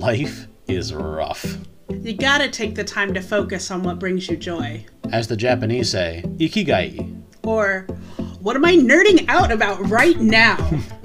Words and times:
life 0.00 0.46
is 0.66 0.94
rough. 0.94 1.58
You 1.90 2.14
gotta 2.14 2.48
take 2.48 2.74
the 2.74 2.84
time 2.84 3.12
to 3.12 3.20
focus 3.20 3.70
on 3.70 3.82
what 3.82 3.98
brings 3.98 4.28
you 4.30 4.36
joy. 4.36 4.86
As 5.12 5.28
the 5.28 5.36
Japanese 5.36 5.90
say, 5.90 6.22
ikigai. 6.38 7.22
Or, 7.42 7.82
what 8.40 8.56
am 8.56 8.64
I 8.64 8.76
nerding 8.76 9.28
out 9.28 9.52
about 9.52 9.78
right 9.90 10.18
now? 10.18 10.56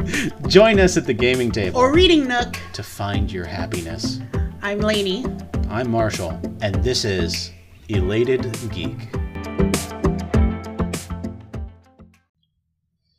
Join 0.47 0.79
us 0.79 0.96
at 0.96 1.05
the 1.05 1.13
gaming 1.13 1.52
table 1.52 1.79
or 1.79 1.94
reading 1.94 2.28
Nook. 2.28 2.58
to 2.73 2.84
find 2.84 3.31
your 3.31 3.46
happiness. 3.46 4.20
I'm 4.62 4.79
Lainey. 4.79 5.25
I'm 5.70 5.89
Marshall, 5.89 6.39
and 6.62 6.75
this 6.84 7.04
is 7.04 7.52
Elated 7.89 8.57
Geek. 8.71 9.09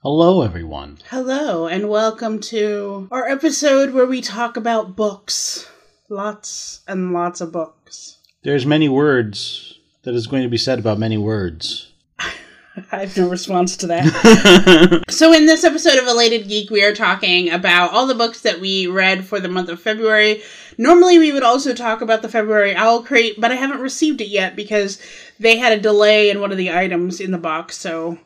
Hello, 0.08 0.42
everyone. 0.42 0.98
Hello, 1.10 1.66
and 1.66 1.88
welcome 1.88 2.38
to 2.42 3.08
our 3.10 3.28
episode 3.28 3.92
where 3.92 4.06
we 4.06 4.20
talk 4.20 4.56
about 4.56 4.94
books. 4.94 5.68
Lots 6.08 6.82
and 6.86 7.12
lots 7.12 7.40
of 7.40 7.50
books. 7.50 8.18
There's 8.44 8.64
many 8.64 8.88
words 8.88 9.80
that 10.04 10.14
is 10.14 10.28
going 10.28 10.44
to 10.44 10.48
be 10.48 10.58
said 10.58 10.78
about 10.78 11.00
many 11.00 11.18
words. 11.18 11.92
I 12.20 13.00
have 13.00 13.16
no 13.16 13.28
response 13.28 13.76
to 13.78 13.88
that. 13.88 15.02
so, 15.10 15.32
in 15.32 15.46
this 15.46 15.64
episode 15.64 15.98
of 15.98 16.06
Elated 16.06 16.46
Geek, 16.46 16.70
we 16.70 16.84
are 16.84 16.94
talking 16.94 17.50
about 17.50 17.90
all 17.90 18.06
the 18.06 18.14
books 18.14 18.42
that 18.42 18.60
we 18.60 18.86
read 18.86 19.24
for 19.24 19.40
the 19.40 19.48
month 19.48 19.68
of 19.68 19.80
February. 19.80 20.40
Normally, 20.78 21.18
we 21.18 21.32
would 21.32 21.42
also 21.42 21.74
talk 21.74 22.00
about 22.00 22.22
the 22.22 22.28
February 22.28 22.76
Owl 22.76 23.02
Crate, 23.02 23.40
but 23.40 23.50
I 23.50 23.56
haven't 23.56 23.80
received 23.80 24.20
it 24.20 24.28
yet 24.28 24.54
because 24.54 25.02
they 25.40 25.58
had 25.58 25.72
a 25.72 25.82
delay 25.82 26.30
in 26.30 26.40
one 26.40 26.52
of 26.52 26.58
the 26.58 26.70
items 26.70 27.18
in 27.18 27.32
the 27.32 27.38
box. 27.38 27.76
So, 27.76 28.20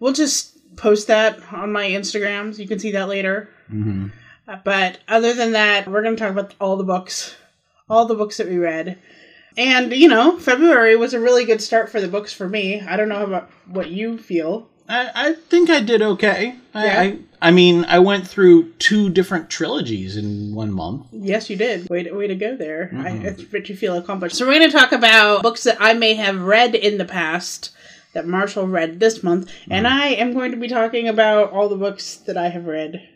we'll 0.00 0.14
just 0.14 0.52
post 0.76 1.08
that 1.08 1.38
on 1.52 1.72
my 1.72 1.84
Instagrams. 1.90 2.58
You 2.58 2.68
can 2.68 2.78
see 2.78 2.92
that 2.92 3.08
later. 3.08 3.48
Mm-hmm. 3.72 4.08
Uh, 4.48 4.56
But 4.64 4.98
other 5.08 5.34
than 5.34 5.52
that, 5.52 5.88
we're 5.88 6.02
going 6.02 6.16
to 6.16 6.20
talk 6.20 6.32
about 6.32 6.54
all 6.60 6.76
the 6.76 6.84
books, 6.84 7.36
all 7.88 8.06
the 8.06 8.14
books 8.14 8.36
that 8.38 8.48
we 8.48 8.58
read. 8.58 8.98
And, 9.56 9.92
you 9.92 10.08
know, 10.08 10.38
February 10.38 10.96
was 10.96 11.14
a 11.14 11.20
really 11.20 11.44
good 11.44 11.60
start 11.60 11.90
for 11.90 12.00
the 12.00 12.08
books 12.08 12.32
for 12.32 12.48
me. 12.48 12.80
I 12.80 12.96
don't 12.96 13.08
know 13.08 13.24
about 13.24 13.50
what 13.66 13.90
you 13.90 14.16
feel. 14.16 14.68
I, 14.88 15.10
I 15.14 15.32
think 15.34 15.70
I 15.70 15.80
did 15.80 16.02
okay. 16.02 16.56
I, 16.74 16.84
Yeah. 16.86 17.00
I, 17.00 17.18
I 17.48 17.50
mean, 17.50 17.84
I 17.84 17.98
went 17.98 18.26
through 18.26 18.72
two 18.74 19.10
different 19.10 19.50
trilogies 19.50 20.16
in 20.16 20.54
one 20.54 20.72
month. 20.72 21.06
Yes, 21.12 21.50
you 21.50 21.56
did. 21.56 21.88
Way 21.90 22.04
to, 22.04 22.12
way 22.12 22.26
to 22.28 22.34
go 22.34 22.56
there. 22.56 22.90
I, 22.94 23.08
I 23.08 23.36
bet 23.50 23.68
you 23.68 23.76
feel 23.76 23.96
accomplished. 23.96 24.36
So, 24.36 24.46
we're 24.46 24.58
going 24.58 24.70
to 24.70 24.76
talk 24.76 24.92
about 24.92 25.42
books 25.42 25.64
that 25.64 25.76
I 25.80 25.92
may 25.92 26.14
have 26.14 26.40
read 26.40 26.74
in 26.74 26.98
the 26.98 27.04
past 27.04 27.70
that 28.14 28.26
Marshall 28.26 28.66
read 28.68 29.00
this 29.00 29.22
month. 29.22 29.50
And 29.70 29.86
I 29.86 30.08
am 30.08 30.32
going 30.34 30.50
to 30.52 30.56
be 30.56 30.68
talking 30.68 31.08
about 31.08 31.50
all 31.52 31.68
the 31.68 31.76
books 31.76 32.16
that 32.26 32.36
I 32.36 32.48
have 32.48 32.66
read 32.66 33.08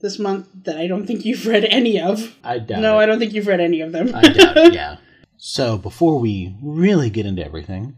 this 0.00 0.18
month 0.18 0.48
that 0.64 0.76
I 0.76 0.86
don't 0.86 1.06
think 1.06 1.24
you've 1.24 1.46
read 1.46 1.64
any 1.64 2.00
of. 2.00 2.36
I 2.44 2.58
doubt 2.58 2.80
No, 2.80 2.98
it. 2.98 3.02
I 3.04 3.06
don't 3.06 3.18
think 3.18 3.32
you've 3.32 3.46
read 3.46 3.60
any 3.60 3.80
of 3.80 3.92
them. 3.92 4.14
I 4.14 4.22
doubt 4.28 4.56
it, 4.56 4.74
yeah. 4.80 4.96
So, 5.36 5.76
before 5.78 6.18
we 6.18 6.54
really 6.62 7.10
get 7.10 7.26
into 7.26 7.44
everything, 7.44 7.96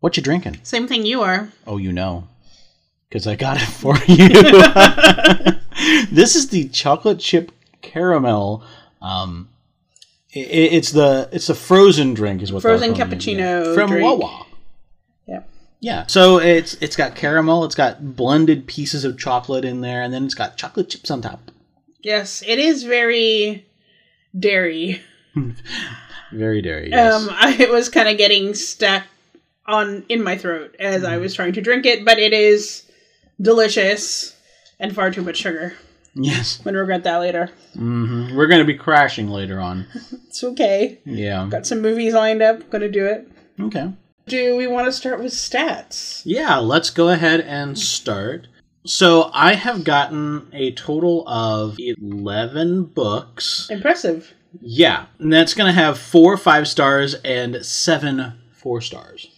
what 0.00 0.16
you 0.16 0.22
drinking? 0.22 0.58
Same 0.62 0.86
thing 0.86 1.04
you 1.04 1.22
are. 1.22 1.50
Oh, 1.66 1.76
you 1.78 1.92
know. 1.92 2.28
Because 3.08 3.26
I 3.26 3.36
got 3.36 3.56
it 3.56 3.66
for 3.66 3.96
you. 4.06 4.28
this 6.12 6.36
is 6.36 6.48
the 6.48 6.68
chocolate 6.68 7.18
chip 7.18 7.52
caramel. 7.80 8.62
Um, 9.00 9.48
i 10.36 10.40
i- 10.40 10.42
it's 10.42 10.92
the 10.92 11.28
it's 11.32 11.48
a 11.48 11.54
frozen 11.54 12.12
drink, 12.14 12.42
is 12.42 12.52
what 12.52 12.62
Frozen 12.62 12.94
cappuccino 12.94 13.66
yeah. 13.66 13.74
from 13.74 13.90
drink. 13.90 14.04
Wawa. 14.04 14.44
Yeah, 15.80 16.06
so 16.08 16.38
it's 16.38 16.74
it's 16.80 16.96
got 16.96 17.14
caramel, 17.14 17.64
it's 17.64 17.74
got 17.76 18.16
blended 18.16 18.66
pieces 18.66 19.04
of 19.04 19.16
chocolate 19.18 19.64
in 19.64 19.80
there, 19.80 20.02
and 20.02 20.12
then 20.12 20.24
it's 20.24 20.34
got 20.34 20.56
chocolate 20.56 20.90
chips 20.90 21.10
on 21.10 21.22
top. 21.22 21.50
Yes, 22.02 22.42
it 22.46 22.58
is 22.58 22.82
very 22.84 23.66
dairy. 24.38 25.00
Very 26.32 26.60
dairy. 26.60 26.90
Yes. 26.90 27.14
Um, 27.14 27.28
I 27.32 27.68
was 27.70 27.88
kind 27.88 28.06
of 28.08 28.18
getting 28.18 28.52
stuck 28.54 29.04
on 29.66 30.04
in 30.10 30.22
my 30.22 30.36
throat 30.36 30.76
as 30.78 31.02
Mm-hmm. 31.02 31.10
I 31.12 31.16
was 31.18 31.32
trying 31.32 31.52
to 31.54 31.60
drink 31.62 31.86
it, 31.86 32.04
but 32.04 32.18
it 32.18 32.32
is 32.34 32.84
delicious 33.40 34.36
and 34.78 34.94
far 34.94 35.10
too 35.10 35.22
much 35.22 35.36
sugar. 35.38 35.74
yes. 36.14 36.58
I'm 36.58 36.64
gonna 36.64 36.78
regret 36.80 37.04
that 37.04 37.16
later. 37.18 37.50
hmm 37.74 38.34
We're 38.36 38.46
gonna 38.46 38.64
be 38.64 38.74
crashing 38.74 39.28
later 39.28 39.58
on. 39.60 39.86
It's 40.28 40.44
okay. 40.44 40.98
Yeah. 41.06 41.46
Got 41.50 41.66
some 41.66 41.80
movies 41.80 42.12
lined 42.14 42.42
up. 42.42 42.68
Gonna 42.70 42.88
do 42.90 43.06
it. 43.06 43.26
Okay. 43.58 43.90
Do 44.28 44.56
we 44.56 44.66
want 44.66 44.86
to 44.86 44.92
start 44.92 45.20
with 45.20 45.32
stats? 45.32 46.22
Yeah, 46.24 46.56
let's 46.58 46.90
go 46.90 47.08
ahead 47.08 47.40
and 47.40 47.78
start. 47.78 48.46
So 48.84 49.30
I 49.32 49.54
have 49.54 49.84
gotten 49.84 50.48
a 50.52 50.72
total 50.72 51.26
of 51.26 51.76
11 51.78 52.84
books. 52.84 53.68
Impressive. 53.70 54.34
Yeah, 54.60 55.06
and 55.18 55.32
that's 55.32 55.54
going 55.54 55.72
to 55.72 55.80
have 55.80 55.98
four 55.98 56.36
five 56.36 56.68
stars 56.68 57.14
and 57.24 57.64
seven 57.64 58.38
four 58.52 58.80
stars. 58.80 59.28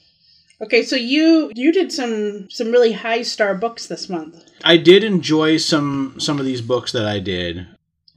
Okay, 0.63 0.83
so 0.83 0.95
you 0.95 1.51
you 1.55 1.73
did 1.73 1.91
some 1.91 2.49
some 2.51 2.71
really 2.71 2.93
high 2.93 3.23
star 3.23 3.55
books 3.55 3.87
this 3.87 4.09
month. 4.09 4.45
I 4.63 4.77
did 4.77 5.05
enjoy 5.05 5.57
some 5.57 6.17
some 6.19 6.39
of 6.39 6.45
these 6.45 6.61
books 6.61 6.93
that 6.93 7.07
I 7.07 7.19
did. 7.19 7.67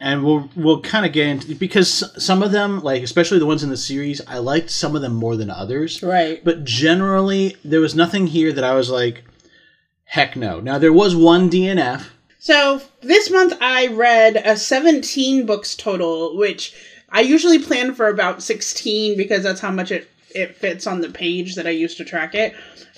And 0.03 0.21
we'll 0.25 0.49
we'll 0.57 0.81
kind 0.81 1.05
of 1.05 1.13
get 1.13 1.27
into 1.27 1.55
because 1.55 2.03
some 2.21 2.43
of 2.43 2.51
them, 2.51 2.81
like 2.83 3.03
especially 3.03 3.39
the 3.39 3.45
ones 3.45 3.63
in 3.63 3.69
the 3.69 3.77
series, 3.77 4.19
I 4.27 4.39
liked 4.39 4.69
some 4.69 4.97
of 4.97 5.01
them 5.01 5.15
more 5.15 5.37
than 5.37 5.49
others. 5.49 6.03
Right. 6.03 6.43
But 6.43 6.65
generally, 6.65 7.55
there 7.63 7.79
was 7.79 7.95
nothing 7.95 8.27
here 8.27 8.51
that 8.51 8.65
I 8.65 8.73
was 8.75 8.89
like, 8.89 9.23
heck 10.03 10.35
no. 10.35 10.59
Now 10.59 10.77
there 10.77 10.91
was 10.91 11.15
one 11.15 11.49
DNF, 11.49 12.03
So 12.37 12.81
this 12.99 13.29
month 13.31 13.53
I 13.61 13.87
read 13.87 14.35
a 14.35 14.57
17 14.57 15.45
books 15.45 15.73
total, 15.73 16.35
which 16.35 16.75
I 17.09 17.21
usually 17.21 17.59
plan 17.59 17.95
for 17.95 18.09
about 18.09 18.43
16 18.43 19.15
because 19.15 19.43
that's 19.43 19.61
how 19.61 19.71
much 19.71 19.89
it 19.89 20.09
it 20.35 20.57
fits 20.57 20.85
on 20.85 20.99
the 20.99 21.09
page 21.09 21.55
that 21.55 21.67
I 21.67 21.69
used 21.69 21.95
to 21.97 22.03
track 22.03 22.35
it. 22.35 22.53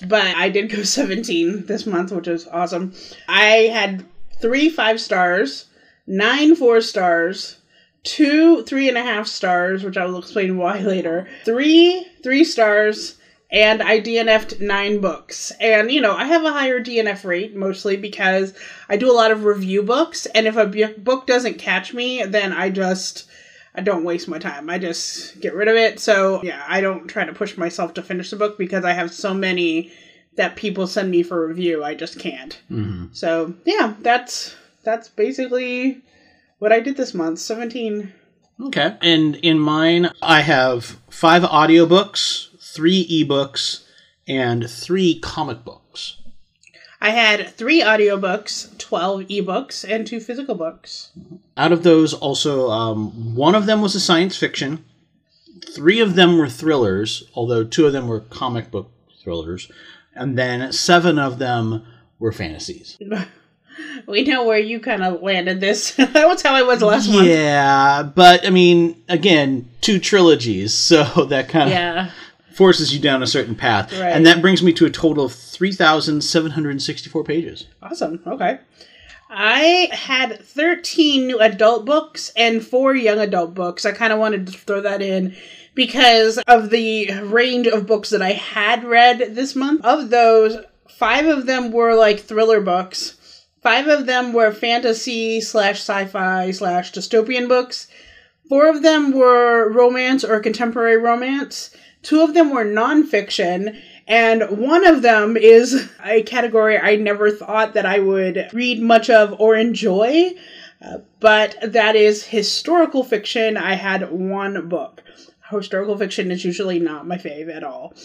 But 0.08 0.26
I 0.36 0.50
did 0.50 0.72
go 0.72 0.82
17 1.00 1.68
this 1.68 1.86
month, 1.86 2.12
which 2.12 2.28
is 2.28 2.48
awesome. 2.48 2.94
I 3.28 3.70
had 3.72 4.06
three 4.42 4.70
five 4.70 5.00
stars, 5.00 5.66
nine 6.08 6.56
four 6.56 6.82
stars, 6.82 7.58
two 8.04 8.64
three 8.64 8.88
and 8.90 8.98
a 8.98 9.04
half 9.04 9.28
stars, 9.28 9.84
which 9.84 9.98
I 9.98 10.06
will 10.06 10.20
explain 10.20 10.58
why 10.58 10.80
later, 10.82 11.28
three 11.44 12.06
three 12.24 12.44
stars, 12.44 13.18
and 13.52 13.82
I 13.82 14.00
DNF'd 14.02 14.60
nine 14.62 15.00
books. 15.02 15.52
And, 15.60 15.92
you 15.92 16.02
know, 16.02 16.14
I 16.16 16.26
have 16.26 16.44
a 16.44 16.52
higher 16.52 16.84
DNF 16.84 17.24
rate 17.24 17.56
mostly 17.56 17.96
because 17.98 18.54
I 18.90 18.98
do 18.98 19.10
a 19.10 19.14
lot 19.14 19.32
of 19.32 19.46
review 19.46 19.84
books, 19.84 20.26
and 20.28 20.48
if 20.48 20.58
a 20.58 20.94
book 20.98 21.28
doesn't 21.28 21.58
catch 21.60 21.94
me, 21.94 22.24
then 22.24 22.54
I 22.54 22.70
just. 22.70 23.28
I 23.78 23.82
don't 23.82 24.06
waste 24.06 24.30
my 24.30 24.40
time. 24.40 24.70
I 24.70 24.80
just 24.80 25.42
get 25.42 25.54
rid 25.54 25.68
of 25.68 25.76
it. 25.76 26.00
So, 26.00 26.42
yeah, 26.44 26.64
I 26.66 26.80
don't 26.80 27.08
try 27.10 27.26
to 27.26 27.34
push 27.34 27.58
myself 27.58 27.94
to 27.96 28.02
finish 28.02 28.30
the 28.30 28.38
book 28.38 28.58
because 28.58 28.86
I 28.86 28.94
have 28.94 29.12
so 29.14 29.34
many 29.34 29.92
that 30.38 30.56
people 30.56 30.88
send 30.88 31.12
me 31.12 31.24
for 31.24 31.46
review. 31.46 31.84
I 31.84 31.94
just 31.94 32.18
can't. 32.18 32.58
Mhm. 32.72 33.14
So, 33.14 33.54
yeah, 33.66 33.96
that's 34.00 34.56
that's 34.86 35.10
basically 35.10 36.02
what 36.60 36.72
I 36.72 36.80
did 36.80 36.96
this 36.96 37.14
month. 37.14 37.40
17 37.40 38.14
Okay. 38.62 38.96
And 39.02 39.36
in 39.38 39.60
mine, 39.60 40.12
I 40.22 40.42
have 40.42 40.98
five 41.10 41.44
audiobooks, 41.44 42.50
three 42.60 43.06
ebooks, 43.08 43.84
and 44.28 44.70
three 44.70 45.20
comic 45.20 45.64
books. 45.64 46.18
I 47.02 47.10
had 47.10 47.50
three 47.50 47.82
audiobooks, 47.82 48.78
12 48.78 49.22
ebooks, 49.24 49.88
and 49.88 50.08
two 50.08 50.20
physical 50.20 50.56
books. 50.56 51.12
Out 51.58 51.72
of 51.72 51.84
those, 51.84 52.14
also, 52.14 52.70
um, 52.72 53.36
one 53.36 53.54
of 53.54 53.66
them 53.66 53.82
was 53.82 53.94
a 53.94 54.00
science 54.00 54.38
fiction, 54.38 54.84
three 55.70 56.00
of 56.00 56.16
them 56.16 56.38
were 56.38 56.50
thrillers, 56.50 57.30
although 57.36 57.64
two 57.64 57.86
of 57.86 57.94
them 57.94 58.08
were 58.08 58.22
comic 58.22 58.72
book 58.72 58.90
thrillers, 59.22 59.70
and 60.16 60.38
then 60.38 60.72
seven 60.72 61.20
of 61.20 61.38
them 61.38 61.86
were 62.18 62.32
fantasies. 62.32 62.98
We 64.08 64.24
know 64.24 64.46
where 64.46 64.60
you 64.60 64.80
kind 64.80 65.04
of 65.04 65.22
landed 65.22 65.60
this. 65.60 65.92
that 65.96 66.28
was 66.28 66.42
how 66.42 66.54
I 66.54 66.62
was 66.64 66.82
last 66.82 67.10
month. 67.12 67.28
Yeah, 67.28 68.04
but 68.04 68.46
I 68.46 68.50
mean, 68.50 69.02
again, 69.10 69.70
two 69.82 70.00
trilogies, 70.00 70.74
so 70.90 71.04
that 71.30 71.50
kind 71.50 71.70
of 71.70 71.74
Yeah. 71.76 72.10
forces 72.54 72.94
you 72.94 73.00
down 73.00 73.24
a 73.24 73.28
certain 73.28 73.56
path. 73.56 73.92
Right. 73.94 74.10
And 74.12 74.26
that 74.26 74.42
brings 74.42 74.62
me 74.64 74.74
to 74.74 74.86
a 74.86 74.90
total 74.90 75.26
of 75.26 75.34
3,764 75.34 77.24
pages. 77.24 77.68
Awesome. 77.82 78.22
Okay. 78.26 78.60
I 79.30 79.90
had 79.92 80.40
13 80.46 81.28
new 81.28 81.40
adult 81.40 81.86
books 81.86 82.32
and 82.38 82.66
four 82.66 82.96
young 82.96 83.20
adult 83.20 83.54
books. 83.54 83.86
I 83.86 83.92
kind 83.92 84.14
of 84.14 84.20
wanted 84.20 84.48
to 84.48 84.54
throw 84.54 84.82
that 84.82 85.02
in 85.02 85.36
because 85.74 86.38
of 86.48 86.70
the 86.70 87.12
range 87.24 87.68
of 87.68 87.88
books 87.88 88.12
that 88.12 88.22
I 88.22 88.32
had 88.34 88.84
read 88.86 89.36
this 89.36 89.56
month. 89.56 89.84
Of 89.84 90.10
those, 90.10 90.58
five 90.88 91.26
of 91.26 91.48
them 91.48 91.72
were 91.72 91.96
like 91.96 92.20
thriller 92.22 92.62
books, 92.62 93.15
five 93.66 93.88
of 93.88 94.06
them 94.06 94.32
were 94.32 94.52
fantasy 94.52 95.42
slash 95.42 95.80
sci 95.80 96.06
fi 96.06 96.52
slash 96.52 96.92
dystopian 96.92 97.48
books, 97.48 97.88
four 98.48 98.70
of 98.70 98.84
them 98.84 99.12
were 99.12 99.72
romance 99.72 100.24
or 100.24 100.40
contemporary 100.40 100.98
romance, 100.98 101.76
two 102.04 102.22
of 102.22 102.36
them 102.36 102.52
were 102.52 102.64
nonfiction, 102.64 103.76
and 104.08 104.44
one 104.60 104.86
of 104.86 105.02
them 105.02 105.36
is 105.36 105.90
a 106.06 106.22
category 106.22 106.78
I 106.78 106.96
never 106.98 107.32
thought 107.32 107.74
that 107.74 107.88
I 107.88 107.98
would 107.98 108.50
read 108.54 108.84
much 108.84 109.10
of 109.10 109.34
or 109.40 109.56
enjoy. 109.56 110.34
Uh, 110.80 111.00
but 111.20 111.58
that 111.64 111.96
is 111.96 112.24
historical 112.24 113.04
fiction. 113.04 113.58
I 113.58 113.74
had 113.74 114.12
one 114.12 114.70
book. 114.70 115.02
Historical 115.50 115.98
fiction 115.98 116.30
is 116.30 116.46
usually 116.46 116.78
not 116.78 117.08
my 117.08 117.18
fave 117.18 117.50
at 117.50 117.64
all. 117.64 117.96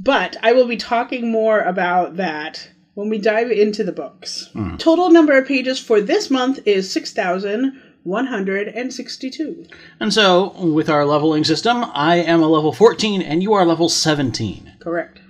But 0.00 0.36
I 0.42 0.54
will 0.54 0.66
be 0.66 0.76
talking 0.76 1.30
more 1.30 1.60
about 1.60 2.16
that 2.16 2.68
when 2.94 3.08
we 3.08 3.18
dive 3.18 3.50
into 3.50 3.82
the 3.84 3.92
books. 3.92 4.50
Total 4.78 5.10
number 5.10 5.36
of 5.36 5.46
pages 5.46 5.78
for 5.78 6.00
this 6.00 6.30
month 6.30 6.66
is 6.66 6.90
6,162. 6.92 9.66
And 10.00 10.12
so, 10.12 10.48
with 10.64 10.88
our 10.88 11.04
leveling 11.04 11.44
system, 11.44 11.84
I 11.92 12.16
am 12.16 12.42
a 12.42 12.48
level 12.48 12.72
14 12.72 13.20
and 13.22 13.42
you 13.42 13.52
are 13.54 13.66
level 13.66 13.88
17. 13.88 14.72
Correct. 14.80 15.20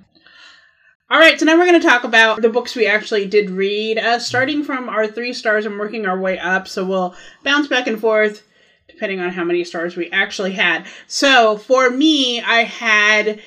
All 1.11 1.21
right, 1.21 1.39
so 1.39 1.45
now 1.45 1.59
we're 1.59 1.67
going 1.67 1.79
to 1.81 1.87
talk 1.87 2.05
about 2.05 2.41
the 2.43 2.49
books 2.49 2.75
we 2.75 2.87
actually 2.87 3.27
did 3.27 3.51
read, 3.51 3.99
uh, 3.99 4.19
starting 4.19 4.65
from 4.65 4.89
our 4.89 5.07
three 5.07 5.35
stars 5.35 5.67
and 5.67 5.79
working 5.79 6.07
our 6.07 6.19
way 6.19 6.39
up. 6.39 6.67
So 6.67 6.83
we'll 6.85 7.15
bounce 7.45 7.69
back 7.69 7.87
and 7.87 8.01
forth 8.01 8.43
depending 8.89 9.21
on 9.21 9.31
how 9.31 9.45
many 9.45 9.65
stars 9.65 9.97
we 9.97 10.11
actually 10.11 10.53
had. 10.53 10.87
So 11.07 11.59
for 11.59 11.91
me, 11.91 12.41
I 12.41 12.63
had 12.63 13.41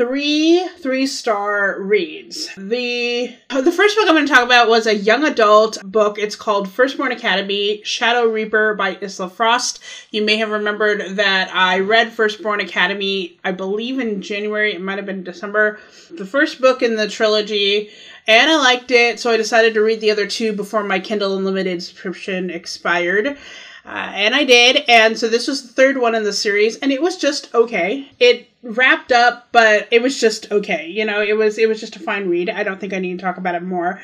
three 0.00 0.66
three 0.78 1.06
star 1.06 1.78
reads. 1.78 2.48
The 2.56 3.34
the 3.50 3.70
first 3.70 3.96
book 3.96 4.06
I'm 4.08 4.14
going 4.14 4.26
to 4.26 4.32
talk 4.32 4.46
about 4.46 4.70
was 4.70 4.86
a 4.86 4.94
young 4.94 5.24
adult 5.24 5.76
book. 5.84 6.18
It's 6.18 6.36
called 6.36 6.70
Firstborn 6.70 7.12
Academy: 7.12 7.82
Shadow 7.84 8.24
Reaper 8.24 8.72
by 8.72 8.96
Isla 9.02 9.28
Frost. 9.28 9.80
You 10.10 10.24
may 10.24 10.38
have 10.38 10.48
remembered 10.48 11.16
that 11.16 11.54
I 11.54 11.80
read 11.80 12.14
Firstborn 12.14 12.60
Academy, 12.60 13.38
I 13.44 13.52
believe 13.52 13.98
in 13.98 14.22
January. 14.22 14.72
It 14.72 14.80
might 14.80 14.96
have 14.96 15.04
been 15.04 15.22
December. 15.22 15.78
The 16.10 16.24
first 16.24 16.62
book 16.62 16.80
in 16.80 16.96
the 16.96 17.06
trilogy. 17.06 17.90
And 18.26 18.50
I 18.50 18.56
liked 18.56 18.90
it, 18.90 19.20
so 19.20 19.30
I 19.30 19.36
decided 19.36 19.74
to 19.74 19.82
read 19.82 20.00
the 20.00 20.12
other 20.12 20.26
two 20.26 20.54
before 20.54 20.82
my 20.82 20.98
Kindle 21.00 21.36
Unlimited 21.36 21.82
subscription 21.82 22.48
expired. 22.48 23.36
Uh, 23.84 24.12
and 24.14 24.34
I 24.34 24.44
did, 24.44 24.84
and 24.88 25.18
so 25.18 25.28
this 25.28 25.48
was 25.48 25.62
the 25.62 25.72
third 25.72 25.98
one 25.98 26.14
in 26.14 26.22
the 26.22 26.32
series, 26.32 26.76
and 26.76 26.92
it 26.92 27.02
was 27.02 27.16
just 27.16 27.52
okay. 27.54 28.10
It 28.18 28.49
wrapped 28.62 29.12
up, 29.12 29.48
but 29.52 29.88
it 29.90 30.02
was 30.02 30.20
just 30.20 30.50
okay. 30.52 30.86
You 30.88 31.04
know, 31.04 31.22
it 31.22 31.36
was 31.36 31.58
it 31.58 31.68
was 31.68 31.80
just 31.80 31.96
a 31.96 32.00
fine 32.00 32.28
read. 32.28 32.50
I 32.50 32.62
don't 32.62 32.80
think 32.80 32.92
I 32.92 32.98
need 32.98 33.18
to 33.18 33.24
talk 33.24 33.36
about 33.36 33.54
it 33.54 33.62
more. 33.62 34.00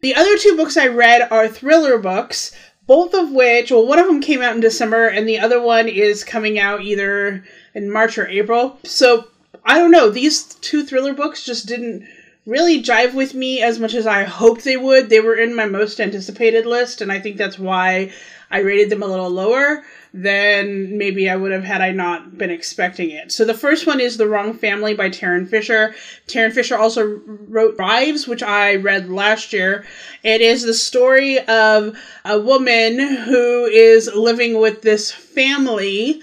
The 0.00 0.14
other 0.14 0.36
two 0.36 0.56
books 0.56 0.76
I 0.76 0.88
read 0.88 1.28
are 1.30 1.48
thriller 1.48 1.98
books, 1.98 2.54
both 2.86 3.14
of 3.14 3.32
which, 3.32 3.70
well, 3.70 3.86
one 3.86 3.98
of 3.98 4.06
them 4.06 4.20
came 4.20 4.42
out 4.42 4.54
in 4.54 4.60
December, 4.60 5.08
and 5.08 5.26
the 5.26 5.38
other 5.38 5.62
one 5.62 5.88
is 5.88 6.24
coming 6.24 6.58
out 6.58 6.82
either 6.82 7.42
in 7.74 7.90
March 7.90 8.18
or 8.18 8.28
April. 8.28 8.78
So 8.84 9.28
I 9.64 9.78
don't 9.78 9.90
know. 9.90 10.10
These 10.10 10.54
two 10.56 10.84
thriller 10.84 11.14
books 11.14 11.44
just 11.44 11.66
didn't 11.66 12.06
really 12.46 12.82
jive 12.82 13.14
with 13.14 13.32
me 13.32 13.62
as 13.62 13.78
much 13.78 13.94
as 13.94 14.06
I 14.06 14.24
hoped 14.24 14.64
they 14.64 14.76
would. 14.76 15.08
They 15.08 15.20
were 15.20 15.36
in 15.36 15.54
my 15.54 15.64
most 15.64 16.00
anticipated 16.00 16.66
list, 16.66 17.00
and 17.00 17.10
I 17.10 17.20
think 17.20 17.36
that's 17.36 17.58
why 17.58 18.12
I 18.50 18.58
rated 18.58 18.90
them 18.90 19.02
a 19.02 19.06
little 19.06 19.30
lower 19.30 19.84
than 20.16 20.96
maybe 20.96 21.28
I 21.28 21.34
would 21.34 21.50
have 21.50 21.64
had 21.64 21.80
I 21.80 21.90
not 21.90 22.38
been 22.38 22.50
expecting 22.50 23.10
it. 23.10 23.32
So 23.32 23.44
the 23.44 23.52
first 23.52 23.84
one 23.84 23.98
is 23.98 24.16
The 24.16 24.28
Wrong 24.28 24.54
Family 24.54 24.94
by 24.94 25.10
Tarryn 25.10 25.48
Fisher. 25.48 25.92
Tarryn 26.28 26.52
Fisher 26.52 26.78
also 26.78 27.20
wrote 27.26 27.76
Wives, 27.76 28.28
which 28.28 28.42
I 28.42 28.76
read 28.76 29.10
last 29.10 29.52
year. 29.52 29.84
It 30.22 30.40
is 30.40 30.62
the 30.62 30.72
story 30.72 31.40
of 31.40 31.98
a 32.24 32.38
woman 32.38 32.96
who 33.00 33.64
is 33.64 34.08
living 34.14 34.60
with 34.60 34.82
this 34.82 35.10
family 35.10 36.22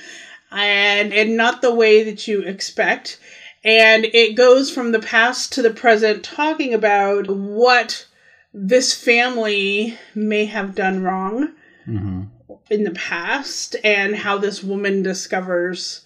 and, 0.53 1.13
and 1.13 1.35
not 1.35 1.61
the 1.61 1.75
way 1.75 2.03
that 2.03 2.29
you 2.29 2.43
expect. 2.43 3.19
And 3.61 4.05
it 4.05 4.37
goes 4.37 4.71
from 4.71 4.93
the 4.93 4.99
past 4.99 5.51
to 5.53 5.61
the 5.61 5.69
present, 5.69 6.23
talking 6.23 6.73
about 6.73 7.29
what 7.29 8.07
this 8.53 8.93
family 8.93 9.99
may 10.15 10.45
have 10.45 10.75
done 10.75 11.03
wrong 11.03 11.49
mm-hmm. 11.85 12.23
In 12.71 12.83
the 12.83 12.91
past 12.91 13.75
and 13.83 14.15
how 14.15 14.37
this 14.37 14.63
woman 14.63 15.03
discovers 15.03 16.01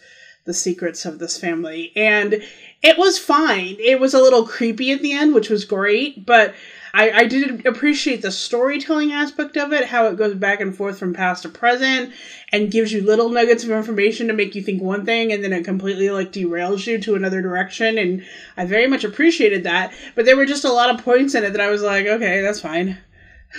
the 0.46 0.54
secrets 0.54 1.06
of 1.06 1.20
this 1.20 1.38
family. 1.38 1.92
And 1.96 2.44
it 2.84 2.98
was 2.98 3.18
fine. 3.18 3.78
It 3.80 4.00
was 4.00 4.14
a 4.14 4.22
little 4.22 4.46
creepy 4.46 4.92
at 4.92 5.02
the 5.02 5.14
end, 5.14 5.34
which 5.34 5.50
was 5.50 5.66
great, 5.66 6.26
but 6.26 6.54
I, 6.94 7.12
I 7.12 7.26
did 7.26 7.66
appreciate 7.66 8.22
the 8.22 8.32
storytelling 8.32 9.12
aspect 9.12 9.58
of 9.58 9.74
it, 9.74 9.86
how 9.86 10.06
it 10.06 10.18
goes 10.18 10.36
back 10.36 10.62
and 10.62 10.74
forth 10.74 10.98
from 10.98 11.14
past 11.14 11.44
to 11.44 11.50
present 11.50 12.14
and 12.54 12.72
gives 12.72 12.94
you 12.94 13.02
little 13.02 13.30
nuggets 13.30 13.64
of 13.64 13.72
information 13.72 14.28
to 14.28 14.34
make 14.34 14.56
you 14.56 14.62
think 14.62 14.82
one 14.82 15.06
thing 15.06 15.34
and 15.34 15.44
then 15.44 15.52
it 15.52 15.66
completely 15.66 16.10
like 16.10 16.32
derails 16.32 16.88
you 16.88 17.00
to 17.00 17.16
another 17.16 17.42
direction. 17.42 17.98
And 17.98 18.24
I 18.56 18.66
very 18.66 18.88
much 18.88 19.04
appreciated 19.04 19.64
that. 19.64 19.94
But 20.16 20.26
there 20.26 20.38
were 20.38 20.46
just 20.46 20.64
a 20.64 20.72
lot 20.72 20.90
of 20.90 21.04
points 21.04 21.36
in 21.36 21.44
it 21.44 21.52
that 21.52 21.62
I 21.62 21.70
was 21.70 21.82
like, 21.82 22.06
okay, 22.06 22.42
that's 22.42 22.62
fine. 22.62 22.98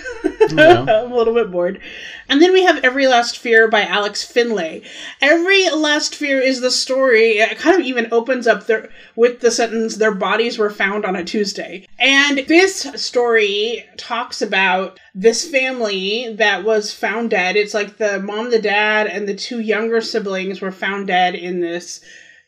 I'm 0.49 1.11
a 1.11 1.15
little 1.15 1.33
bit 1.33 1.51
bored. 1.51 1.81
And 2.29 2.41
then 2.41 2.53
we 2.53 2.63
have 2.63 2.83
Every 2.83 3.07
Last 3.07 3.37
Fear 3.37 3.67
by 3.67 3.83
Alex 3.83 4.23
Finlay. 4.23 4.83
Every 5.21 5.69
Last 5.69 6.15
Fear 6.15 6.41
is 6.41 6.61
the 6.61 6.71
story. 6.71 7.39
It 7.39 7.57
kind 7.57 7.79
of 7.79 7.85
even 7.85 8.07
opens 8.11 8.47
up 8.47 8.67
their, 8.67 8.89
with 9.15 9.39
the 9.39 9.51
sentence, 9.51 9.95
their 9.95 10.13
bodies 10.13 10.57
were 10.57 10.69
found 10.69 11.05
on 11.05 11.15
a 11.15 11.23
Tuesday. 11.23 11.87
And 11.99 12.39
this 12.47 12.81
story 12.95 13.85
talks 13.97 14.41
about 14.41 14.99
this 15.15 15.49
family 15.49 16.33
that 16.35 16.63
was 16.63 16.93
found 16.93 17.29
dead. 17.29 17.55
It's 17.55 17.73
like 17.73 17.97
the 17.97 18.19
mom, 18.19 18.51
the 18.51 18.61
dad, 18.61 19.07
and 19.07 19.27
the 19.27 19.35
two 19.35 19.59
younger 19.59 20.01
siblings 20.01 20.61
were 20.61 20.71
found 20.71 21.07
dead 21.07 21.35
in 21.35 21.59
this 21.59 22.01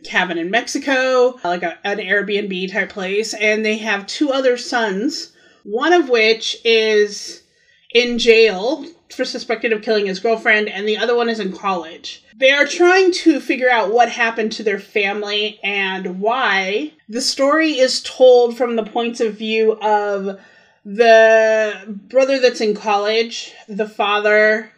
cabin 0.04 0.38
in 0.38 0.50
Mexico, 0.50 1.38
like 1.44 1.63
a, 1.63 1.78
an 1.84 1.98
Airbnb 1.98 2.72
type 2.72 2.90
place. 2.90 3.34
And 3.34 3.66
they 3.66 3.78
have 3.78 4.07
two 4.07 4.31
other 4.31 4.57
sons, 4.57 5.34
one 5.69 5.94
of 5.94 6.10
which 6.10 6.57
is 6.66 7.44
in 7.94 8.18
jail 8.18 8.86
for 9.13 9.24
suspected 9.24 9.71
of 9.71 9.81
killing 9.81 10.07
his 10.07 10.19
girlfriend, 10.19 10.68
and 10.68 10.88
the 10.88 10.98
other 10.98 11.16
one 11.16 11.30
is 11.30 11.39
in 11.39 11.51
college. 11.51 12.24
They 12.36 12.51
are 12.51 12.66
trying 12.66 13.12
to 13.12 13.39
figure 13.39 13.69
out 13.69 13.92
what 13.92 14.10
happened 14.10 14.51
to 14.54 14.63
their 14.63 14.80
family 14.80 15.60
and 15.63 16.19
why. 16.19 16.94
The 17.07 17.21
story 17.21 17.80
is 17.80 18.01
told 18.01 18.57
from 18.57 18.75
the 18.75 18.83
points 18.83 19.19
of 19.19 19.38
view 19.38 19.74
of 19.81 20.39
the 20.86 21.98
brother 22.10 22.39
that's 22.39 22.62
in 22.62 22.75
college, 22.75 23.54
the 23.68 23.88
father, 23.88 24.71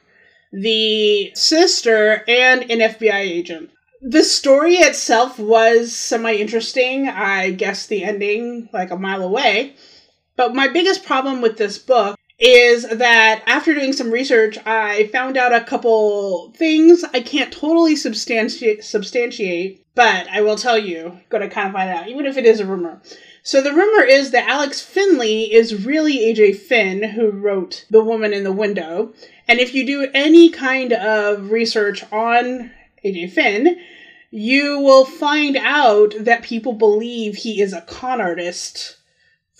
the 0.51 1.31
sister, 1.35 2.23
and 2.27 2.69
an 2.69 2.79
FBI 2.79 3.19
agent. 3.19 3.69
The 4.01 4.23
story 4.23 4.75
itself 4.75 5.37
was 5.39 5.95
semi 5.95 6.33
interesting. 6.33 7.07
I 7.07 7.51
guessed 7.51 7.87
the 7.87 8.03
ending 8.03 8.67
like 8.73 8.91
a 8.91 8.97
mile 8.97 9.23
away. 9.23 9.75
But 10.41 10.55
my 10.55 10.67
biggest 10.67 11.05
problem 11.05 11.39
with 11.39 11.57
this 11.57 11.77
book 11.77 12.17
is 12.39 12.89
that 12.89 13.43
after 13.45 13.75
doing 13.75 13.93
some 13.93 14.09
research, 14.09 14.57
I 14.65 15.05
found 15.13 15.37
out 15.37 15.53
a 15.53 15.63
couple 15.63 16.51
things 16.57 17.03
I 17.13 17.21
can't 17.21 17.53
totally 17.53 17.95
substantiate, 17.95 18.83
substantiate 18.83 19.85
but 19.93 20.27
I 20.29 20.41
will 20.41 20.55
tell 20.55 20.79
you, 20.79 21.19
going 21.29 21.47
to 21.47 21.53
kind 21.53 21.67
of 21.67 21.73
find 21.73 21.91
out, 21.91 22.07
even 22.07 22.25
if 22.25 22.37
it 22.37 22.47
is 22.47 22.59
a 22.59 22.65
rumor. 22.65 23.03
So 23.43 23.61
the 23.61 23.71
rumor 23.71 24.03
is 24.03 24.31
that 24.31 24.49
Alex 24.49 24.81
Finlay 24.81 25.43
is 25.43 25.85
really 25.85 26.17
AJ 26.17 26.55
Finn 26.55 27.03
who 27.03 27.29
wrote 27.29 27.85
The 27.91 28.03
Woman 28.03 28.33
in 28.33 28.43
the 28.43 28.51
Window. 28.51 29.13
And 29.47 29.59
if 29.59 29.75
you 29.75 29.85
do 29.85 30.09
any 30.11 30.49
kind 30.49 30.91
of 30.91 31.51
research 31.51 32.03
on 32.11 32.71
AJ 33.05 33.33
Finn, 33.33 33.77
you 34.31 34.79
will 34.79 35.05
find 35.05 35.55
out 35.55 36.15
that 36.19 36.41
people 36.41 36.73
believe 36.73 37.35
he 37.35 37.61
is 37.61 37.73
a 37.73 37.81
con 37.81 38.19
artist 38.19 38.97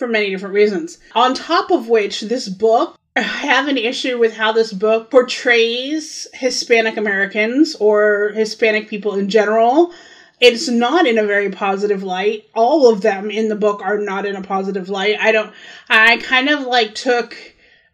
for 0.01 0.07
many 0.07 0.31
different 0.31 0.55
reasons. 0.55 0.97
On 1.13 1.35
top 1.35 1.69
of 1.69 1.87
which, 1.87 2.21
this 2.21 2.49
book, 2.49 2.97
I 3.15 3.21
have 3.21 3.67
an 3.67 3.77
issue 3.77 4.17
with 4.17 4.35
how 4.35 4.51
this 4.51 4.73
book 4.73 5.11
portrays 5.11 6.27
Hispanic 6.33 6.97
Americans 6.97 7.75
or 7.75 8.31
Hispanic 8.33 8.89
people 8.89 9.13
in 9.13 9.29
general. 9.29 9.93
It's 10.39 10.67
not 10.67 11.05
in 11.05 11.19
a 11.19 11.23
very 11.23 11.51
positive 11.51 12.01
light. 12.01 12.49
All 12.55 12.91
of 12.91 13.01
them 13.01 13.29
in 13.29 13.47
the 13.47 13.55
book 13.55 13.83
are 13.83 13.99
not 13.99 14.25
in 14.25 14.35
a 14.35 14.41
positive 14.41 14.89
light. 14.89 15.17
I 15.19 15.31
don't, 15.31 15.53
I 15.87 16.17
kind 16.17 16.49
of 16.49 16.61
like 16.61 16.95
took 16.95 17.37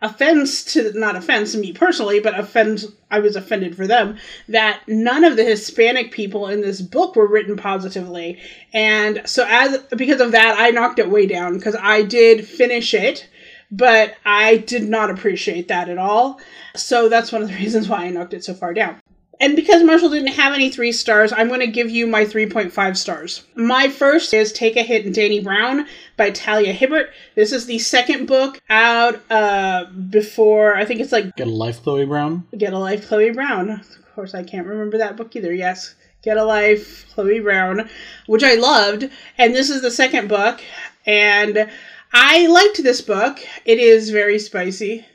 offense 0.02 0.64
to 0.64 0.92
not 0.98 1.16
offense 1.16 1.56
me 1.56 1.74
personally, 1.74 2.20
but 2.20 2.38
offense 2.38 2.86
I 3.10 3.20
was 3.20 3.36
offended 3.36 3.76
for 3.76 3.88
them 3.88 4.18
that 4.48 4.82
none 4.88 5.24
of 5.24 5.38
the 5.38 5.44
Hispanic 5.44 6.12
people 6.12 6.48
in 6.48 6.62
this 6.62 6.82
book 6.82 7.16
were 7.16 7.28
written 7.28 7.56
positively. 7.56 8.40
And 8.74 9.22
so 9.26 9.46
as 9.48 9.80
because 9.96 10.22
of 10.22 10.32
that 10.32 10.56
I 10.60 10.70
knocked 10.70 11.00
it 11.00 11.10
way 11.10 11.26
down 11.26 11.58
because 11.58 11.76
I 11.82 12.04
did 12.04 12.48
finish 12.48 12.94
it, 12.94 13.28
but 13.72 14.16
I 14.26 14.58
did 14.58 14.84
not 14.84 15.10
appreciate 15.10 15.68
that 15.70 15.90
at 15.90 15.98
all. 15.98 16.40
So 16.76 17.10
that's 17.10 17.32
one 17.32 17.42
of 17.42 17.48
the 17.48 17.56
reasons 17.60 17.90
why 17.90 18.06
I 18.06 18.10
knocked 18.10 18.34
it 18.34 18.44
so 18.44 18.54
far 18.54 18.74
down. 18.74 19.00
And 19.40 19.56
because 19.56 19.84
Marshall 19.84 20.10
didn't 20.10 20.34
have 20.34 20.54
any 20.54 20.72
three 20.72 20.92
stars, 20.92 21.32
I'm 21.32 21.48
going 21.48 21.60
to 21.60 21.68
give 21.68 21.92
you 21.92 22.08
my 22.08 22.26
3.5 22.26 22.98
stars. 22.98 23.44
My 23.56 23.88
first 23.88 24.34
is 24.34 24.52
Take 24.52 24.76
a 24.76 24.82
Hint, 24.82 25.06
and 25.06 25.14
Dani 25.14 25.44
Brown 25.44 25.86
by 26.16 26.32
Talia 26.32 26.74
Hibbert. 26.74 27.12
This 27.36 27.52
is 27.52 27.68
the 27.68 27.78
second 27.78 28.26
book 28.26 28.60
out 28.70 29.22
uh, 29.30 29.86
before, 30.10 30.76
I 30.76 30.86
think 30.86 31.02
it's 31.02 31.12
like 31.12 31.36
Get 31.36 31.48
a 31.48 31.52
life, 31.52 31.84
Chloe 31.84 32.06
Brown. 32.06 32.48
Get 32.58 32.74
a 32.74 32.80
Life, 32.80 33.08
Chloe 33.08 33.32
Brown. 33.32 33.70
Of 33.70 34.16
course, 34.16 34.34
I 34.34 34.44
can't 34.44 34.66
remember 34.66 34.98
that 34.98 35.18
book 35.18 35.36
either. 35.36 35.54
Yes, 35.54 35.94
Get 36.24 36.38
a 36.38 36.44
Life, 36.44 37.06
Chloe 37.14 37.40
Brown, 37.40 37.90
which 38.26 38.44
I 38.44 38.56
loved. 38.56 39.08
And 39.38 39.54
this 39.54 39.70
is 39.70 39.84
the 39.84 39.92
second 39.92 40.30
book. 40.30 40.62
And 41.06 41.70
I 42.12 42.48
liked 42.48 42.82
this 42.82 43.02
book. 43.02 43.40
It 43.66 43.78
is 43.78 44.10
very 44.10 44.40
spicy 44.40 45.06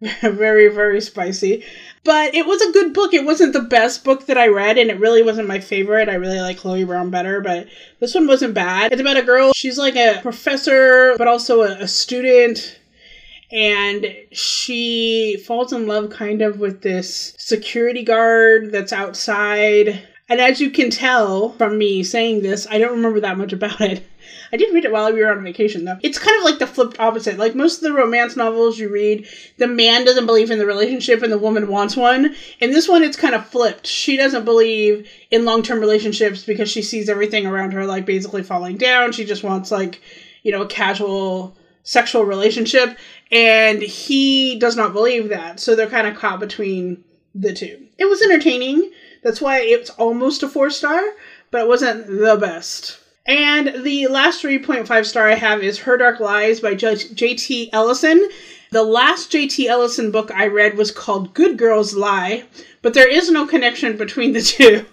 very, 0.22 0.68
very 0.68 1.00
spicy. 1.00 1.62
But 2.02 2.34
it 2.34 2.46
was 2.46 2.62
a 2.62 2.72
good 2.72 2.94
book. 2.94 3.12
It 3.12 3.26
wasn't 3.26 3.52
the 3.52 3.60
best 3.60 4.04
book 4.04 4.26
that 4.26 4.38
I 4.38 4.48
read, 4.48 4.78
and 4.78 4.90
it 4.90 4.98
really 4.98 5.22
wasn't 5.22 5.48
my 5.48 5.60
favorite. 5.60 6.08
I 6.08 6.14
really 6.14 6.40
like 6.40 6.56
Chloe 6.56 6.84
Brown 6.84 7.10
better, 7.10 7.40
but 7.40 7.66
this 7.98 8.14
one 8.14 8.26
wasn't 8.26 8.54
bad. 8.54 8.92
It's 8.92 9.00
about 9.00 9.18
a 9.18 9.22
girl. 9.22 9.52
She's 9.52 9.76
like 9.76 9.96
a 9.96 10.18
professor, 10.22 11.14
but 11.18 11.28
also 11.28 11.60
a, 11.62 11.72
a 11.80 11.88
student. 11.88 12.78
And 13.52 14.06
she 14.32 15.42
falls 15.46 15.72
in 15.72 15.86
love 15.86 16.10
kind 16.10 16.40
of 16.40 16.58
with 16.58 16.82
this 16.82 17.34
security 17.36 18.02
guard 18.02 18.72
that's 18.72 18.92
outside. 18.92 20.06
And 20.28 20.40
as 20.40 20.60
you 20.60 20.70
can 20.70 20.88
tell 20.90 21.50
from 21.50 21.76
me 21.76 22.02
saying 22.04 22.42
this, 22.42 22.66
I 22.70 22.78
don't 22.78 22.92
remember 22.92 23.20
that 23.20 23.36
much 23.36 23.52
about 23.52 23.80
it. 23.80 24.06
I 24.52 24.56
did 24.56 24.72
read 24.72 24.84
it 24.84 24.92
while 24.92 25.12
we 25.12 25.20
were 25.20 25.30
on 25.30 25.42
vacation, 25.42 25.84
though. 25.84 25.98
It's 26.02 26.18
kind 26.18 26.36
of 26.36 26.44
like 26.44 26.58
the 26.58 26.66
flipped 26.66 26.98
opposite. 26.98 27.38
Like 27.38 27.54
most 27.54 27.76
of 27.76 27.82
the 27.82 27.92
romance 27.92 28.36
novels 28.36 28.78
you 28.78 28.88
read, 28.88 29.26
the 29.58 29.66
man 29.66 30.04
doesn't 30.04 30.26
believe 30.26 30.50
in 30.50 30.58
the 30.58 30.66
relationship 30.66 31.22
and 31.22 31.32
the 31.32 31.38
woman 31.38 31.68
wants 31.68 31.96
one. 31.96 32.34
In 32.60 32.70
this 32.70 32.88
one, 32.88 33.02
it's 33.02 33.16
kind 33.16 33.34
of 33.34 33.46
flipped. 33.46 33.86
She 33.86 34.16
doesn't 34.16 34.44
believe 34.44 35.08
in 35.30 35.44
long 35.44 35.62
term 35.62 35.80
relationships 35.80 36.44
because 36.44 36.70
she 36.70 36.82
sees 36.82 37.08
everything 37.08 37.46
around 37.46 37.72
her 37.72 37.86
like 37.86 38.06
basically 38.06 38.42
falling 38.42 38.76
down. 38.76 39.12
She 39.12 39.24
just 39.24 39.42
wants 39.42 39.70
like, 39.70 40.00
you 40.42 40.52
know, 40.52 40.62
a 40.62 40.66
casual 40.66 41.56
sexual 41.82 42.24
relationship. 42.24 42.96
And 43.32 43.82
he 43.82 44.58
does 44.58 44.76
not 44.76 44.92
believe 44.92 45.28
that. 45.28 45.60
So 45.60 45.74
they're 45.74 45.88
kind 45.88 46.06
of 46.06 46.16
caught 46.16 46.40
between 46.40 47.02
the 47.34 47.52
two. 47.52 47.86
It 47.98 48.06
was 48.06 48.22
entertaining. 48.22 48.90
That's 49.22 49.40
why 49.40 49.60
it's 49.60 49.90
almost 49.90 50.42
a 50.42 50.48
four 50.48 50.70
star, 50.70 51.02
but 51.50 51.62
it 51.62 51.68
wasn't 51.68 52.06
the 52.06 52.36
best. 52.40 52.99
And 53.26 53.84
the 53.84 54.06
last 54.08 54.42
3.5 54.42 55.04
star 55.04 55.28
I 55.28 55.34
have 55.34 55.62
is 55.62 55.80
Her 55.80 55.96
Dark 55.96 56.20
Lies 56.20 56.60
by 56.60 56.74
J.T. 56.74 57.70
Ellison. 57.72 58.28
The 58.72 58.82
last 58.82 59.30
J.T. 59.30 59.68
Ellison 59.68 60.10
book 60.10 60.30
I 60.30 60.46
read 60.46 60.76
was 60.76 60.90
called 60.90 61.34
Good 61.34 61.58
Girls 61.58 61.94
Lie, 61.94 62.44
but 62.82 62.94
there 62.94 63.08
is 63.08 63.30
no 63.30 63.46
connection 63.46 63.96
between 63.96 64.32
the 64.32 64.40
two. 64.42 64.86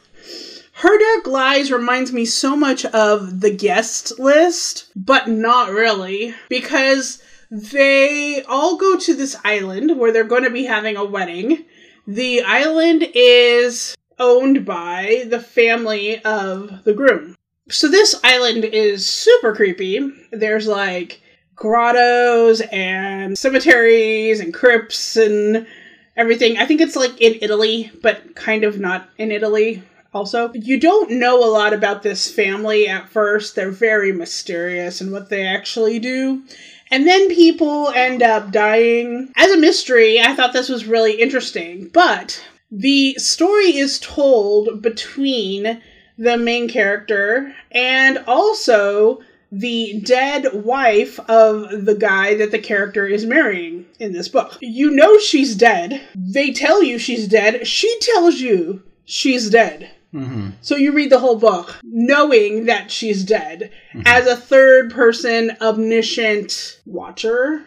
Her 0.73 0.99
Dark 0.99 1.27
Lies 1.27 1.71
reminds 1.71 2.11
me 2.11 2.25
so 2.25 2.55
much 2.55 2.85
of 2.85 3.39
The 3.39 3.49
Guest 3.49 4.19
List, 4.19 4.91
but 4.95 5.27
not 5.27 5.71
really, 5.71 6.35
because 6.49 7.21
they 7.49 8.43
all 8.43 8.77
go 8.77 8.97
to 8.97 9.15
this 9.15 9.37
island 9.45 9.97
where 9.97 10.11
they're 10.11 10.23
going 10.23 10.43
to 10.43 10.49
be 10.49 10.65
having 10.65 10.97
a 10.97 11.05
wedding. 11.05 11.65
The 12.05 12.41
island 12.41 13.07
is 13.15 13.95
owned 14.19 14.65
by 14.65 15.25
the 15.27 15.39
family 15.39 16.21
of 16.23 16.83
the 16.83 16.93
groom 16.93 17.36
so 17.69 17.87
this 17.87 18.19
island 18.23 18.65
is 18.65 19.07
super 19.07 19.55
creepy. 19.55 20.11
There's 20.31 20.67
like 20.67 21.21
grottos 21.55 22.61
and 22.71 23.37
cemeteries 23.37 24.39
and 24.39 24.53
crypts 24.53 25.17
and 25.17 25.67
everything. 26.15 26.57
I 26.57 26.65
think 26.65 26.81
it's 26.81 26.95
like 26.95 27.19
in 27.19 27.39
Italy, 27.41 27.91
but 28.01 28.35
kind 28.35 28.63
of 28.63 28.79
not 28.79 29.09
in 29.17 29.31
Italy 29.31 29.83
also. 30.13 30.51
You 30.53 30.79
don't 30.79 31.11
know 31.11 31.43
a 31.43 31.51
lot 31.51 31.73
about 31.73 32.03
this 32.03 32.29
family 32.31 32.87
at 32.87 33.09
first. 33.09 33.55
They're 33.55 33.71
very 33.71 34.11
mysterious 34.11 35.01
and 35.01 35.11
what 35.11 35.29
they 35.29 35.45
actually 35.45 35.99
do. 35.99 36.43
And 36.89 37.05
then 37.05 37.27
people 37.27 37.89
end 37.89 38.23
up 38.23 38.51
dying. 38.51 39.31
As 39.35 39.51
a 39.51 39.57
mystery, 39.57 40.21
I 40.21 40.33
thought 40.35 40.53
this 40.53 40.69
was 40.69 40.85
really 40.85 41.19
interesting. 41.21 41.89
But 41.93 42.41
the 42.71 43.15
story 43.15 43.77
is 43.77 43.99
told 43.99 44.81
between 44.81 45.81
the 46.17 46.37
main 46.37 46.67
character, 46.69 47.53
and 47.71 48.19
also 48.27 49.21
the 49.51 50.01
dead 50.03 50.45
wife 50.53 51.19
of 51.29 51.85
the 51.85 51.95
guy 51.95 52.35
that 52.35 52.51
the 52.51 52.59
character 52.59 53.05
is 53.05 53.25
marrying 53.25 53.85
in 53.99 54.11
this 54.11 54.27
book. 54.27 54.57
You 54.61 54.91
know 54.91 55.17
she's 55.19 55.55
dead. 55.55 56.01
They 56.15 56.51
tell 56.51 56.83
you 56.83 56.99
she's 56.99 57.27
dead. 57.27 57.65
She 57.65 57.97
tells 57.99 58.35
you 58.35 58.83
she's 59.05 59.49
dead. 59.49 59.91
Mm-hmm. 60.13 60.51
So 60.61 60.75
you 60.75 60.93
read 60.93 61.11
the 61.11 61.19
whole 61.19 61.37
book 61.37 61.79
knowing 61.83 62.65
that 62.65 62.91
she's 62.91 63.23
dead 63.23 63.71
mm-hmm. 63.93 64.01
as 64.05 64.25
a 64.25 64.37
third 64.37 64.91
person 64.91 65.55
omniscient 65.61 66.79
watcher 66.85 67.65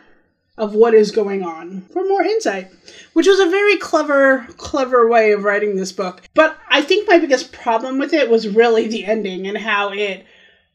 of 0.60 0.74
what 0.74 0.92
is 0.92 1.10
going 1.10 1.42
on 1.42 1.80
for 1.90 2.06
more 2.06 2.22
insight, 2.22 2.70
which 3.14 3.26
was 3.26 3.40
a 3.40 3.48
very 3.48 3.78
clever, 3.78 4.46
clever 4.58 5.08
way 5.08 5.32
of 5.32 5.42
writing 5.42 5.74
this 5.74 5.90
book. 5.90 6.20
But 6.34 6.56
I 6.68 6.82
think 6.82 7.08
my 7.08 7.18
biggest 7.18 7.50
problem 7.50 7.98
with 7.98 8.12
it 8.12 8.28
was 8.28 8.46
really 8.46 8.86
the 8.86 9.06
ending 9.06 9.48
and 9.48 9.56
how 9.56 9.90
it 9.90 10.26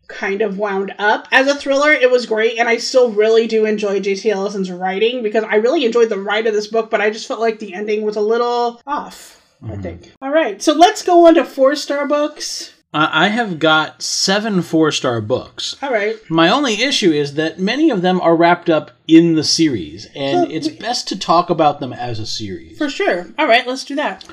kind 0.07 0.41
of 0.41 0.57
wound 0.57 0.93
up. 0.97 1.27
As 1.31 1.47
a 1.47 1.55
thriller, 1.55 1.91
it 1.91 2.09
was 2.09 2.25
great, 2.25 2.57
and 2.57 2.67
I 2.67 2.77
still 2.77 3.11
really 3.11 3.45
do 3.45 3.65
enjoy 3.65 3.99
J.T. 3.99 4.29
Ellison's 4.29 4.71
writing 4.71 5.21
because 5.21 5.43
I 5.43 5.55
really 5.55 5.85
enjoyed 5.85 6.09
the 6.09 6.19
write 6.19 6.47
of 6.47 6.55
this 6.55 6.67
book, 6.67 6.89
but 6.89 7.01
I 7.01 7.11
just 7.11 7.27
felt 7.27 7.39
like 7.39 7.59
the 7.59 7.75
ending 7.75 8.01
was 8.01 8.15
a 8.15 8.21
little 8.21 8.81
off. 8.87 9.39
Mm-hmm. 9.63 9.71
I 9.71 9.77
think. 9.77 10.11
All 10.19 10.31
right, 10.31 10.61
so 10.61 10.73
let's 10.73 11.03
go 11.03 11.27
on 11.27 11.35
to 11.35 11.45
four 11.45 11.75
star 11.75 12.07
books. 12.07 12.73
I 12.97 13.27
have 13.27 13.59
got 13.59 14.01
seven 14.01 14.61
four 14.61 14.91
star 14.91 15.19
books. 15.19 15.75
All 15.81 15.91
right. 15.91 16.17
My 16.29 16.49
only 16.49 16.81
issue 16.81 17.11
is 17.11 17.33
that 17.33 17.59
many 17.59 17.89
of 17.89 18.01
them 18.01 18.21
are 18.21 18.35
wrapped 18.35 18.69
up 18.69 18.91
in 19.07 19.35
the 19.35 19.43
series, 19.43 20.07
and 20.15 20.47
so 20.47 20.51
it's 20.51 20.69
we, 20.69 20.77
best 20.77 21.07
to 21.09 21.19
talk 21.19 21.49
about 21.49 21.79
them 21.79 21.91
as 21.91 22.19
a 22.19 22.25
series. 22.25 22.77
For 22.77 22.89
sure. 22.89 23.27
All 23.37 23.47
right, 23.47 23.67
let's 23.67 23.83
do 23.83 23.95
that. 23.95 24.25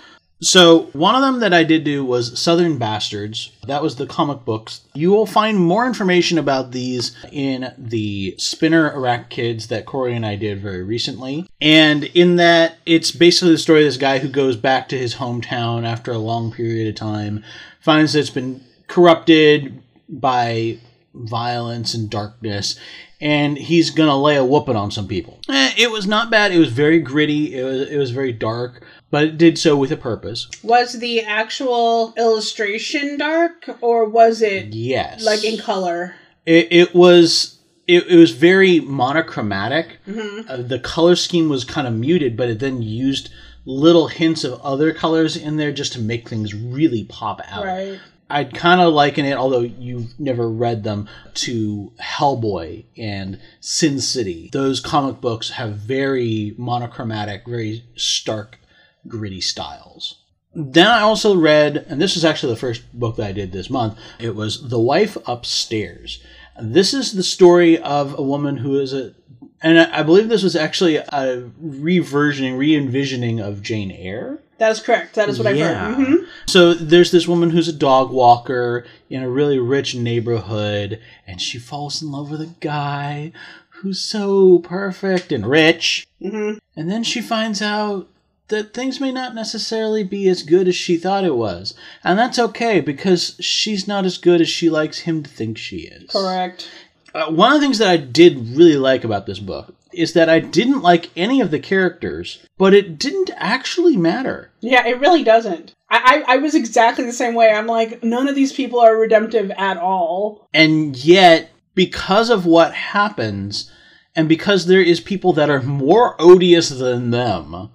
So, 0.42 0.90
one 0.92 1.14
of 1.14 1.22
them 1.22 1.38
that 1.38 1.54
I 1.54 1.62
did 1.62 1.84
do 1.84 2.04
was 2.04 2.36
Southern 2.36 2.76
Bastards. 2.76 3.52
That 3.68 3.80
was 3.80 3.94
the 3.94 4.08
comic 4.08 4.44
books. 4.44 4.80
You 4.92 5.12
will 5.12 5.24
find 5.24 5.56
more 5.56 5.86
information 5.86 6.36
about 6.36 6.72
these 6.72 7.16
in 7.30 7.72
the 7.78 8.34
Spinner 8.38 8.98
Rack 8.98 9.30
Kids 9.30 9.68
that 9.68 9.86
Corey 9.86 10.16
and 10.16 10.26
I 10.26 10.34
did 10.34 10.60
very 10.60 10.82
recently. 10.82 11.46
And 11.60 12.04
in 12.06 12.36
that, 12.36 12.78
it's 12.84 13.12
basically 13.12 13.52
the 13.52 13.58
story 13.58 13.82
of 13.82 13.86
this 13.86 13.96
guy 13.96 14.18
who 14.18 14.28
goes 14.28 14.56
back 14.56 14.88
to 14.88 14.98
his 14.98 15.14
hometown 15.14 15.86
after 15.86 16.10
a 16.10 16.18
long 16.18 16.50
period 16.50 16.88
of 16.88 16.96
time 16.96 17.44
finds 17.82 18.12
that 18.12 18.20
it's 18.20 18.30
been 18.30 18.62
corrupted 18.86 19.82
by 20.08 20.78
violence 21.14 21.94
and 21.94 22.08
darkness, 22.08 22.78
and 23.20 23.58
he's 23.58 23.90
gonna 23.90 24.20
lay 24.20 24.36
a 24.36 24.44
whooping 24.44 24.76
on 24.76 24.90
some 24.90 25.06
people. 25.06 25.40
Eh, 25.48 25.72
it 25.76 25.90
was 25.90 26.06
not 26.06 26.30
bad. 26.30 26.52
It 26.52 26.58
was 26.58 26.72
very 26.72 27.00
gritty. 27.00 27.54
It 27.58 27.64
was 27.64 27.88
it 27.90 27.98
was 27.98 28.10
very 28.10 28.32
dark, 28.32 28.84
but 29.10 29.24
it 29.24 29.38
did 29.38 29.58
so 29.58 29.76
with 29.76 29.92
a 29.92 29.96
purpose. 29.96 30.48
Was 30.62 30.94
the 30.98 31.20
actual 31.22 32.14
illustration 32.16 33.18
dark, 33.18 33.68
or 33.80 34.08
was 34.08 34.42
it 34.42 34.74
yes, 34.74 35.24
like 35.24 35.44
in 35.44 35.58
color? 35.58 36.14
It, 36.46 36.68
it 36.70 36.94
was. 36.94 37.58
It, 37.88 38.06
it 38.06 38.16
was 38.16 38.30
very 38.30 38.78
monochromatic. 38.78 39.98
Mm-hmm. 40.06 40.48
Uh, 40.48 40.56
the 40.58 40.78
color 40.78 41.16
scheme 41.16 41.48
was 41.48 41.64
kind 41.64 41.88
of 41.88 41.92
muted, 41.92 42.36
but 42.36 42.48
it 42.48 42.60
then 42.60 42.80
used 42.80 43.28
little 43.64 44.08
hints 44.08 44.44
of 44.44 44.60
other 44.62 44.92
colors 44.92 45.36
in 45.36 45.56
there 45.56 45.72
just 45.72 45.92
to 45.92 46.00
make 46.00 46.28
things 46.28 46.54
really 46.54 47.04
pop 47.04 47.40
out. 47.48 47.64
Right. 47.64 48.00
I'd 48.30 48.54
kind 48.54 48.80
of 48.80 48.94
liken 48.94 49.26
it, 49.26 49.36
although 49.36 49.60
you've 49.60 50.18
never 50.18 50.48
read 50.48 50.84
them, 50.84 51.06
to 51.34 51.92
Hellboy 52.00 52.86
and 52.96 53.38
Sin 53.60 54.00
City. 54.00 54.48
Those 54.52 54.80
comic 54.80 55.20
books 55.20 55.50
have 55.50 55.74
very 55.74 56.54
monochromatic, 56.56 57.42
very 57.46 57.84
stark, 57.94 58.58
gritty 59.06 59.42
styles. 59.42 60.22
Then 60.54 60.86
I 60.86 61.00
also 61.00 61.36
read, 61.36 61.84
and 61.88 62.00
this 62.00 62.16
is 62.16 62.24
actually 62.24 62.54
the 62.54 62.60
first 62.60 62.90
book 62.98 63.16
that 63.16 63.26
I 63.26 63.32
did 63.32 63.52
this 63.52 63.68
month, 63.68 63.98
it 64.18 64.34
was 64.34 64.68
The 64.68 64.80
Wife 64.80 65.16
Upstairs. 65.26 66.22
This 66.60 66.94
is 66.94 67.12
the 67.12 67.22
story 67.22 67.78
of 67.78 68.18
a 68.18 68.22
woman 68.22 68.58
who 68.58 68.78
is 68.78 68.92
a 68.94 69.14
and 69.62 69.78
I 69.78 70.02
believe 70.02 70.28
this 70.28 70.42
was 70.42 70.56
actually 70.56 70.96
a 70.96 71.50
reversioning, 71.64 72.58
re 72.58 72.74
envisioning 72.76 73.40
of 73.40 73.62
Jane 73.62 73.90
Eyre. 73.90 74.38
That 74.58 74.70
is 74.70 74.80
correct. 74.80 75.14
That 75.14 75.28
is 75.28 75.38
what 75.40 75.56
yeah. 75.56 75.88
I've 75.88 75.96
heard. 75.96 76.06
Mm-hmm. 76.06 76.24
So 76.46 76.74
there's 76.74 77.10
this 77.10 77.26
woman 77.26 77.50
who's 77.50 77.68
a 77.68 77.72
dog 77.72 78.10
walker 78.10 78.86
in 79.10 79.22
a 79.22 79.28
really 79.28 79.58
rich 79.58 79.94
neighborhood, 79.94 81.00
and 81.26 81.40
she 81.40 81.58
falls 81.58 82.00
in 82.00 82.12
love 82.12 82.30
with 82.30 82.40
a 82.40 82.54
guy 82.60 83.32
who's 83.70 84.00
so 84.00 84.60
perfect 84.60 85.32
and 85.32 85.46
rich. 85.46 86.06
Mm-hmm. 86.20 86.58
And 86.76 86.90
then 86.90 87.02
she 87.02 87.20
finds 87.20 87.60
out 87.60 88.08
that 88.48 88.74
things 88.74 89.00
may 89.00 89.10
not 89.10 89.34
necessarily 89.34 90.04
be 90.04 90.28
as 90.28 90.42
good 90.42 90.68
as 90.68 90.76
she 90.76 90.96
thought 90.96 91.24
it 91.24 91.34
was. 91.34 91.74
And 92.04 92.18
that's 92.18 92.38
okay 92.38 92.80
because 92.80 93.34
she's 93.40 93.88
not 93.88 94.04
as 94.04 94.18
good 94.18 94.40
as 94.40 94.48
she 94.48 94.68
likes 94.70 95.00
him 95.00 95.22
to 95.22 95.30
think 95.30 95.58
she 95.58 95.78
is. 95.78 96.10
Correct. 96.10 96.70
Uh, 97.14 97.30
one 97.30 97.52
of 97.52 97.60
the 97.60 97.66
things 97.66 97.78
that 97.78 97.88
I 97.88 97.96
did 97.96 98.56
really 98.56 98.76
like 98.76 99.04
about 99.04 99.26
this 99.26 99.38
book 99.38 99.74
is 99.92 100.14
that 100.14 100.28
I 100.28 100.38
didn't 100.38 100.80
like 100.80 101.10
any 101.16 101.40
of 101.40 101.50
the 101.50 101.58
characters, 101.60 102.44
but 102.56 102.72
it 102.72 102.98
didn't 102.98 103.30
actually 103.36 103.96
matter. 103.96 104.50
Yeah, 104.60 104.86
it 104.86 104.98
really 105.00 105.22
doesn't. 105.22 105.74
I, 105.90 106.24
I, 106.26 106.34
I 106.34 106.36
was 106.38 106.54
exactly 106.54 107.04
the 107.04 107.12
same 107.12 107.34
way. 107.34 107.50
I'm 107.50 107.66
like, 107.66 108.02
none 108.02 108.28
of 108.28 108.34
these 108.34 108.52
people 108.52 108.80
are 108.80 108.96
redemptive 108.96 109.50
at 109.52 109.76
all. 109.76 110.48
And 110.54 110.96
yet, 110.96 111.50
because 111.74 112.30
of 112.30 112.46
what 112.46 112.72
happens, 112.72 113.70
and 114.16 114.28
because 114.28 114.66
there 114.66 114.80
is 114.80 115.00
people 115.00 115.34
that 115.34 115.50
are 115.50 115.62
more 115.62 116.16
odious 116.18 116.70
than 116.70 117.10
them, 117.10 117.70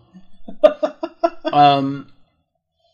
um, 1.54 2.08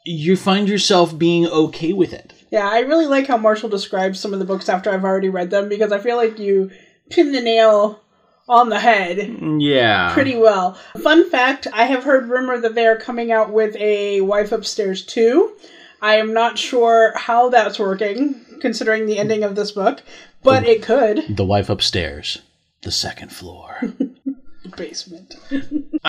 you 0.06 0.36
find 0.36 0.68
yourself 0.68 1.18
being 1.18 1.48
okay 1.48 1.94
with 1.94 2.12
it. 2.14 2.33
Yeah, 2.54 2.70
I 2.70 2.82
really 2.82 3.08
like 3.08 3.26
how 3.26 3.38
Marshall 3.38 3.68
describes 3.70 4.20
some 4.20 4.32
of 4.32 4.38
the 4.38 4.46
books 4.46 4.70
after 4.70 4.92
I've 4.92 5.04
already 5.04 5.30
read 5.30 5.50
them 5.50 5.68
because 5.70 5.92
I 5.92 5.98
feel 5.98 6.18
like 6.18 6.38
you 6.38 6.70
pin 7.10 7.32
the 7.32 7.42
nail 7.42 8.00
on 8.48 8.70
the 8.70 8.80
head 8.80 9.38
Yeah. 9.60 10.14
pretty 10.14 10.36
well. 10.38 10.78
Fun 11.02 11.28
fact 11.32 11.66
I 11.74 11.86
have 11.86 12.04
heard 12.04 12.30
rumor 12.30 12.60
that 12.60 12.76
they 12.76 12.86
are 12.86 12.96
coming 12.96 13.32
out 13.32 13.52
with 13.52 13.76
a 13.78 14.22
Wife 14.22 14.52
Upstairs 14.52 15.04
2. 15.04 15.52
I 16.00 16.18
am 16.18 16.32
not 16.32 16.60
sure 16.60 17.14
how 17.16 17.50
that's 17.50 17.80
working, 17.80 18.36
considering 18.62 19.08
the 19.08 19.18
ending 19.18 19.44
of 19.44 19.56
this 19.56 19.72
book, 19.72 20.04
but 20.44 20.64
it 20.64 20.84
could. 20.84 21.24
The 21.36 21.46
wife 21.46 21.72
upstairs, 21.72 22.44
the 22.84 22.92
second 22.92 23.32
floor. 23.32 23.82
Basement. 24.78 25.34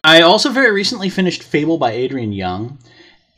I 0.05 0.21
also 0.21 0.51
very 0.51 0.73
recently 0.73 1.09
finished 1.09 1.43
Fable 1.43 1.79
by 1.79 1.93
Adrienne 1.95 2.33
Young, 2.35 2.79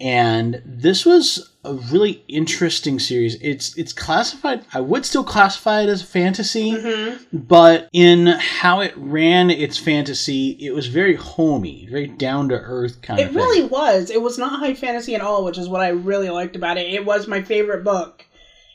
and 0.00 0.60
this 0.64 1.04
was 1.06 1.50
a 1.66 1.74
really 1.92 2.22
interesting 2.28 2.98
series. 2.98 3.36
It's 3.40 3.76
it's 3.76 3.92
classified. 3.92 4.64
I 4.72 4.80
would 4.80 5.04
still 5.04 5.24
classify 5.24 5.82
it 5.82 5.88
as 5.88 6.02
fantasy, 6.02 6.72
Mm-hmm. 6.72 7.36
but 7.38 7.88
in 7.92 8.26
how 8.26 8.80
it 8.80 8.92
ran 8.96 9.50
its 9.50 9.78
fantasy, 9.78 10.50
it 10.60 10.72
was 10.74 10.86
very 10.86 11.14
homey, 11.14 11.86
very 11.90 12.06
down 12.06 12.48
to 12.50 12.54
earth 12.54 13.00
kind 13.02 13.20
It 13.20 13.28
of 13.28 13.28
thing. 13.34 13.42
really 13.42 13.64
was. 13.66 14.10
It 14.10 14.20
was 14.22 14.38
not 14.38 14.58
high 14.60 14.74
fantasy 14.74 15.14
at 15.14 15.20
all, 15.20 15.44
which 15.44 15.58
is 15.58 15.68
what 15.68 15.80
I 15.80 15.88
really 15.88 16.30
liked 16.30 16.56
about 16.56 16.76
it. 16.78 16.92
It 16.92 17.04
was 17.04 17.26
my 17.26 17.42
favorite 17.42 17.84
book 17.84 18.24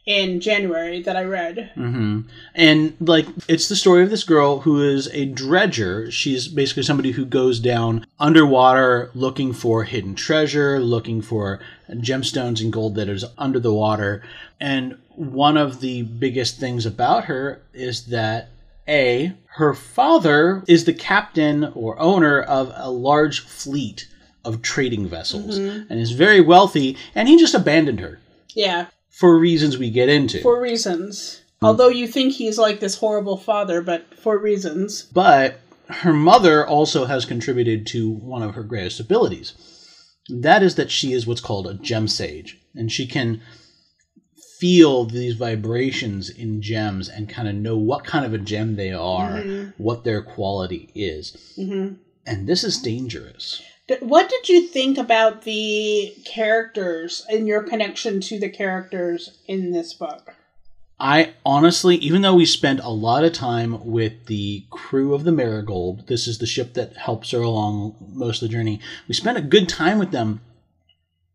in 0.05 0.39
January 0.39 1.01
that 1.03 1.15
I 1.15 1.23
read. 1.23 1.71
hmm 1.75 2.21
And 2.55 2.95
like, 2.99 3.27
it's 3.47 3.69
the 3.69 3.75
story 3.75 4.03
of 4.03 4.09
this 4.09 4.23
girl 4.23 4.61
who 4.61 4.81
is 4.81 5.07
a 5.09 5.25
dredger. 5.25 6.09
She's 6.11 6.47
basically 6.47 6.83
somebody 6.83 7.11
who 7.11 7.25
goes 7.25 7.59
down 7.59 8.05
underwater 8.19 9.11
looking 9.13 9.53
for 9.53 9.83
hidden 9.83 10.15
treasure, 10.15 10.79
looking 10.79 11.21
for 11.21 11.59
gemstones 11.91 12.61
and 12.61 12.73
gold 12.73 12.95
that 12.95 13.09
is 13.09 13.25
under 13.37 13.59
the 13.59 13.73
water. 13.73 14.23
And 14.59 14.97
one 15.15 15.57
of 15.57 15.81
the 15.81 16.03
biggest 16.03 16.59
things 16.59 16.85
about 16.85 17.25
her 17.25 17.61
is 17.73 18.05
that 18.07 18.49
a 18.87 19.33
her 19.55 19.73
father 19.73 20.63
is 20.67 20.85
the 20.85 20.93
captain 20.93 21.65
or 21.75 21.99
owner 21.99 22.41
of 22.41 22.71
a 22.75 22.89
large 22.89 23.41
fleet 23.41 24.07
of 24.43 24.61
trading 24.61 25.07
vessels 25.07 25.57
and 25.57 25.91
is 25.91 26.11
very 26.11 26.41
wealthy, 26.41 26.97
and 27.13 27.27
he 27.27 27.37
just 27.37 27.53
abandoned 27.53 27.99
her 27.99 28.19
Yeah, 28.55 28.87
for 29.11 29.37
reasons 29.37 29.77
we 29.77 29.89
get 29.91 30.09
into. 30.09 30.41
for 30.41 30.59
reasons. 30.59 31.41
Although 31.61 31.89
you 31.89 32.07
think 32.07 32.33
he's 32.33 32.57
like 32.57 32.79
this 32.79 32.95
horrible 32.95 33.37
father, 33.37 33.81
but 33.81 34.15
for 34.15 34.37
reasons. 34.39 35.03
But 35.13 35.59
her 35.89 36.13
mother 36.13 36.65
also 36.65 37.05
has 37.05 37.23
contributed 37.25 37.85
to 37.87 38.09
one 38.09 38.41
of 38.41 38.55
her 38.55 38.63
greatest 38.63 38.99
abilities. 38.99 39.53
That 40.29 40.63
is 40.63 40.75
that 40.75 40.89
she 40.89 41.13
is 41.13 41.27
what's 41.27 41.41
called 41.41 41.67
a 41.67 41.75
gem 41.75 42.07
sage, 42.07 42.57
and 42.73 42.91
she 42.91 43.05
can 43.05 43.41
feel 44.59 45.05
these 45.05 45.35
vibrations 45.35 46.29
in 46.29 46.61
gems 46.61 47.09
and 47.09 47.27
kind 47.29 47.47
of 47.47 47.55
know 47.55 47.77
what 47.77 48.03
kind 48.03 48.25
of 48.25 48.33
a 48.33 48.37
gem 48.37 48.75
they 48.75 48.91
are, 48.91 49.43
what 49.77 50.03
their 50.03 50.21
quality 50.21 50.89
is. 50.95 51.35
hmm 51.55 51.93
And 52.25 52.47
this 52.47 52.63
is 52.63 52.77
dangerous. 52.81 53.61
What 53.99 54.29
did 54.29 54.49
you 54.49 54.67
think 54.67 54.97
about 54.97 55.43
the 55.43 56.13
characters 56.23 57.25
and 57.29 57.47
your 57.47 57.63
connection 57.63 58.21
to 58.21 58.39
the 58.39 58.49
characters 58.49 59.37
in 59.47 59.71
this 59.71 59.93
book? 59.93 60.33
I 60.99 61.33
honestly, 61.43 61.95
even 61.95 62.21
though 62.21 62.35
we 62.35 62.45
spent 62.45 62.79
a 62.79 62.89
lot 62.89 63.23
of 63.23 63.33
time 63.33 63.83
with 63.85 64.27
the 64.27 64.65
crew 64.69 65.15
of 65.15 65.23
the 65.23 65.31
Marigold, 65.31 66.07
this 66.07 66.27
is 66.27 66.37
the 66.37 66.45
ship 66.45 66.75
that 66.75 66.95
helps 66.95 67.31
her 67.31 67.39
along 67.39 67.95
most 68.13 68.41
of 68.41 68.47
the 68.47 68.53
journey, 68.53 68.79
we 69.07 69.15
spent 69.15 69.37
a 69.37 69.41
good 69.41 69.67
time 69.67 69.97
with 69.97 70.11
them, 70.11 70.41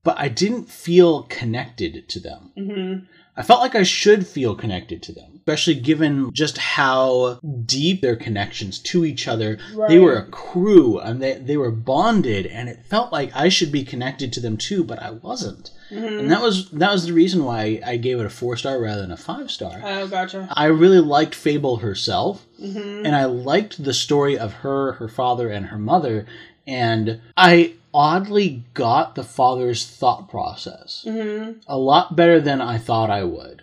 but 0.04 0.16
I 0.18 0.28
didn't 0.28 0.70
feel 0.70 1.24
connected 1.24 2.08
to 2.08 2.20
them. 2.20 2.52
hmm 2.56 2.94
I 3.36 3.42
felt 3.42 3.60
like 3.60 3.74
I 3.74 3.82
should 3.82 4.26
feel 4.26 4.54
connected 4.54 5.02
to 5.02 5.12
them, 5.12 5.35
especially 5.46 5.80
given 5.80 6.32
just 6.32 6.58
how 6.58 7.38
deep 7.66 8.00
their 8.00 8.16
connections 8.16 8.80
to 8.80 9.04
each 9.04 9.28
other. 9.28 9.56
They 9.86 10.00
were 10.00 10.16
a 10.16 10.26
crew 10.26 10.98
and 10.98 11.22
they, 11.22 11.34
they 11.34 11.56
were 11.56 11.70
bonded, 11.70 12.46
and 12.46 12.68
it 12.68 12.84
felt 12.84 13.12
like 13.12 13.30
I 13.32 13.48
should 13.48 13.70
be 13.70 13.84
connected 13.84 14.32
to 14.32 14.40
them 14.40 14.56
too, 14.56 14.82
but 14.82 15.00
I 15.00 15.12
wasn't. 15.12 15.70
And 15.88 16.32
that 16.32 16.42
was 16.42 16.68
that 16.70 16.90
was 16.90 17.06
the 17.06 17.12
reason 17.12 17.44
why 17.44 17.80
I 17.86 17.96
gave 17.96 18.18
it 18.18 18.26
a 18.26 18.30
four 18.30 18.56
star 18.56 18.80
rather 18.80 19.02
than 19.02 19.12
a 19.12 19.16
five 19.16 19.52
star. 19.52 19.80
Oh, 19.84 20.08
gotcha. 20.08 20.48
I 20.52 20.64
really 20.66 20.98
liked 20.98 21.36
Fable 21.36 21.76
herself, 21.76 22.44
hmm 22.60 23.02
and 23.04 23.14
I 23.14 23.26
liked 23.26 23.84
the 23.84 23.94
story 23.94 24.36
of 24.36 24.52
her, 24.52 24.92
her 24.94 25.08
father, 25.08 25.48
and 25.48 25.66
her 25.66 25.78
mother. 25.78 26.26
And 26.66 27.20
I 27.36 27.74
oddly 27.94 28.64
got 28.74 29.14
the 29.14 29.22
father's 29.22 29.86
thought 29.86 30.28
process 30.28 31.04
hmm 31.08 31.52
a 31.68 31.78
lot 31.78 32.16
better 32.16 32.40
than 32.40 32.60
I 32.60 32.78
thought 32.78 33.10
I 33.10 33.22
would. 33.22 33.62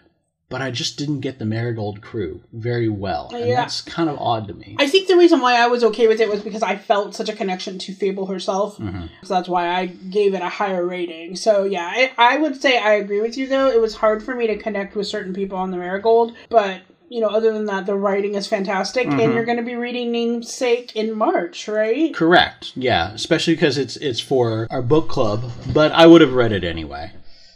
But 0.53 0.61
I 0.61 0.69
just 0.69 0.99
didn't 0.99 1.21
get 1.21 1.39
the 1.39 1.45
Marigold 1.45 2.01
crew 2.03 2.41
very 2.53 2.87
well. 2.87 3.31
And 3.33 3.47
Yeah. 3.49 3.55
that's 3.55 3.81
kind 3.81 4.07
of 4.07 4.19
odd 4.19 4.47
to 4.49 4.53
me. 4.53 4.75
I 4.77 4.85
think 4.87 5.07
the 5.07 5.17
reason 5.17 5.41
why 5.41 5.55
I 5.55 5.65
was 5.65 5.83
okay 5.83 6.07
with 6.07 6.19
it 6.21 6.29
was 6.29 6.41
because 6.41 6.61
I 6.61 6.75
felt 6.75 7.15
such 7.15 7.27
a 7.27 7.33
connection 7.33 7.79
to 7.79 7.93
Fable 7.95 8.27
herself. 8.27 8.77
Mhm. 8.77 9.09
So 9.23 9.33
that's 9.33 9.49
why 9.49 9.67
I 9.69 9.87
gave 9.87 10.35
it 10.35 10.43
a 10.43 10.49
higher 10.49 10.85
rating. 10.85 11.35
So 11.37 11.63
yeah, 11.63 11.87
I, 11.91 12.11
I 12.19 12.37
would 12.37 12.61
say 12.61 12.77
I 12.77 12.93
agree 12.93 13.19
with 13.19 13.35
you 13.35 13.47
though. 13.47 13.67
It 13.67 13.81
was 13.81 13.95
hard 13.95 14.21
for 14.21 14.35
me 14.35 14.45
to 14.45 14.55
connect 14.55 14.95
with 14.95 15.07
certain 15.07 15.33
people 15.33 15.57
on 15.57 15.71
the 15.71 15.77
Marigold, 15.77 16.33
but 16.49 16.81
you 17.09 17.19
know, 17.19 17.29
other 17.29 17.51
than 17.51 17.65
that, 17.65 17.87
the 17.87 17.95
writing 17.95 18.35
is 18.35 18.45
fantastic, 18.45 19.07
and 19.07 19.19
Mhm. 19.19 19.33
you're 19.33 19.45
going 19.45 19.57
to 19.57 19.63
be 19.63 19.75
reading 19.75 20.11
Namesake 20.11 20.95
in 20.95 21.13
March, 21.17 21.67
right? 21.67 22.13
Correct. 22.13 22.73
Yeah, 22.75 23.11
especially 23.13 23.55
because 23.55 23.79
it's 23.79 23.97
it's 23.97 24.19
for 24.19 24.67
our 24.69 24.83
book 24.83 25.09
club, 25.09 25.51
but 25.73 25.91
I 25.93 26.05
would 26.05 26.21
have 26.21 26.33
read 26.33 26.51
it 26.51 26.63
anyway. 26.63 27.11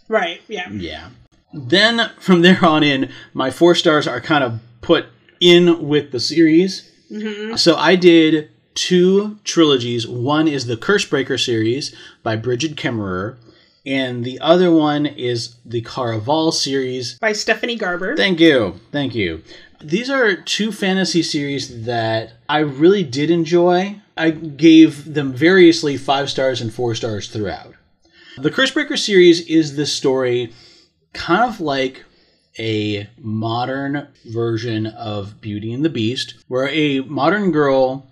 Right. 0.09 0.41
Yeah. 0.47 0.69
Yeah. 0.71 1.09
Then 1.53 2.11
from 2.19 2.41
there 2.41 2.63
on 2.65 2.83
in, 2.83 3.11
my 3.33 3.51
four 3.51 3.75
stars 3.75 4.07
are 4.07 4.21
kind 4.21 4.43
of 4.43 4.59
put 4.81 5.05
in 5.39 5.87
with 5.87 6.11
the 6.11 6.19
series. 6.19 6.91
hmm 7.09 7.55
So 7.55 7.75
I 7.75 7.95
did 7.95 8.49
two 8.75 9.39
trilogies. 9.43 10.07
One 10.07 10.47
is 10.47 10.65
the 10.65 10.77
Cursebreaker 10.77 11.43
series 11.43 11.95
by 12.23 12.35
Brigid 12.35 12.75
Kemmerer, 12.75 13.37
and 13.85 14.23
the 14.23 14.39
other 14.39 14.71
one 14.71 15.05
is 15.05 15.55
the 15.65 15.81
Caraval 15.81 16.53
series. 16.53 17.17
By 17.19 17.31
Stephanie 17.33 17.77
Garber. 17.77 18.15
Thank 18.15 18.39
you. 18.39 18.79
Thank 18.91 19.15
you. 19.15 19.41
These 19.81 20.09
are 20.09 20.35
two 20.35 20.71
fantasy 20.71 21.23
series 21.23 21.85
that 21.85 22.33
I 22.49 22.59
really 22.59 23.03
did 23.03 23.31
enjoy. 23.31 24.01
I 24.17 24.31
gave 24.31 25.13
them 25.13 25.33
variously 25.33 25.97
five 25.97 26.29
stars 26.29 26.61
and 26.61 26.73
four 26.73 26.95
stars 26.95 27.29
throughout. 27.29 27.75
The 28.37 28.51
Cursebreaker 28.51 28.97
series 28.97 29.41
is 29.47 29.75
the 29.75 29.85
story 29.85 30.53
kind 31.13 31.43
of 31.43 31.59
like 31.59 32.03
a 32.59 33.07
modern 33.17 34.07
version 34.25 34.87
of 34.87 35.39
Beauty 35.41 35.73
and 35.73 35.85
the 35.85 35.89
Beast, 35.89 36.35
where 36.47 36.67
a 36.69 37.01
modern 37.01 37.51
girl 37.51 38.07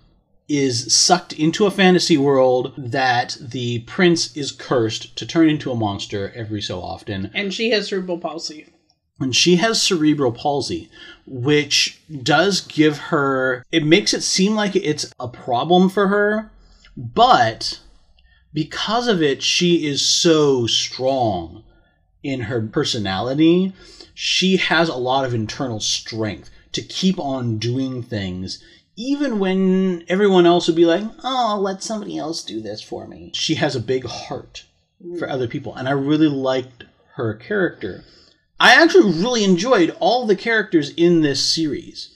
is 0.48 0.94
sucked 0.94 1.32
into 1.32 1.66
a 1.66 1.70
fantasy 1.70 2.16
world 2.16 2.72
that 2.76 3.36
the 3.40 3.80
prince 3.80 4.36
is 4.36 4.52
cursed 4.52 5.16
to 5.16 5.26
turn 5.26 5.48
into 5.48 5.72
a 5.72 5.76
monster 5.76 6.32
every 6.36 6.62
so 6.62 6.80
often 6.80 7.30
and 7.34 7.52
she 7.52 7.70
has 7.70 7.88
cerebral 7.88 8.18
palsy. 8.18 8.66
and 9.18 9.34
she 9.34 9.56
has 9.56 9.82
cerebral 9.82 10.30
palsy 10.30 10.88
which 11.26 12.00
does 12.22 12.60
give 12.60 12.96
her 12.96 13.64
it 13.72 13.84
makes 13.84 14.14
it 14.14 14.22
seem 14.22 14.54
like 14.54 14.76
it's 14.76 15.12
a 15.18 15.26
problem 15.26 15.88
for 15.88 16.08
her 16.08 16.52
but 16.96 17.80
because 18.54 19.08
of 19.08 19.20
it 19.20 19.42
she 19.42 19.84
is 19.84 20.00
so 20.00 20.66
strong 20.66 21.64
in 22.26 22.42
her 22.42 22.60
personality 22.60 23.72
she 24.14 24.56
has 24.56 24.88
a 24.88 24.94
lot 24.94 25.24
of 25.24 25.34
internal 25.34 25.80
strength 25.80 26.50
to 26.72 26.82
keep 26.82 27.18
on 27.18 27.58
doing 27.58 28.02
things 28.02 28.62
even 28.96 29.38
when 29.38 30.04
everyone 30.08 30.46
else 30.46 30.66
would 30.66 30.76
be 30.76 30.86
like 30.86 31.04
oh 31.24 31.58
let 31.60 31.82
somebody 31.82 32.18
else 32.18 32.44
do 32.44 32.60
this 32.60 32.82
for 32.82 33.06
me 33.06 33.30
she 33.34 33.54
has 33.54 33.76
a 33.76 33.80
big 33.80 34.04
heart 34.04 34.64
for 35.18 35.26
mm. 35.26 35.30
other 35.30 35.46
people 35.46 35.74
and 35.74 35.88
i 35.88 35.92
really 35.92 36.28
liked 36.28 36.84
her 37.14 37.34
character 37.34 38.04
I 38.58 38.82
actually 38.82 39.12
really 39.12 39.44
enjoyed 39.44 39.94
all 40.00 40.26
the 40.26 40.36
characters 40.36 40.90
in 40.96 41.20
this 41.20 41.44
series. 41.44 42.10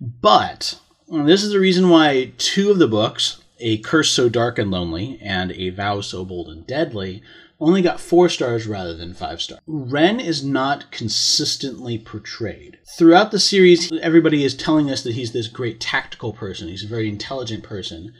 But 0.00 0.78
this 1.08 1.44
is 1.44 1.52
the 1.52 1.60
reason 1.60 1.90
why 1.90 2.32
two 2.38 2.70
of 2.70 2.78
the 2.78 2.88
books, 2.88 3.42
A 3.60 3.78
Curse 3.78 4.10
So 4.10 4.28
Dark 4.28 4.58
and 4.58 4.70
Lonely 4.70 5.18
and 5.22 5.52
A 5.52 5.70
Vow 5.70 6.00
So 6.00 6.24
Bold 6.24 6.48
and 6.48 6.66
Deadly, 6.66 7.22
only 7.62 7.80
got 7.80 8.00
four 8.00 8.28
stars 8.28 8.66
rather 8.66 8.94
than 8.94 9.14
five 9.14 9.40
stars. 9.40 9.60
Ren 9.66 10.20
is 10.20 10.44
not 10.44 10.90
consistently 10.90 11.98
portrayed. 11.98 12.78
Throughout 12.98 13.30
the 13.30 13.38
series, 13.38 13.90
everybody 14.00 14.44
is 14.44 14.54
telling 14.54 14.90
us 14.90 15.02
that 15.04 15.14
he's 15.14 15.32
this 15.32 15.46
great 15.46 15.80
tactical 15.80 16.32
person, 16.32 16.68
he's 16.68 16.84
a 16.84 16.88
very 16.88 17.08
intelligent 17.08 17.62
person 17.62 18.12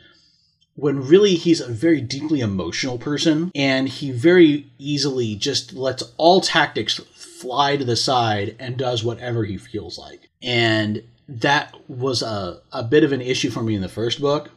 when 0.75 1.07
really 1.07 1.35
he's 1.35 1.61
a 1.61 1.71
very 1.71 2.01
deeply 2.01 2.41
emotional 2.41 2.99
person 2.99 3.53
and 3.55 3.89
he 3.89 4.11
very 4.11 4.67
easily 4.79 5.35
just 5.35 5.75
lets 5.75 6.03
all 6.17 6.41
tactics 6.41 6.99
fly 7.15 7.77
to 7.77 7.85
the 7.85 7.97
side 7.97 8.57
and 8.59 8.77
does 8.79 9.05
whatever 9.05 9.45
he 9.45 9.59
feels 9.59 9.99
like. 9.99 10.31
And 10.43 11.03
that 11.29 11.75
was 11.89 12.23
a, 12.23 12.61
a 12.73 12.83
bit 12.83 13.05
of 13.05 13.13
an 13.13 13.21
issue 13.21 13.51
for 13.51 13.63
me 13.63 13.75
in 13.75 13.83
the 13.83 13.89
first 13.89 14.21
book. 14.21 14.51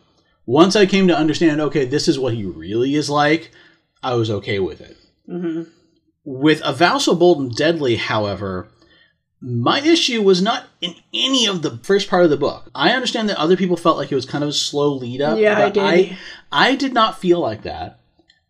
Once 0.45 0.75
I 0.75 0.85
came 0.85 1.07
to 1.07 1.17
understand, 1.17 1.59
okay, 1.59 1.85
this 1.85 2.07
is 2.07 2.19
what 2.19 2.33
he 2.33 2.45
really 2.45 2.95
is 2.95 3.09
like, 3.09 3.51
I 4.05 4.13
was 4.13 4.29
okay 4.29 4.59
with 4.59 4.81
it. 4.81 4.95
hmm 5.27 5.63
With 6.23 6.61
A 6.63 6.73
Vow 6.73 6.97
So 6.99 7.15
Bold 7.15 7.39
and 7.39 7.55
Deadly, 7.55 7.95
however, 7.95 8.69
My 9.41 9.79
issue 9.81 10.21
was 10.21 10.41
not 10.41 10.67
in 10.81 10.95
any 11.13 11.45
of 11.45 11.61
the 11.61 11.77
first 11.83 12.09
part 12.09 12.23
of 12.23 12.29
the 12.29 12.37
book. 12.37 12.69
I 12.73 12.91
understand 12.91 13.29
that 13.29 13.37
other 13.37 13.57
people 13.57 13.77
felt 13.77 13.97
like 13.97 14.11
it 14.11 14.15
was 14.15 14.25
kind 14.25 14.43
of 14.43 14.49
a 14.49 14.53
slow 14.53 14.93
lead 14.93 15.21
up. 15.21 15.37
Yeah, 15.37 15.57
I 15.59 15.69
did. 15.69 15.83
I, 15.83 16.17
I 16.51 16.75
did 16.75 16.93
not 16.93 17.19
feel 17.19 17.39
like 17.39 17.63
that. 17.63 17.99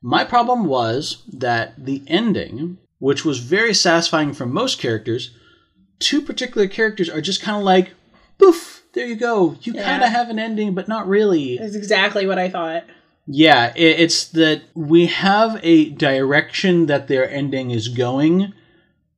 My 0.01 0.23
problem 0.23 0.65
was 0.65 1.23
that 1.33 1.73
the 1.83 2.03
ending, 2.07 2.77
which 2.99 3.25
was 3.25 3.39
very 3.39 3.73
satisfying 3.73 4.33
for 4.33 4.45
most 4.45 4.77
characters, 4.79 5.31
two 5.99 6.21
particular 6.21 6.67
characters 6.67 7.09
are 7.09 7.21
just 7.21 7.41
kind 7.41 7.57
of 7.57 7.63
like, 7.63 7.93
poof, 8.37 8.83
there 8.93 9.07
you 9.07 9.15
go. 9.15 9.57
You 9.63 9.73
Yeah. 9.73 9.83
kind 9.85 10.03
of 10.03 10.09
have 10.11 10.29
an 10.29 10.39
ending, 10.39 10.75
but 10.75 10.87
not 10.87 11.07
really. 11.07 11.57
That's 11.57 11.75
exactly 11.75 12.25
what 12.27 12.37
I 12.39 12.49
thought. 12.49 12.83
Yeah, 13.27 13.73
it's 13.75 14.25
that 14.29 14.61
we 14.75 15.07
have 15.07 15.59
a 15.63 15.89
direction 15.89 16.85
that 16.85 17.07
their 17.07 17.29
ending 17.29 17.71
is 17.71 17.87
going, 17.87 18.53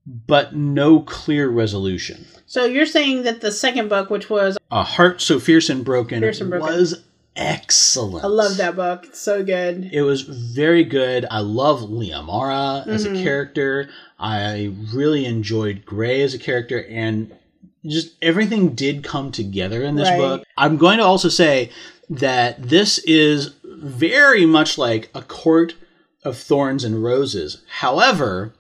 but 0.06 0.56
no 0.56 1.02
clear 1.02 1.50
resolution. 1.50 2.26
So 2.46 2.64
you're 2.66 2.86
saying 2.86 3.24
that 3.24 3.42
the 3.42 3.52
second 3.52 3.90
book, 3.90 4.10
which 4.10 4.30
was 4.30 4.58
A 4.72 4.84
Heart 4.84 5.20
So 5.22 5.40
Fierce 5.40 5.70
and 5.70 5.84
Broken, 5.84 6.22
Fierce 6.22 6.40
and 6.40 6.50
Broken. 6.50 6.74
was 6.74 7.04
excellent. 7.36 8.24
I 8.24 8.30
love 8.30 8.56
that 8.58 8.78
book. 8.78 9.04
It's 9.08 9.20
so 9.20 9.44
good. 9.44 9.90
It 9.92 10.02
was 10.04 10.22
very 10.22 10.86
good. 10.86 11.26
I 11.30 11.40
love 11.40 11.90
Lia 11.90 12.22
Mara 12.24 12.84
as 12.88 13.06
a 13.06 13.10
Mhm. 13.10 13.22
character. 13.22 13.90
I 14.18 14.72
really 14.94 15.26
enjoyed 15.26 15.86
Gray 15.86 16.22
as 16.22 16.34
a 16.34 16.40
character, 16.40 16.86
and 16.90 17.32
just 17.86 18.12
everything 18.22 18.70
did 18.70 19.04
come 19.04 19.32
together 19.32 19.84
in 19.84 19.96
this 19.96 20.10
Right. 20.10 20.18
book. 20.18 20.44
I'm 20.58 20.78
going 20.78 20.98
to 20.98 21.04
also 21.04 21.30
say 21.30 21.70
that 22.10 22.70
this 22.70 22.98
is 23.00 23.52
very 23.78 24.46
much 24.46 24.78
like 24.78 25.10
a 25.14 25.22
court 25.22 25.76
of 26.24 26.38
thorns 26.38 26.84
and 26.84 27.04
roses. 27.04 27.62
However, 27.80 28.54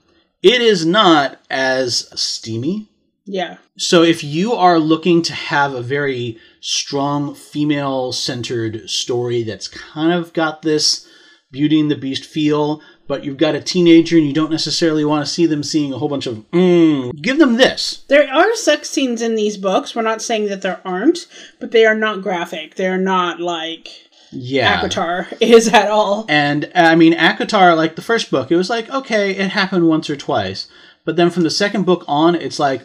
it 0.43 0.61
is 0.61 0.85
not 0.85 1.39
as 1.49 2.07
steamy 2.19 2.87
Yeah. 3.25 3.57
so 3.77 4.03
if 4.03 4.23
you 4.23 4.53
are 4.53 4.79
looking 4.79 5.21
to 5.23 5.33
have 5.33 5.73
a 5.73 5.81
very 5.81 6.37
strong 6.61 7.33
female 7.35 8.11
centered 8.13 8.89
story 8.89 9.43
that's 9.43 9.67
kind 9.67 10.13
of 10.13 10.33
got 10.33 10.61
this 10.61 11.07
Beauty 11.51 11.79
and 11.79 11.89
the 11.89 11.95
Beast 11.95 12.25
feel, 12.25 12.81
but 13.07 13.23
you've 13.23 13.37
got 13.37 13.55
a 13.55 13.61
teenager 13.61 14.17
and 14.17 14.27
you 14.27 14.33
don't 14.33 14.51
necessarily 14.51 15.05
want 15.05 15.25
to 15.25 15.31
see 15.31 15.45
them 15.45 15.63
seeing 15.63 15.93
a 15.93 15.97
whole 15.97 16.09
bunch 16.09 16.27
of 16.27 16.39
mm, 16.51 17.09
give 17.21 17.37
them 17.39 17.55
this. 17.55 18.03
There 18.09 18.29
are 18.29 18.53
sex 18.55 18.89
scenes 18.89 19.21
in 19.21 19.35
these 19.35 19.55
books. 19.55 19.95
We're 19.95 20.01
not 20.01 20.21
saying 20.21 20.47
that 20.47 20.61
there 20.61 20.81
aren't, 20.83 21.25
but 21.59 21.71
they 21.71 21.85
are 21.85 21.95
not 21.95 22.21
graphic. 22.21 22.75
They're 22.75 22.97
not 22.97 23.39
like 23.39 24.06
Yeah. 24.31 24.81
ACOTAR 24.81 25.37
is 25.41 25.67
at 25.69 25.89
all. 25.89 26.25
And 26.27 26.71
I 26.75 26.95
mean 26.95 27.13
ACOTAR, 27.13 27.75
like 27.75 27.95
the 27.95 28.01
first 28.01 28.31
book, 28.31 28.51
it 28.51 28.55
was 28.55 28.69
like, 28.69 28.89
okay, 28.89 29.31
it 29.31 29.49
happened 29.51 29.87
once 29.87 30.09
or 30.09 30.15
twice. 30.15 30.67
But 31.05 31.15
then 31.15 31.29
from 31.29 31.43
the 31.43 31.49
second 31.49 31.85
book 31.85 32.03
on, 32.07 32.35
it's 32.35 32.59
like 32.59 32.81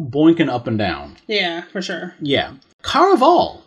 boinking 0.00 0.48
up 0.48 0.66
and 0.66 0.78
down. 0.78 1.18
Yeah, 1.26 1.62
for 1.62 1.82
sure. 1.82 2.14
Yeah. 2.20 2.54
Caraval. 2.82 3.62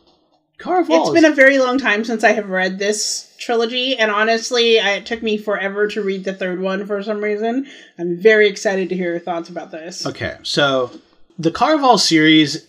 Caraval. 0.59 1.01
It's 1.01 1.09
is- 1.09 1.13
been 1.13 1.31
a 1.31 1.35
very 1.35 1.59
long 1.59 1.77
time 1.77 2.03
since 2.03 2.23
I 2.23 2.31
have 2.31 2.49
read 2.49 2.79
this 2.79 3.33
trilogy, 3.37 3.97
and 3.97 4.09
honestly, 4.09 4.79
I, 4.79 4.93
it 4.93 5.05
took 5.05 5.21
me 5.21 5.37
forever 5.37 5.87
to 5.89 6.01
read 6.01 6.23
the 6.23 6.33
third 6.33 6.61
one 6.61 6.85
for 6.87 7.03
some 7.03 7.23
reason. 7.23 7.67
I'm 7.99 8.17
very 8.17 8.47
excited 8.47 8.89
to 8.89 8.95
hear 8.95 9.11
your 9.11 9.19
thoughts 9.19 9.49
about 9.49 9.71
this. 9.71 10.05
Okay, 10.05 10.37
so 10.43 10.91
the 11.37 11.51
Caraval 11.51 11.99
series 11.99 12.65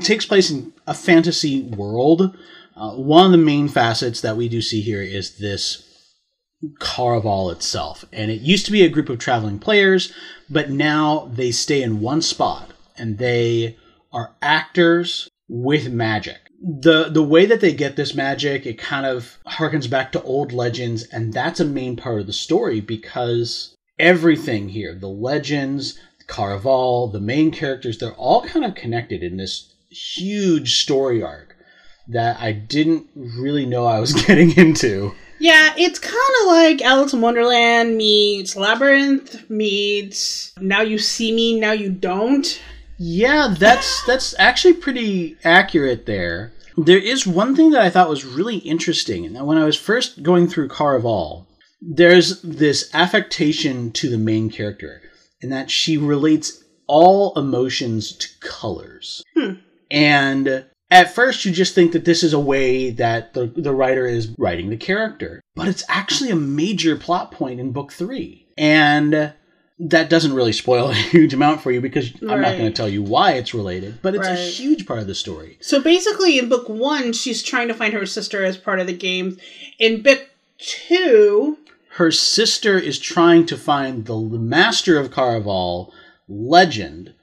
takes 0.00 0.26
place 0.26 0.50
in 0.50 0.72
a 0.86 0.94
fantasy 0.94 1.62
world. 1.62 2.36
Uh, 2.76 2.92
one 2.92 3.26
of 3.26 3.32
the 3.32 3.38
main 3.38 3.68
facets 3.68 4.20
that 4.20 4.36
we 4.36 4.48
do 4.48 4.60
see 4.60 4.80
here 4.80 5.02
is 5.02 5.38
this 5.38 5.84
Caraval 6.80 7.52
itself. 7.52 8.04
And 8.12 8.30
it 8.30 8.40
used 8.40 8.66
to 8.66 8.72
be 8.72 8.82
a 8.82 8.88
group 8.88 9.08
of 9.08 9.18
traveling 9.18 9.58
players, 9.58 10.12
but 10.50 10.70
now 10.70 11.30
they 11.32 11.50
stay 11.50 11.82
in 11.82 12.00
one 12.00 12.22
spot 12.22 12.70
and 12.96 13.18
they 13.18 13.76
are 14.12 14.34
actors 14.40 15.28
with 15.48 15.90
magic. 15.90 16.38
The 16.60 17.10
the 17.10 17.22
way 17.22 17.44
that 17.44 17.60
they 17.60 17.74
get 17.74 17.96
this 17.96 18.14
magic, 18.14 18.64
it 18.64 18.78
kind 18.78 19.04
of 19.04 19.38
harkens 19.46 19.90
back 19.90 20.12
to 20.12 20.22
old 20.22 20.52
legends, 20.52 21.02
and 21.04 21.32
that's 21.32 21.60
a 21.60 21.64
main 21.64 21.96
part 21.96 22.20
of 22.20 22.26
the 22.26 22.32
story 22.32 22.80
because 22.80 23.76
everything 23.98 24.70
here, 24.70 24.94
the 24.94 25.08
legends, 25.08 25.98
Caraval, 26.26 27.12
the 27.12 27.20
main 27.20 27.50
characters, 27.50 27.98
they're 27.98 28.14
all 28.14 28.42
kind 28.42 28.64
of 28.64 28.74
connected 28.74 29.22
in 29.22 29.36
this 29.36 29.74
huge 29.90 30.80
story 30.80 31.22
arc 31.22 31.53
that 32.08 32.40
I 32.40 32.52
didn't 32.52 33.06
really 33.14 33.66
know 33.66 33.86
I 33.86 34.00
was 34.00 34.12
getting 34.26 34.56
into. 34.56 35.14
Yeah, 35.38 35.74
it's 35.76 35.98
kind 35.98 36.16
of 36.42 36.46
like 36.46 36.82
Alice 36.82 37.12
in 37.12 37.20
Wonderland 37.20 37.96
meets 37.96 38.56
Labyrinth 38.56 39.48
meets 39.50 40.52
Now 40.60 40.82
You 40.82 40.98
See 40.98 41.32
Me, 41.32 41.58
Now 41.58 41.72
You 41.72 41.90
Don't. 41.90 42.60
Yeah, 42.98 43.54
that's 43.58 44.02
that's 44.06 44.34
actually 44.38 44.74
pretty 44.74 45.36
accurate 45.44 46.06
there. 46.06 46.52
There 46.76 46.98
is 46.98 47.26
one 47.26 47.54
thing 47.54 47.70
that 47.70 47.82
I 47.82 47.90
thought 47.90 48.08
was 48.08 48.24
really 48.24 48.56
interesting, 48.58 49.24
and 49.24 49.46
when 49.46 49.58
I 49.58 49.64
was 49.64 49.76
first 49.76 50.22
going 50.22 50.48
through 50.48 50.68
Caraval, 50.68 51.46
there's 51.80 52.42
this 52.42 52.90
affectation 52.92 53.92
to 53.92 54.10
the 54.10 54.18
main 54.18 54.50
character, 54.50 55.02
in 55.40 55.50
that 55.50 55.70
she 55.70 55.96
relates 55.96 56.64
all 56.86 57.32
emotions 57.38 58.12
to 58.16 58.28
colors. 58.40 59.22
Hmm. 59.36 59.54
And 59.90 60.64
at 60.94 61.12
first, 61.12 61.44
you 61.44 61.50
just 61.50 61.74
think 61.74 61.90
that 61.90 62.04
this 62.04 62.22
is 62.22 62.32
a 62.32 62.38
way 62.38 62.90
that 62.90 63.34
the, 63.34 63.46
the 63.46 63.74
writer 63.74 64.06
is 64.06 64.32
writing 64.38 64.70
the 64.70 64.76
character, 64.76 65.42
but 65.56 65.66
it's 65.66 65.82
actually 65.88 66.30
a 66.30 66.36
major 66.36 66.94
plot 66.94 67.32
point 67.32 67.58
in 67.58 67.72
book 67.72 67.92
three. 67.92 68.46
And 68.56 69.32
that 69.80 70.08
doesn't 70.08 70.34
really 70.34 70.52
spoil 70.52 70.90
a 70.90 70.94
huge 70.94 71.34
amount 71.34 71.62
for 71.62 71.72
you 71.72 71.80
because 71.80 72.12
I'm 72.22 72.40
not 72.40 72.56
going 72.56 72.66
to 72.66 72.70
tell 72.70 72.88
you 72.88 73.02
why 73.02 73.32
it's 73.32 73.52
related, 73.52 73.98
but 74.02 74.14
it's 74.14 74.28
a 74.28 74.36
huge 74.36 74.86
part 74.86 75.00
of 75.00 75.08
the 75.08 75.16
story. 75.16 75.58
So 75.60 75.82
basically, 75.82 76.38
in 76.38 76.48
book 76.48 76.68
one, 76.68 77.12
she's 77.12 77.42
trying 77.42 77.66
to 77.68 77.74
find 77.74 77.92
her 77.92 78.06
sister 78.06 78.44
as 78.44 78.56
part 78.56 78.78
of 78.78 78.86
the 78.86 78.96
game. 78.96 79.36
In 79.80 80.00
book 80.00 80.28
two, 80.58 81.58
Her 81.94 82.12
sister 82.12 82.78
is 82.78 83.00
trying 83.00 83.46
to 83.46 83.56
find 83.56 84.06
the 84.06 84.16
master 84.20 84.96
of 84.96 85.10
Caraval, 85.10 85.90
Legend, 86.28 87.14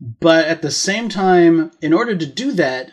but 0.00 0.46
at 0.46 0.62
the 0.62 0.70
same 0.72 1.08
time, 1.08 1.70
in 1.80 1.92
order 1.92 2.16
to 2.16 2.26
do 2.26 2.50
that, 2.52 2.92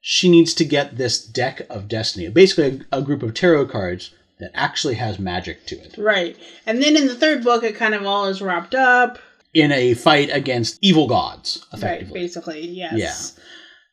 she 0.00 0.30
needs 0.30 0.54
to 0.54 0.64
get 0.64 0.96
this 0.96 1.24
deck 1.24 1.62
of 1.70 1.88
destiny, 1.88 2.28
basically 2.28 2.80
a, 2.92 2.98
a 2.98 3.02
group 3.02 3.22
of 3.22 3.34
tarot 3.34 3.66
cards 3.66 4.12
that 4.38 4.50
actually 4.54 4.94
has 4.94 5.18
magic 5.18 5.66
to 5.66 5.76
it, 5.76 5.94
right. 5.98 6.36
And 6.66 6.82
then 6.82 6.96
in 6.96 7.06
the 7.06 7.14
third 7.14 7.44
book, 7.44 7.62
it 7.62 7.74
kind 7.74 7.94
of 7.94 8.06
all 8.06 8.26
is 8.26 8.40
wrapped 8.40 8.74
up. 8.74 9.18
in 9.52 9.70
a 9.72 9.94
fight 9.94 10.30
against 10.32 10.78
evil 10.80 11.06
gods, 11.06 11.66
Right, 11.80 12.10
basically, 12.12 12.66
yes. 12.66 13.36
Yeah. 13.38 13.42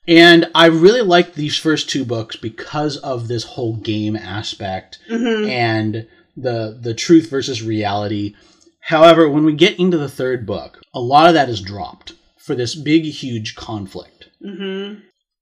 And 0.09 0.49
I 0.55 0.67
really 0.67 1.01
liked 1.01 1.35
these 1.35 1.57
first 1.57 1.89
two 1.89 2.05
books 2.05 2.37
because 2.37 2.95
of 2.97 3.27
this 3.27 3.43
whole 3.43 3.75
game 3.75 4.15
aspect 4.15 4.99
hmm 5.09 5.45
and 5.49 6.07
the 6.37 6.77
the 6.79 6.93
truth 6.93 7.29
versus 7.29 7.61
reality. 7.61 8.33
However, 8.79 9.27
when 9.27 9.43
we 9.43 9.53
get 9.53 9.77
into 9.79 9.97
the 9.97 10.07
third 10.07 10.45
book, 10.45 10.79
a 10.93 11.01
lot 11.01 11.27
of 11.27 11.33
that 11.33 11.49
is 11.49 11.59
dropped 11.59 12.13
for 12.37 12.55
this 12.55 12.73
big 12.73 13.03
huge 13.03 13.55
conflict. 13.55 14.29
hmm 14.41 14.93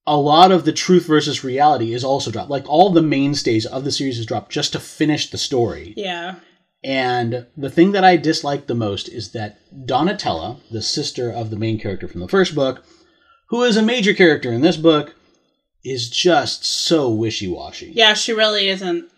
A 0.08 0.18
lot 0.18 0.52
of 0.52 0.66
the 0.66 0.74
truth 0.74 1.08
versus 1.08 1.44
reality 1.44 1.94
is 1.94 2.04
also 2.04 2.32
dropped. 2.32 2.50
Like 2.50 2.70
all 2.70 2.92
the 2.92 3.02
mainstays 3.02 3.66
of 3.66 3.84
the 3.84 3.92
series 3.92 4.20
is 4.20 4.26
dropped 4.26 4.52
just 4.52 4.74
to 4.74 4.80
finish 4.80 5.30
the 5.30 5.38
story. 5.38 5.94
Yeah. 5.98 6.36
And 6.84 7.48
the 7.58 7.72
thing 7.72 7.94
that 7.94 8.04
I 8.04 8.16
dislike 8.16 8.68
the 8.68 8.76
most 8.76 9.10
is 9.10 9.32
that 9.32 9.58
Donatella, 9.74 10.60
the 10.70 10.84
sister 10.84 11.32
of 11.32 11.50
the 11.50 11.58
main 11.58 11.80
character 11.80 12.08
from 12.08 12.22
the 12.22 12.28
first 12.28 12.54
book, 12.54 12.84
who 13.50 13.64
is 13.64 13.78
a 13.78 13.82
major 13.82 14.14
character 14.14 14.52
in 14.52 14.62
this 14.62 14.78
book, 14.78 15.16
is 15.84 16.10
just 16.10 16.64
so 16.64 17.10
wishy 17.10 17.48
washy. 17.48 17.92
Yeah, 17.96 18.14
she 18.14 18.34
really 18.34 18.70
isn't 18.70 19.10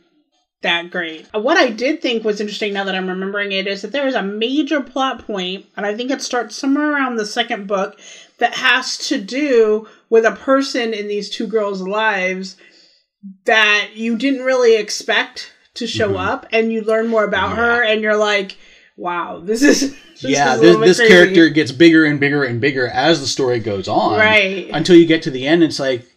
that 0.61 0.89
great. 0.91 1.27
Uh, 1.33 1.39
What 1.39 1.57
I 1.57 1.69
did 1.69 2.01
think 2.01 2.23
was 2.23 2.39
interesting 2.39 2.73
now 2.73 2.83
that 2.85 2.95
I'm 2.95 3.09
remembering 3.09 3.51
it 3.51 3.67
is 3.67 3.81
that 3.81 3.91
there 3.91 4.07
is 4.07 4.15
a 4.15 4.23
major 4.23 4.81
plot 4.81 5.25
point, 5.25 5.65
and 5.75 5.85
I 5.85 5.95
think 5.95 6.09
it 6.09 6.21
starts 6.21 6.55
somewhere 6.55 6.91
around 6.91 7.15
the 7.15 7.25
second 7.25 7.67
book, 7.67 7.99
that 8.39 8.53
has 8.55 8.97
to 9.09 9.19
do 9.19 9.87
with 10.09 10.25
a 10.25 10.31
person 10.31 10.93
in 10.93 11.07
these 11.07 11.29
two 11.29 11.47
girls' 11.47 11.81
lives 11.81 12.55
that 13.45 13.89
you 13.95 14.15
didn't 14.17 14.43
really 14.43 14.75
expect 14.75 15.51
to 15.75 15.87
show 15.87 16.13
Mhm. 16.13 16.25
up, 16.27 16.45
and 16.51 16.71
you 16.71 16.81
learn 16.81 17.07
more 17.07 17.23
about 17.23 17.55
her, 17.57 17.83
and 17.83 18.01
you're 18.01 18.15
like, 18.17 18.55
wow, 18.95 19.39
this 19.43 19.61
is. 19.63 19.95
This 20.19 20.31
yeah, 20.31 20.55
is 20.55 20.61
this, 20.61 20.97
this 20.97 21.07
character 21.07 21.47
gets 21.49 21.71
bigger 21.71 22.03
and 22.03 22.19
bigger 22.19 22.43
and 22.43 22.59
bigger 22.59 22.87
as 22.87 23.19
the 23.21 23.27
story 23.27 23.59
goes 23.59 23.87
on. 23.87 24.17
Right. 24.17 24.67
Until 24.73 24.95
you 24.95 25.05
get 25.05 25.21
to 25.21 25.29
the 25.29 25.45
end, 25.45 25.61
it's 25.61 25.79
like, 25.79 26.07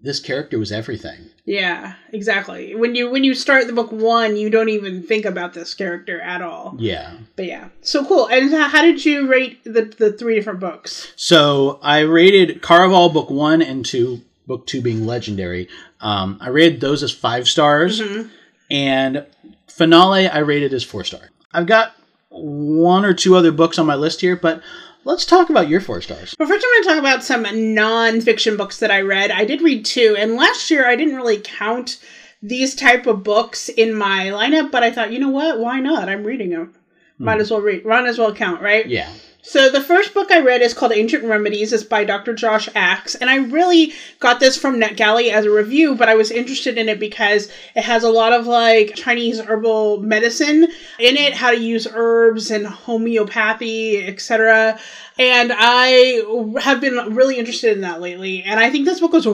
this 0.00 0.20
character 0.20 0.58
was 0.58 0.72
everything. 0.72 1.28
Yeah, 1.44 1.94
exactly. 2.12 2.76
When 2.76 2.94
you 2.94 3.10
when 3.10 3.24
you 3.24 3.34
start 3.34 3.66
the 3.66 3.72
book 3.72 3.90
one, 3.90 4.36
you 4.36 4.48
don't 4.48 4.68
even 4.68 5.02
think 5.02 5.24
about 5.24 5.54
this 5.54 5.74
character 5.74 6.20
at 6.20 6.40
all. 6.40 6.76
Yeah. 6.78 7.14
But 7.34 7.46
yeah, 7.46 7.68
so 7.80 8.04
cool. 8.04 8.28
And 8.28 8.52
how 8.54 8.82
did 8.82 9.04
you 9.04 9.26
rate 9.28 9.62
the 9.64 9.82
the 9.98 10.12
three 10.12 10.36
different 10.36 10.60
books? 10.60 11.12
So 11.16 11.80
I 11.82 12.00
rated 12.00 12.62
Caraval 12.62 13.12
book 13.12 13.28
one 13.28 13.60
and 13.60 13.84
two, 13.84 14.20
book 14.46 14.66
two 14.66 14.80
being 14.80 15.04
legendary. 15.04 15.68
Um, 16.00 16.38
I 16.40 16.48
rated 16.50 16.80
those 16.80 17.02
as 17.02 17.10
five 17.12 17.48
stars. 17.48 18.00
Mhm. 18.00 18.30
and 18.70 19.26
finale 19.68 20.28
I 20.28 20.38
rated 20.38 20.72
as 20.72 20.84
four 20.84 21.02
star. 21.04 21.30
I've 21.52 21.66
got 21.66 21.92
one 22.30 23.04
or 23.04 23.12
two 23.14 23.34
other 23.36 23.50
books 23.52 23.78
on 23.78 23.86
my 23.86 23.96
list 23.96 24.20
here, 24.20 24.36
but 24.36 24.62
Let's 25.04 25.26
talk 25.26 25.50
about 25.50 25.68
your 25.68 25.80
four 25.80 26.00
stars. 26.00 26.34
But 26.38 26.48
first, 26.48 26.64
I'm 26.64 26.72
going 26.72 26.82
to 26.82 26.88
talk 26.88 26.98
about 26.98 27.24
some 27.24 27.74
non-fiction 27.74 28.56
books 28.56 28.78
that 28.78 28.90
I 28.90 29.00
read. 29.00 29.30
I 29.30 29.44
did 29.44 29.60
read 29.60 29.84
two, 29.84 30.14
and 30.18 30.36
last 30.36 30.70
year 30.70 30.86
I 30.86 30.94
didn't 30.94 31.16
really 31.16 31.40
count 31.42 31.98
these 32.40 32.74
type 32.74 33.06
of 33.06 33.24
books 33.24 33.68
in 33.68 33.94
my 33.94 34.26
lineup, 34.26 34.70
but 34.70 34.82
I 34.82 34.90
thought, 34.90 35.12
you 35.12 35.18
know 35.18 35.30
what? 35.30 35.58
Why 35.58 35.80
not? 35.80 36.08
I'm 36.08 36.24
reading 36.24 36.50
them. 36.50 36.74
Might 37.18 37.36
hmm. 37.36 37.40
as 37.40 37.50
well 37.50 37.60
read. 37.60 37.84
Might 37.84 38.06
as 38.06 38.18
well 38.18 38.34
count, 38.34 38.60
right? 38.60 38.86
Yeah. 38.86 39.12
So 39.44 39.68
the 39.68 39.82
first 39.82 40.14
book 40.14 40.30
I 40.30 40.38
read 40.38 40.62
is 40.62 40.72
called 40.72 40.92
Ancient 40.92 41.24
Remedies. 41.24 41.72
It's 41.72 41.82
by 41.82 42.04
Dr. 42.04 42.32
Josh 42.32 42.68
Axe, 42.76 43.16
and 43.16 43.28
I 43.28 43.38
really 43.38 43.92
got 44.20 44.38
this 44.38 44.56
from 44.56 44.80
NetGalley 44.80 45.32
as 45.32 45.44
a 45.44 45.50
review, 45.50 45.96
but 45.96 46.08
I 46.08 46.14
was 46.14 46.30
interested 46.30 46.78
in 46.78 46.88
it 46.88 47.00
because 47.00 47.50
it 47.74 47.82
has 47.82 48.04
a 48.04 48.08
lot 48.08 48.32
of 48.32 48.46
like 48.46 48.94
Chinese 48.94 49.40
herbal 49.40 50.00
medicine 50.00 50.68
in 51.00 51.16
it, 51.16 51.34
how 51.34 51.50
to 51.50 51.58
use 51.58 51.88
herbs 51.92 52.52
and 52.52 52.64
homeopathy, 52.64 54.06
etc. 54.06 54.78
And 55.18 55.52
I 55.52 56.22
have 56.60 56.80
been 56.80 57.16
really 57.16 57.36
interested 57.36 57.72
in 57.72 57.80
that 57.80 58.00
lately, 58.00 58.44
and 58.44 58.60
I 58.60 58.70
think 58.70 58.84
this 58.84 59.00
book 59.00 59.12
was 59.12 59.26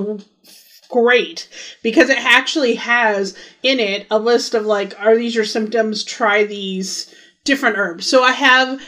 great 0.88 1.50
because 1.82 2.08
it 2.08 2.18
actually 2.18 2.76
has 2.76 3.36
in 3.62 3.78
it 3.78 4.06
a 4.10 4.18
list 4.18 4.54
of 4.54 4.64
like, 4.64 4.98
are 4.98 5.16
these 5.16 5.34
your 5.34 5.44
symptoms? 5.44 6.02
Try 6.02 6.44
these 6.44 7.14
different 7.44 7.76
herbs. 7.76 8.06
So 8.06 8.22
I 8.22 8.32
have 8.32 8.80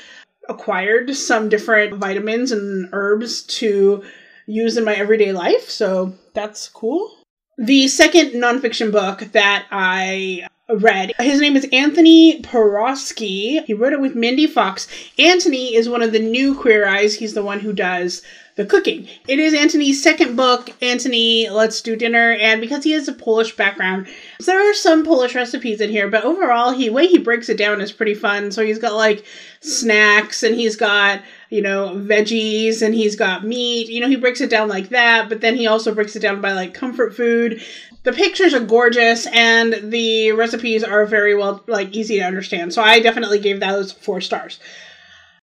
acquired 0.51 1.15
some 1.15 1.49
different 1.49 1.95
vitamins 1.95 2.53
and 2.53 2.89
herbs 2.93 3.43
to 3.43 4.05
use 4.47 4.77
in 4.77 4.85
my 4.85 4.95
everyday 4.95 5.33
life. 5.33 5.71
So 5.71 6.15
that's 6.35 6.69
cool. 6.69 7.11
The 7.57 7.89
second 7.89 8.33
nonfiction 8.33 8.91
book 8.91 9.21
that 9.33 9.67
I 9.71 10.47
read, 10.69 11.13
his 11.19 11.41
name 11.41 11.57
is 11.57 11.67
Antoni 11.67 12.43
Porowski. 12.43 13.65
He 13.65 13.75
wrote 13.75 13.93
it 13.93 14.01
with 14.01 14.15
Mindy 14.15 14.47
Fox. 14.47 14.89
Anthony 15.19 15.75
is 15.75 15.89
one 15.89 16.03
of 16.03 16.13
the 16.13 16.19
new 16.19 16.55
Queer 16.55 16.87
Eyes. 16.87 17.15
He's 17.15 17.35
the 17.35 17.43
one 17.43 17.61
who 17.61 17.73
does 17.73 18.23
the 18.61 18.67
cooking. 18.67 19.09
It 19.27 19.39
is 19.39 19.55
Anthony's 19.55 20.03
second 20.03 20.37
book, 20.37 20.71
Anthony 20.83 21.49
Let's 21.49 21.81
Do 21.81 21.97
Dinner, 21.97 22.33
and 22.33 22.61
because 22.61 22.85
he 22.85 22.93
has 22.93 23.09
a 23.09 23.13
Polish 23.15 23.57
background, 23.57 24.07
there 24.45 24.71
are 24.71 24.75
some 24.75 25.03
Polish 25.03 25.35
recipes 25.35 25.81
in 25.81 25.89
here, 25.89 26.09
but 26.09 26.25
overall, 26.25 26.71
he 26.71 26.91
way 26.91 27.07
he 27.07 27.17
breaks 27.17 27.49
it 27.49 27.57
down 27.57 27.81
is 27.81 27.91
pretty 27.91 28.15
fun. 28.15 28.51
So 28.51 28.63
he's 28.63 28.79
got 28.79 28.93
like 28.93 29.25
snacks 29.61 30.43
and 30.43 30.55
he's 30.55 30.77
got, 30.77 31.23
you 31.49 31.63
know, 31.63 31.95
veggies 31.95 32.83
and 32.83 32.95
he's 32.95 33.17
got 33.17 33.47
meat. 33.47 33.89
You 33.89 34.03
know, 34.03 34.09
he 34.09 34.17
breaks 34.17 34.43
it 34.43 34.51
down 34.51 34.69
like 34.69 34.91
that, 34.91 35.31
but 35.31 35.41
then 35.41 35.57
he 35.57 35.67
also 35.67 35.95
breaks 35.95 36.15
it 36.15 36.21
down 36.21 36.43
by 36.43 36.53
like 36.53 36.75
comfort 36.75 37.17
food. 37.17 37.63
The 38.03 38.13
pictures 38.13 38.53
are 38.53 38.61
gorgeous 38.61 39.27
and 39.29 39.91
the 39.91 40.33
recipes 40.33 40.85
are 40.85 41.07
very 41.07 41.35
well 41.35 41.63
like 41.67 41.97
easy 41.97 42.19
to 42.19 42.25
understand. 42.25 42.75
So 42.75 42.83
I 42.83 43.01
definitely 43.01 43.39
gave 43.39 43.61
those 43.61 43.93
4 43.93 44.21
stars. 44.21 44.61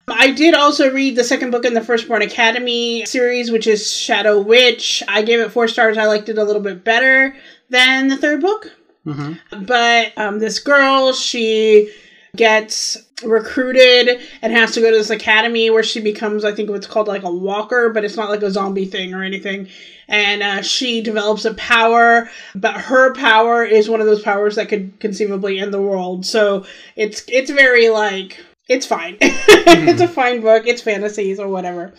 I 0.09 0.31
did 0.31 0.55
also 0.55 0.92
read 0.92 1.16
the 1.16 1.25
second 1.25 1.51
book 1.51 1.64
in 1.64 1.75
the 1.75 1.81
Firstborn 1.81 2.23
Academy 2.23 3.05
series, 3.07 3.51
which 3.51 3.66
is 3.66 3.92
Shadow 3.92 4.40
Witch. 4.40 5.03
I 5.09 5.23
gave 5.23 5.40
it 5.40 5.51
four 5.51 5.66
stars. 5.66 5.99
I 5.99 6.07
liked 6.07 6.29
it 6.29 6.38
a 6.38 6.45
little 6.45 6.62
bit 6.62 6.85
better 6.85 7.35
than 7.71 8.09
the 8.09 8.16
third 8.16 8.40
book. 8.40 8.71
Mm-hmm. 9.05 9.64
But 9.64 10.16
um, 10.16 10.38
this 10.38 10.59
girl, 10.61 11.12
she 11.12 11.92
gets 12.37 12.99
recruited 13.25 14.21
and 14.42 14.53
has 14.53 14.73
to 14.73 14.81
go 14.81 14.90
to 14.90 14.97
this 14.97 15.11
academy 15.11 15.71
where 15.71 15.83
she 15.83 16.01
becomes, 16.01 16.45
I 16.45 16.53
think, 16.53 16.71
what's 16.71 16.87
called 16.87 17.09
like 17.09 17.23
a 17.23 17.33
walker, 17.33 17.90
but 17.90 18.05
it's 18.05 18.16
not 18.16 18.29
like 18.29 18.42
a 18.42 18.51
zombie 18.51 18.85
thing 18.85 19.14
or 19.14 19.25
anything. 19.25 19.69
And 20.07 20.42
uh, 20.42 20.62
she 20.62 21.01
develops 21.01 21.45
a 21.45 21.55
power, 21.55 22.31
but 22.55 22.75
her 22.75 23.12
power 23.14 23.64
is 23.64 23.88
one 23.88 24.01
of 24.01 24.07
those 24.07 24.23
powers 24.23 24.55
that 24.57 24.69
could 24.69 25.01
conceivably 25.01 25.59
end 25.59 25.75
the 25.75 25.83
world. 25.83 26.27
So 26.27 26.64
it's 26.95 27.25
it's 27.27 27.51
very 27.51 27.88
like 27.88 28.38
it's 28.68 28.87
fine. 28.87 29.16
mm-hmm. 29.16 29.88
it's 29.88 30.00
a 30.00 30.09
fine 30.09 30.40
book. 30.40 30.66
It's 30.66 30.83
fantasies 30.83 31.38
or 31.38 31.48
whatever. 31.48 31.94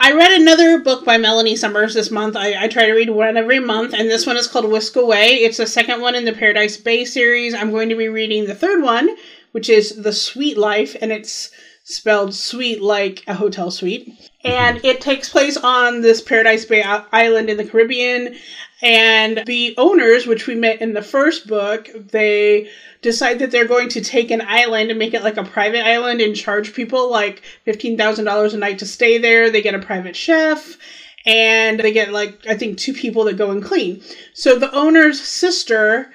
I 0.00 0.12
read 0.12 0.30
another 0.32 0.78
book 0.78 1.04
by 1.04 1.18
Melanie 1.18 1.56
Summers 1.56 1.94
this 1.94 2.10
month. 2.10 2.36
I, 2.36 2.64
I 2.64 2.68
try 2.68 2.86
to 2.86 2.92
read 2.92 3.10
one 3.10 3.36
every 3.36 3.58
month, 3.58 3.92
and 3.94 4.08
this 4.08 4.26
one 4.26 4.36
is 4.36 4.46
called 4.46 4.70
Whisk 4.70 4.94
Away. 4.94 5.38
It's 5.38 5.56
the 5.56 5.66
second 5.66 6.00
one 6.00 6.14
in 6.14 6.24
the 6.24 6.32
Paradise 6.32 6.76
Bay 6.76 7.04
series. 7.04 7.52
I'm 7.52 7.72
going 7.72 7.88
to 7.88 7.96
be 7.96 8.08
reading 8.08 8.46
the 8.46 8.54
third 8.54 8.82
one, 8.82 9.16
which 9.50 9.68
is 9.68 9.96
The 10.02 10.12
Sweet 10.12 10.56
Life, 10.56 10.96
and 11.00 11.10
it's 11.10 11.50
spelled 11.82 12.34
sweet 12.34 12.80
like 12.80 13.24
a 13.26 13.34
hotel 13.34 13.72
suite. 13.72 14.27
And 14.44 14.84
it 14.84 15.00
takes 15.00 15.28
place 15.28 15.56
on 15.56 16.00
this 16.00 16.20
Paradise 16.20 16.64
Bay 16.64 16.82
island 16.82 17.50
in 17.50 17.56
the 17.56 17.64
Caribbean. 17.64 18.36
And 18.80 19.42
the 19.46 19.74
owners, 19.76 20.26
which 20.26 20.46
we 20.46 20.54
met 20.54 20.80
in 20.80 20.92
the 20.92 21.02
first 21.02 21.48
book, 21.48 21.88
they 22.12 22.70
decide 23.02 23.40
that 23.40 23.50
they're 23.50 23.66
going 23.66 23.88
to 23.90 24.00
take 24.00 24.30
an 24.30 24.42
island 24.42 24.90
and 24.90 24.98
make 24.98 25.14
it 25.14 25.24
like 25.24 25.36
a 25.36 25.44
private 25.44 25.84
island 25.84 26.20
and 26.20 26.36
charge 26.36 26.72
people 26.72 27.10
like 27.10 27.42
$15,000 27.66 28.54
a 28.54 28.56
night 28.56 28.78
to 28.78 28.86
stay 28.86 29.18
there. 29.18 29.50
They 29.50 29.62
get 29.62 29.74
a 29.74 29.80
private 29.80 30.14
chef 30.14 30.78
and 31.26 31.80
they 31.80 31.92
get 31.92 32.12
like, 32.12 32.46
I 32.48 32.54
think, 32.54 32.78
two 32.78 32.92
people 32.92 33.24
that 33.24 33.36
go 33.36 33.50
and 33.50 33.62
clean. 33.62 34.02
So 34.34 34.56
the 34.56 34.72
owner's 34.72 35.20
sister 35.20 36.12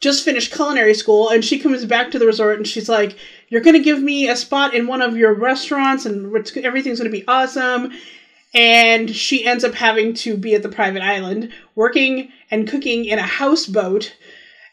just 0.00 0.24
finished 0.24 0.52
culinary 0.52 0.94
school 0.94 1.28
and 1.28 1.44
she 1.44 1.58
comes 1.58 1.84
back 1.84 2.10
to 2.10 2.18
the 2.18 2.26
resort 2.26 2.56
and 2.56 2.66
she's 2.66 2.88
like, 2.88 3.16
You're 3.48 3.60
going 3.60 3.76
to 3.76 3.82
give 3.82 4.02
me 4.02 4.28
a 4.28 4.36
spot 4.36 4.74
in 4.74 4.86
one 4.86 5.02
of 5.02 5.16
your 5.16 5.34
restaurants 5.34 6.06
and 6.06 6.34
everything's 6.56 6.98
going 6.98 7.10
to 7.10 7.16
be 7.16 7.26
awesome. 7.28 7.92
And 8.52 9.14
she 9.14 9.46
ends 9.46 9.62
up 9.62 9.74
having 9.74 10.14
to 10.14 10.36
be 10.36 10.54
at 10.54 10.62
the 10.62 10.68
private 10.68 11.02
island 11.02 11.52
working 11.76 12.32
and 12.50 12.68
cooking 12.68 13.04
in 13.04 13.18
a 13.18 13.22
houseboat 13.22 14.14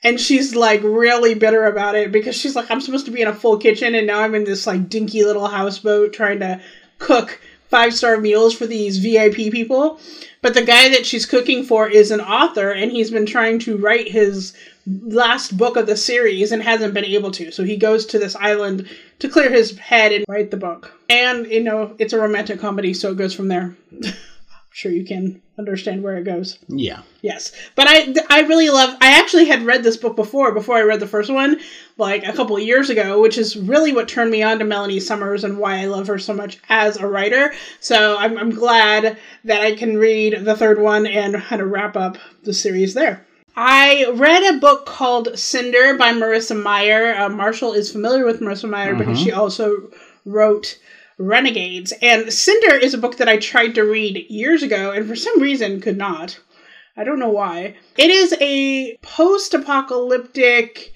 and 0.03 0.19
she's 0.19 0.55
like 0.55 0.81
really 0.83 1.33
bitter 1.33 1.65
about 1.65 1.95
it 1.95 2.11
because 2.11 2.35
she's 2.35 2.55
like 2.55 2.69
i'm 2.69 2.81
supposed 2.81 3.05
to 3.05 3.11
be 3.11 3.21
in 3.21 3.27
a 3.27 3.33
full 3.33 3.57
kitchen 3.57 3.95
and 3.95 4.07
now 4.07 4.21
i'm 4.21 4.35
in 4.35 4.43
this 4.43 4.67
like 4.67 4.89
dinky 4.89 5.23
little 5.23 5.47
houseboat 5.47 6.13
trying 6.13 6.39
to 6.39 6.59
cook 6.99 7.41
five 7.69 7.93
star 7.93 8.17
meals 8.17 8.55
for 8.55 8.65
these 8.65 8.97
vip 8.97 9.33
people 9.33 9.99
but 10.41 10.53
the 10.53 10.63
guy 10.63 10.89
that 10.89 11.05
she's 11.05 11.25
cooking 11.25 11.63
for 11.63 11.89
is 11.89 12.11
an 12.11 12.21
author 12.21 12.71
and 12.71 12.91
he's 12.91 13.11
been 13.11 13.25
trying 13.25 13.59
to 13.59 13.77
write 13.77 14.09
his 14.09 14.55
last 14.87 15.57
book 15.57 15.75
of 15.75 15.85
the 15.85 15.97
series 15.97 16.51
and 16.51 16.63
hasn't 16.63 16.93
been 16.93 17.05
able 17.05 17.31
to 17.31 17.51
so 17.51 17.63
he 17.63 17.75
goes 17.75 18.05
to 18.05 18.17
this 18.17 18.35
island 18.37 18.87
to 19.19 19.27
clear 19.27 19.49
his 19.49 19.77
head 19.77 20.13
and 20.13 20.25
write 20.29 20.49
the 20.49 20.57
book 20.57 20.97
and 21.09 21.45
you 21.47 21.61
know 21.61 21.93
it's 21.99 22.13
a 22.13 22.19
romantic 22.19 22.59
comedy 22.59 22.93
so 22.93 23.11
it 23.11 23.17
goes 23.17 23.33
from 23.33 23.49
there 23.49 23.75
I'm 24.67 24.71
sure 24.71 24.91
you 24.91 25.05
can 25.05 25.41
understand 25.57 26.03
where 26.03 26.17
it 26.17 26.23
goes. 26.23 26.59
Yeah. 26.67 27.01
Yes. 27.21 27.51
But 27.75 27.87
I 27.89 28.13
I 28.29 28.41
really 28.41 28.69
love 28.69 28.95
I 29.01 29.19
actually 29.19 29.45
had 29.45 29.63
read 29.63 29.83
this 29.83 29.97
book 29.97 30.15
before 30.15 30.51
before 30.51 30.77
I 30.77 30.83
read 30.83 30.99
the 30.99 31.07
first 31.07 31.31
one 31.31 31.59
like 31.97 32.25
a 32.25 32.33
couple 32.33 32.55
of 32.55 32.63
years 32.63 32.89
ago, 32.89 33.19
which 33.21 33.37
is 33.37 33.57
really 33.57 33.91
what 33.93 34.07
turned 34.07 34.29
me 34.29 34.43
on 34.43 34.59
to 34.59 34.65
Melanie 34.65 34.99
Summers 34.99 35.43
and 35.43 35.57
why 35.57 35.79
I 35.79 35.85
love 35.85 36.07
her 36.07 36.19
so 36.19 36.33
much 36.33 36.59
as 36.69 36.97
a 36.97 37.07
writer. 37.07 37.53
So 37.79 38.17
I'm 38.17 38.37
I'm 38.37 38.51
glad 38.51 39.17
that 39.45 39.61
I 39.61 39.75
can 39.75 39.97
read 39.97 40.45
the 40.45 40.55
third 40.55 40.79
one 40.79 41.07
and 41.07 41.35
kind 41.35 41.61
of 41.61 41.71
wrap 41.71 41.97
up 41.97 42.17
the 42.43 42.53
series 42.53 42.93
there. 42.93 43.26
I 43.59 44.11
read 44.13 44.43
a 44.43 44.59
book 44.59 44.85
called 44.85 45.37
Cinder 45.37 45.97
by 45.97 46.13
Marissa 46.13 46.61
Meyer. 46.61 47.15
Uh, 47.15 47.27
Marshall 47.27 47.73
is 47.73 47.91
familiar 47.91 48.23
with 48.23 48.39
Marissa 48.39 48.69
Meyer 48.69 48.93
mm-hmm. 48.93 48.99
because 48.99 49.19
she 49.19 49.31
also 49.31 49.89
wrote 50.25 50.77
Renegades. 51.17 51.91
And 51.99 52.31
Cinder 52.31 52.75
is 52.75 52.93
a 52.93 52.99
book 52.99 53.17
that 53.17 53.27
I 53.27 53.37
tried 53.37 53.73
to 53.73 53.81
read 53.81 54.27
years 54.29 54.61
ago 54.61 54.91
and 54.91 55.07
for 55.07 55.15
some 55.15 55.41
reason 55.41 55.81
could 55.81 55.97
not. 55.97 56.39
I 56.95 57.03
don't 57.03 57.17
know 57.17 57.31
why. 57.31 57.75
It 57.97 58.11
is 58.11 58.35
a 58.39 58.95
post 59.01 59.55
apocalyptic, 59.55 60.93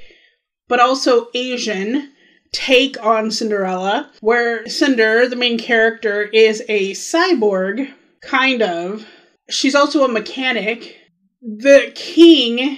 but 0.68 0.80
also 0.80 1.30
Asian 1.34 2.12
take 2.52 3.04
on 3.04 3.32
Cinderella, 3.32 4.12
where 4.20 4.68
Cinder, 4.68 5.28
the 5.28 5.36
main 5.36 5.58
character, 5.58 6.22
is 6.22 6.62
a 6.70 6.92
cyborg, 6.92 7.92
kind 8.22 8.62
of. 8.62 9.08
She's 9.50 9.74
also 9.74 10.04
a 10.04 10.12
mechanic. 10.12 11.01
The 11.42 11.92
king 11.96 12.78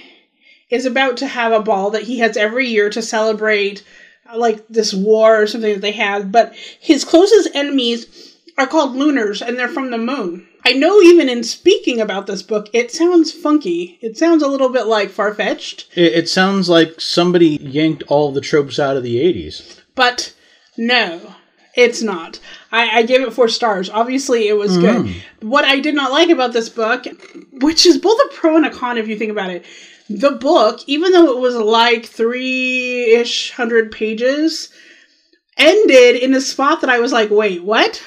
is 0.70 0.86
about 0.86 1.18
to 1.18 1.26
have 1.26 1.52
a 1.52 1.60
ball 1.60 1.90
that 1.90 2.02
he 2.02 2.18
has 2.20 2.36
every 2.36 2.68
year 2.68 2.90
to 2.90 3.02
celebrate 3.02 3.84
uh, 4.30 4.36
like 4.38 4.66
this 4.68 4.94
war 4.94 5.42
or 5.42 5.46
something 5.46 5.74
that 5.74 5.82
they 5.82 5.92
have, 5.92 6.32
but 6.32 6.54
his 6.80 7.04
closest 7.04 7.54
enemies 7.54 8.36
are 8.56 8.66
called 8.66 8.96
lunars 8.96 9.42
and 9.42 9.58
they're 9.58 9.68
from 9.68 9.90
the 9.90 9.98
moon. 9.98 10.48
I 10.66 10.72
know 10.72 11.02
even 11.02 11.28
in 11.28 11.44
speaking 11.44 12.00
about 12.00 12.26
this 12.26 12.42
book, 12.42 12.70
it 12.72 12.90
sounds 12.90 13.30
funky. 13.30 13.98
It 14.00 14.16
sounds 14.16 14.42
a 14.42 14.48
little 14.48 14.70
bit 14.70 14.86
like 14.86 15.10
far 15.10 15.34
fetched. 15.34 15.88
It, 15.94 16.14
it, 16.14 16.28
sounds 16.28 16.70
like 16.70 17.00
somebody 17.00 17.58
yanked 17.60 18.04
all 18.08 18.32
the 18.32 18.40
tropes 18.40 18.78
out 18.78 18.96
of 18.96 19.02
the 19.02 19.16
80s. 19.16 19.82
But 19.94 20.34
no, 20.78 21.34
it's 21.74 22.02
not. 22.02 22.40
I, 22.74 22.98
I 22.98 23.02
gave 23.04 23.22
it 23.22 23.32
four 23.32 23.48
stars. 23.48 23.88
Obviously, 23.88 24.48
it 24.48 24.56
was 24.56 24.76
mm. 24.76 24.80
good. 24.80 25.06
Mm-hmm. 25.06 25.48
What 25.48 25.64
I 25.64 25.78
did 25.78 25.94
not 25.94 26.10
like 26.10 26.28
about 26.28 26.52
this 26.52 26.68
book, 26.68 27.04
which 27.52 27.86
is 27.86 27.98
both 27.98 28.18
a 28.26 28.34
pro 28.34 28.56
and 28.56 28.66
a 28.66 28.70
con 28.70 28.98
if 28.98 29.06
you 29.06 29.16
think 29.16 29.30
about 29.30 29.50
it, 29.50 29.64
the 30.10 30.32
book, 30.32 30.80
even 30.88 31.12
though 31.12 31.30
it 31.30 31.38
was 31.38 31.54
like 31.54 32.04
three 32.04 33.14
ish 33.14 33.52
hundred 33.52 33.92
pages, 33.92 34.70
ended 35.56 36.16
in 36.16 36.34
a 36.34 36.40
spot 36.40 36.80
that 36.80 36.90
I 36.90 36.98
was 36.98 37.12
like, 37.12 37.30
wait, 37.30 37.62
what? 37.62 38.02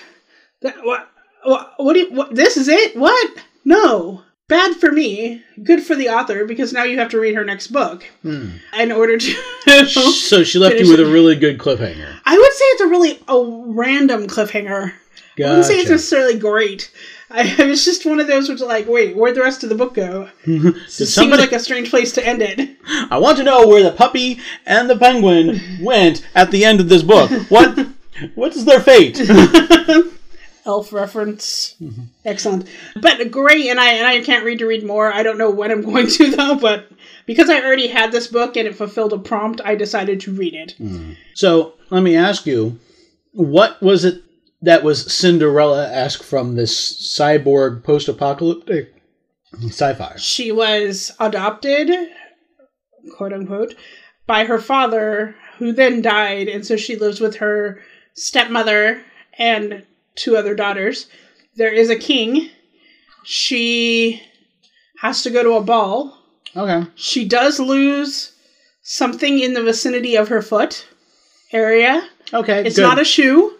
That, 0.61 0.75
what? 0.83 1.09
What? 1.43 1.73
What, 1.77 1.93
do 1.93 1.99
you, 1.99 2.11
what? 2.11 2.35
This 2.35 2.57
is 2.57 2.67
it? 2.67 2.97
What? 2.97 3.37
No. 3.63 4.23
Bad 4.49 4.75
for 4.75 4.93
me, 4.93 5.43
good 5.61 5.83
for 5.83 5.93
the 5.93 6.07
author 6.07 6.45
because 6.45 6.71
now 6.71 6.83
you 6.83 6.97
have 6.99 7.09
to 7.09 7.19
read 7.19 7.35
her 7.35 7.43
next 7.43 7.67
book 7.67 8.05
hmm. 8.21 8.51
in 8.79 8.93
order 8.93 9.17
to. 9.17 9.85
so 9.85 10.43
she 10.43 10.57
left 10.57 10.79
you 10.79 10.89
with 10.89 11.01
a 11.01 11.05
really 11.05 11.35
good 11.35 11.57
cliffhanger. 11.57 12.17
I 12.23 12.37
would 12.37 12.53
say 12.53 12.65
it's 12.65 12.81
a 12.81 12.87
really 12.87 13.19
a 13.27 13.43
random 13.73 14.27
cliffhanger. 14.27 14.93
I 15.37 15.49
wouldn't 15.49 15.65
say 15.65 15.79
it's 15.79 15.89
necessarily 15.89 16.39
great. 16.39 16.89
I, 17.29 17.41
it 17.59 17.67
was 17.67 17.83
just 17.83 18.05
one 18.05 18.21
of 18.21 18.27
those 18.27 18.47
which 18.47 18.61
are 18.61 18.67
like, 18.67 18.87
wait, 18.87 19.17
where'd 19.17 19.35
the 19.35 19.41
rest 19.41 19.63
of 19.63 19.69
the 19.69 19.75
book 19.75 19.93
go? 19.93 20.29
It 20.45 20.73
Did 20.97 21.07
seems 21.07 21.37
like 21.37 21.51
a 21.51 21.59
strange 21.59 21.89
place 21.89 22.13
to 22.13 22.25
end 22.25 22.41
it. 22.41 22.77
I 23.11 23.17
want 23.17 23.37
to 23.37 23.43
know 23.43 23.67
where 23.67 23.83
the 23.83 23.91
puppy 23.91 24.39
and 24.65 24.89
the 24.89 24.97
penguin 24.97 25.59
went 25.81 26.25
at 26.35 26.51
the 26.51 26.63
end 26.63 26.79
of 26.79 26.89
this 26.89 27.03
book. 27.03 27.29
What? 27.49 27.87
What's 28.35 28.63
their 28.63 28.79
fate? 28.79 29.19
Elf 30.67 30.91
reference. 30.91 31.75
Mm-hmm. 31.81 32.03
Excellent. 32.25 32.67
But 33.01 33.31
great, 33.31 33.69
and 33.69 33.79
I 33.79 33.93
and 33.93 34.05
I 34.05 34.21
can't 34.21 34.45
read 34.45 34.59
to 34.59 34.67
read 34.67 34.85
more. 34.85 35.11
I 35.11 35.23
don't 35.23 35.37
know 35.37 35.49
when 35.49 35.71
I'm 35.71 35.81
going 35.85 36.07
to 36.07 36.35
though, 36.35 36.55
but 36.55 36.89
because 37.25 37.49
I 37.49 37.61
already 37.61 37.87
had 37.87 38.11
this 38.11 38.27
book 38.27 38.57
and 38.57 38.67
it 38.67 38.75
fulfilled 38.75 39.13
a 39.13 39.17
prompt, 39.17 39.61
I 39.63 39.75
decided 39.75 40.19
to 40.21 40.33
read 40.33 40.53
it. 40.53 40.75
Mm. 40.79 41.15
So 41.33 41.73
let 41.89 42.03
me 42.03 42.15
ask 42.15 42.45
you, 42.45 42.79
what 43.31 43.81
was 43.81 44.03
it 44.05 44.21
that 44.61 44.83
was 44.83 45.13
Cinderella-esque 45.13 46.23
from 46.23 46.55
this 46.55 47.17
cyborg 47.17 47.83
post-apocalyptic 47.83 48.93
sci-fi? 49.63 50.15
She 50.17 50.51
was 50.51 51.13
adopted, 51.19 51.91
quote 53.15 53.33
unquote, 53.33 53.75
by 54.25 54.45
her 54.45 54.59
father, 54.59 55.35
who 55.59 55.71
then 55.71 56.01
died, 56.01 56.47
and 56.47 56.65
so 56.65 56.75
she 56.75 56.95
lives 56.95 57.21
with 57.21 57.37
her 57.37 57.81
stepmother 58.13 59.03
and 59.37 59.83
two 60.17 60.35
other 60.35 60.55
daughters. 60.55 61.07
There 61.55 61.71
is 61.71 61.89
a 61.89 61.95
king. 61.95 62.49
She 63.23 64.21
has 64.99 65.23
to 65.23 65.29
go 65.29 65.43
to 65.43 65.53
a 65.53 65.63
ball. 65.63 66.17
Okay. 66.55 66.89
She 66.95 67.25
does 67.25 67.59
lose 67.59 68.33
something 68.81 69.39
in 69.39 69.53
the 69.53 69.63
vicinity 69.63 70.15
of 70.15 70.29
her 70.29 70.41
foot 70.41 70.87
area. 71.51 72.07
Okay. 72.33 72.65
It's 72.65 72.75
good. 72.75 72.83
not 72.83 72.99
a 72.99 73.05
shoe, 73.05 73.57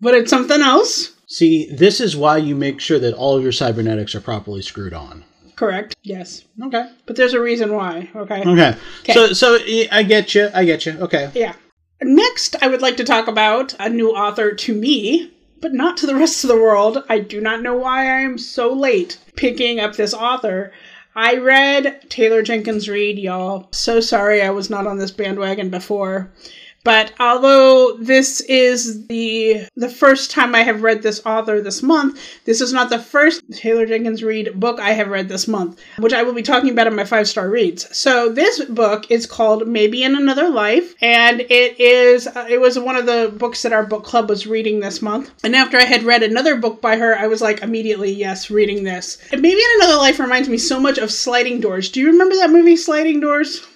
but 0.00 0.14
it's 0.14 0.30
something 0.30 0.60
else. 0.60 1.12
See, 1.26 1.70
this 1.70 2.00
is 2.00 2.16
why 2.16 2.38
you 2.38 2.56
make 2.56 2.80
sure 2.80 2.98
that 2.98 3.14
all 3.14 3.36
of 3.36 3.42
your 3.42 3.52
cybernetics 3.52 4.14
are 4.14 4.20
properly 4.20 4.62
screwed 4.62 4.94
on. 4.94 5.24
Correct. 5.56 5.96
Yes. 6.02 6.44
Okay. 6.62 6.90
But 7.04 7.16
there's 7.16 7.34
a 7.34 7.40
reason 7.40 7.74
why. 7.74 8.08
Okay. 8.14 8.42
Okay. 8.42 8.76
Okay. 9.00 9.12
So, 9.12 9.32
so 9.32 9.58
I 9.90 10.04
get 10.04 10.34
you. 10.34 10.48
I 10.54 10.64
get 10.64 10.86
you. 10.86 10.92
Okay. 11.00 11.30
Yeah. 11.34 11.54
Next, 12.00 12.54
I 12.62 12.68
would 12.68 12.80
like 12.80 12.96
to 12.98 13.04
talk 13.04 13.26
about 13.26 13.74
a 13.80 13.88
new 13.88 14.10
author 14.10 14.54
to 14.54 14.74
me, 14.74 15.32
but 15.60 15.72
not 15.72 15.96
to 15.98 16.06
the 16.06 16.14
rest 16.14 16.44
of 16.44 16.48
the 16.48 16.56
world. 16.56 17.04
I 17.08 17.18
do 17.18 17.40
not 17.40 17.62
know 17.62 17.76
why 17.76 18.02
I 18.02 18.20
am 18.20 18.38
so 18.38 18.72
late 18.72 19.18
picking 19.36 19.80
up 19.80 19.96
this 19.96 20.14
author. 20.14 20.72
I 21.14 21.36
read 21.36 22.08
Taylor 22.08 22.42
Jenkins 22.42 22.88
Reid, 22.88 23.18
y'all. 23.18 23.68
So 23.72 24.00
sorry 24.00 24.40
I 24.40 24.50
was 24.50 24.70
not 24.70 24.86
on 24.86 24.98
this 24.98 25.10
bandwagon 25.10 25.68
before. 25.68 26.30
But 26.84 27.12
although 27.20 27.96
this 27.98 28.40
is 28.42 29.06
the 29.08 29.66
the 29.76 29.88
first 29.88 30.30
time 30.30 30.54
I 30.54 30.62
have 30.62 30.82
read 30.82 31.02
this 31.02 31.24
author 31.26 31.60
this 31.60 31.82
month, 31.82 32.20
this 32.44 32.60
is 32.60 32.72
not 32.72 32.88
the 32.88 32.98
first 32.98 33.42
Taylor 33.52 33.84
Jenkins 33.84 34.22
Reid 34.22 34.58
book 34.58 34.80
I 34.80 34.92
have 34.92 35.08
read 35.08 35.28
this 35.28 35.48
month, 35.48 35.80
which 35.98 36.12
I 36.12 36.22
will 36.22 36.32
be 36.32 36.42
talking 36.42 36.70
about 36.70 36.86
in 36.86 36.94
my 36.94 37.04
five 37.04 37.28
star 37.28 37.50
reads. 37.50 37.94
So 37.96 38.30
this 38.30 38.64
book 38.64 39.10
is 39.10 39.26
called 39.26 39.68
Maybe 39.68 40.02
in 40.02 40.16
Another 40.16 40.48
Life, 40.48 40.94
and 41.02 41.40
it 41.40 41.78
is 41.80 42.26
uh, 42.26 42.46
it 42.48 42.60
was 42.60 42.78
one 42.78 42.96
of 42.96 43.06
the 43.06 43.34
books 43.36 43.62
that 43.62 43.72
our 43.72 43.84
book 43.84 44.04
club 44.04 44.28
was 44.28 44.46
reading 44.46 44.80
this 44.80 45.02
month. 45.02 45.30
And 45.44 45.54
after 45.56 45.76
I 45.76 45.84
had 45.84 46.04
read 46.04 46.22
another 46.22 46.56
book 46.56 46.80
by 46.80 46.96
her, 46.96 47.16
I 47.18 47.26
was 47.26 47.42
like 47.42 47.62
immediately 47.62 48.12
yes, 48.12 48.50
reading 48.50 48.84
this. 48.84 49.18
And 49.32 49.42
Maybe 49.42 49.60
in 49.60 49.80
Another 49.80 49.96
Life 49.96 50.18
reminds 50.20 50.48
me 50.48 50.58
so 50.58 50.78
much 50.78 50.98
of 50.98 51.10
Sliding 51.10 51.60
Doors. 51.60 51.90
Do 51.90 52.00
you 52.00 52.06
remember 52.06 52.36
that 52.36 52.50
movie 52.50 52.76
Sliding 52.76 53.20
Doors? 53.20 53.66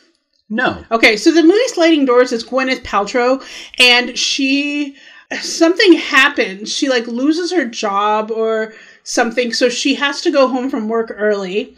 No. 0.53 0.85
Okay, 0.91 1.17
so 1.17 1.33
the 1.33 1.43
movie 1.43 1.67
Sliding 1.69 2.05
Doors 2.05 2.31
is 2.31 2.45
Gwyneth 2.45 2.83
Paltrow, 2.83 3.43
and 3.79 4.19
she 4.19 4.97
something 5.41 5.95
happens. 5.95 6.71
She 6.71 6.91
like 6.91 7.07
loses 7.07 7.51
her 7.53 7.65
job 7.65 8.31
or 8.31 8.75
something, 9.03 9.55
so 9.55 9.71
she 9.71 9.95
has 9.95 10.21
to 10.21 10.31
go 10.31 10.49
home 10.49 10.69
from 10.69 10.91
work 10.91 11.11
early, 11.17 11.75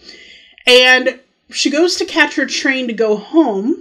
and 0.66 1.20
she 1.50 1.70
goes 1.70 1.94
to 1.96 2.04
catch 2.04 2.34
her 2.34 2.46
train 2.46 2.88
to 2.88 2.92
go 2.92 3.16
home. 3.16 3.80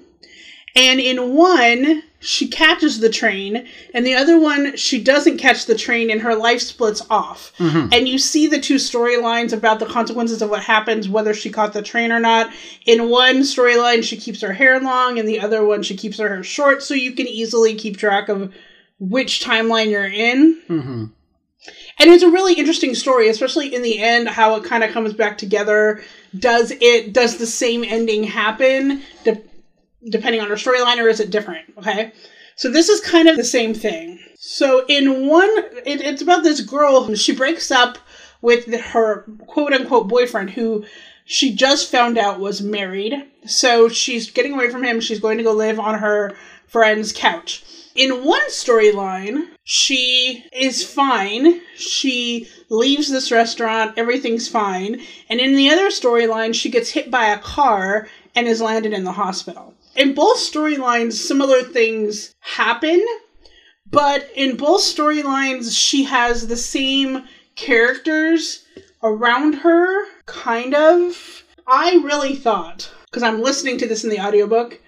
And 0.76 1.00
in 1.00 1.34
one, 1.34 2.04
she 2.24 2.48
catches 2.48 3.00
the 3.00 3.10
train, 3.10 3.68
and 3.94 4.06
the 4.06 4.16
other 4.16 4.40
one, 4.40 4.78
she 4.78 5.04
doesn't 5.04 5.38
catch 5.38 5.66
the 5.66 5.76
train, 5.76 6.10
and 6.10 6.22
her 6.22 6.36
life 6.36 6.62
splits 6.62 7.02
off. 7.10 7.52
And 7.92 8.08
you 8.08 8.18
see 8.18 8.48
the 8.48 8.62
two 8.62 8.76
storylines 8.76 9.52
about 9.52 9.80
the 9.80 9.86
consequences 9.86 10.42
of 10.42 10.50
what 10.50 10.64
happens, 10.64 11.10
whether 11.10 11.34
she 11.34 11.50
caught 11.50 11.74
the 11.74 11.82
train 11.82 12.12
or 12.12 12.20
not. 12.20 12.52
In 12.86 13.10
one 13.10 13.42
storyline, 13.42 14.04
she 14.04 14.18
keeps 14.18 14.42
her 14.42 14.54
hair 14.54 14.80
long, 14.80 15.20
and 15.20 15.28
the 15.28 15.40
other 15.40 15.66
one, 15.66 15.84
she 15.84 15.98
keeps 15.98 16.18
her 16.18 16.30
hair 16.30 16.44
short, 16.44 16.82
so 16.82 16.94
you 16.94 17.12
can 17.12 17.28
easily 17.28 17.76
keep 17.76 17.98
track 17.98 18.30
of 18.30 18.54
which 19.00 19.44
timeline 19.44 19.90
you're 19.90 20.06
in. 20.06 20.62
Mm-hmm. 20.70 21.06
And 22.00 22.10
it's 22.10 22.24
a 22.24 22.32
really 22.32 22.56
interesting 22.56 22.96
story, 22.96 23.30
especially 23.30 23.74
in 23.74 23.82
the 23.82 24.00
end, 24.00 24.28
how 24.28 24.56
it 24.56 24.64
kind 24.64 24.84
of 24.84 24.92
comes 24.92 25.14
back 25.14 25.38
together. 25.38 26.04
Does 26.38 26.72
it, 26.72 27.14
does 27.14 27.38
the 27.38 27.48
same 27.48 27.84
ending 27.84 28.24
happen? 28.24 29.02
De- 29.24 29.42
depending 30.10 30.42
on 30.42 30.50
her 30.50 30.56
storyline, 30.56 30.98
or 30.98 31.08
is 31.08 31.20
it 31.20 31.32
different? 31.32 31.66
Okay. 31.78 32.12
So 32.56 32.70
this 32.70 32.90
is 32.90 33.00
kind 33.02 33.28
of 33.28 33.36
the 33.36 33.44
same 33.44 33.74
thing. 33.74 34.20
So 34.38 34.86
in 34.88 35.28
one, 35.28 35.50
it, 35.86 36.02
it's 36.02 36.22
about 36.22 36.44
this 36.44 36.62
girl 36.62 37.04
who 37.04 37.16
she 37.16 37.36
breaks 37.36 37.72
up 37.72 37.98
with 38.42 38.74
her 38.74 39.24
quote 39.48 39.74
unquote 39.74 40.08
boyfriend 40.08 40.52
who 40.52 40.86
she 41.26 41.56
just 41.56 41.90
found 41.90 42.18
out 42.18 42.40
was 42.40 42.62
married. 42.62 43.14
So 43.46 43.90
she's 43.90 44.30
getting 44.30 44.54
away 44.54 44.70
from 44.70 44.84
him. 44.84 45.00
She's 45.00 45.20
going 45.20 45.38
to 45.38 45.44
go 45.44 45.54
live 45.54 45.80
on 45.80 46.00
her 46.00 46.36
friend's 46.68 47.12
couch. 47.12 47.64
In 47.96 48.26
one 48.26 48.46
storyline, 48.50 49.50
she 49.64 50.46
is 50.52 50.84
fine. 50.84 51.62
She 51.76 52.50
leaves 52.70 53.10
this 53.10 53.32
restaurant. 53.32 53.98
Everything's 53.98 54.48
fine. 54.48 55.00
And 55.30 55.40
in 55.40 55.56
the 55.56 55.70
other 55.70 55.90
storyline, 55.90 56.56
she 56.56 56.72
gets 56.72 56.90
hit 56.90 57.12
by 57.12 57.26
a 57.26 57.38
car 57.38 58.08
and 58.36 58.48
is 58.48 58.62
landed 58.62 58.94
in 58.94 59.04
the 59.04 59.12
hospital. 59.12 59.73
In 59.96 60.14
both 60.14 60.38
storylines, 60.38 61.14
similar 61.14 61.62
things 61.62 62.34
happen, 62.40 63.04
but 63.90 64.28
in 64.36 64.58
both 64.58 64.82
storylines, 64.82 65.78
she 65.78 66.04
has 66.04 66.48
the 66.48 66.58
same 66.58 67.24
characters 67.56 68.66
around 69.04 69.54
her, 69.54 70.06
kind 70.26 70.74
of. 70.74 71.44
I 71.68 72.02
really 72.04 72.36
thought, 72.36 72.92
because 73.06 73.24
I'm 73.24 73.42
listening 73.42 73.78
to 73.80 73.88
this 73.88 74.04
in 74.04 74.10
the 74.10 74.20
audiobook, 74.20 74.80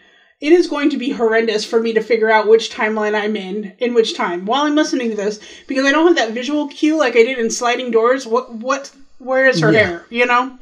it 0.41 0.51
is 0.51 0.67
going 0.67 0.89
to 0.89 0.97
be 0.97 1.11
horrendous 1.11 1.63
for 1.63 1.79
me 1.79 1.93
to 1.93 2.01
figure 2.01 2.29
out 2.31 2.47
which 2.47 2.71
timeline 2.71 3.15
I'm 3.15 3.35
in, 3.35 3.73
in 3.77 3.93
which 3.93 4.15
time, 4.15 4.45
while 4.45 4.63
I'm 4.63 4.75
listening 4.75 5.11
to 5.11 5.15
this, 5.15 5.39
because 5.67 5.85
I 5.85 5.91
don't 5.91 6.07
have 6.07 6.15
that 6.17 6.33
visual 6.33 6.67
cue 6.67 6.97
like 6.97 7.15
I 7.15 7.23
did 7.23 7.37
in 7.37 7.49
Sliding 7.51 7.91
Doors. 7.91 8.25
What, 8.27 8.53
what, 8.53 8.91
where 9.19 9.47
is 9.47 9.61
her 9.61 9.71
Yeah. 9.71 9.85
hair, 9.85 10.05
you 10.09 10.25
know? 10.25 10.57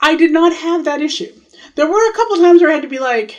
I 0.00 0.16
did 0.16 0.32
not 0.32 0.52
have 0.54 0.84
that 0.84 1.00
issue. 1.00 1.32
There 1.76 1.88
were 1.88 2.10
a 2.10 2.14
couple 2.14 2.36
times 2.36 2.60
where 2.60 2.70
I 2.70 2.74
had 2.74 2.82
to 2.82 2.88
be 2.88 2.98
like, 2.98 3.36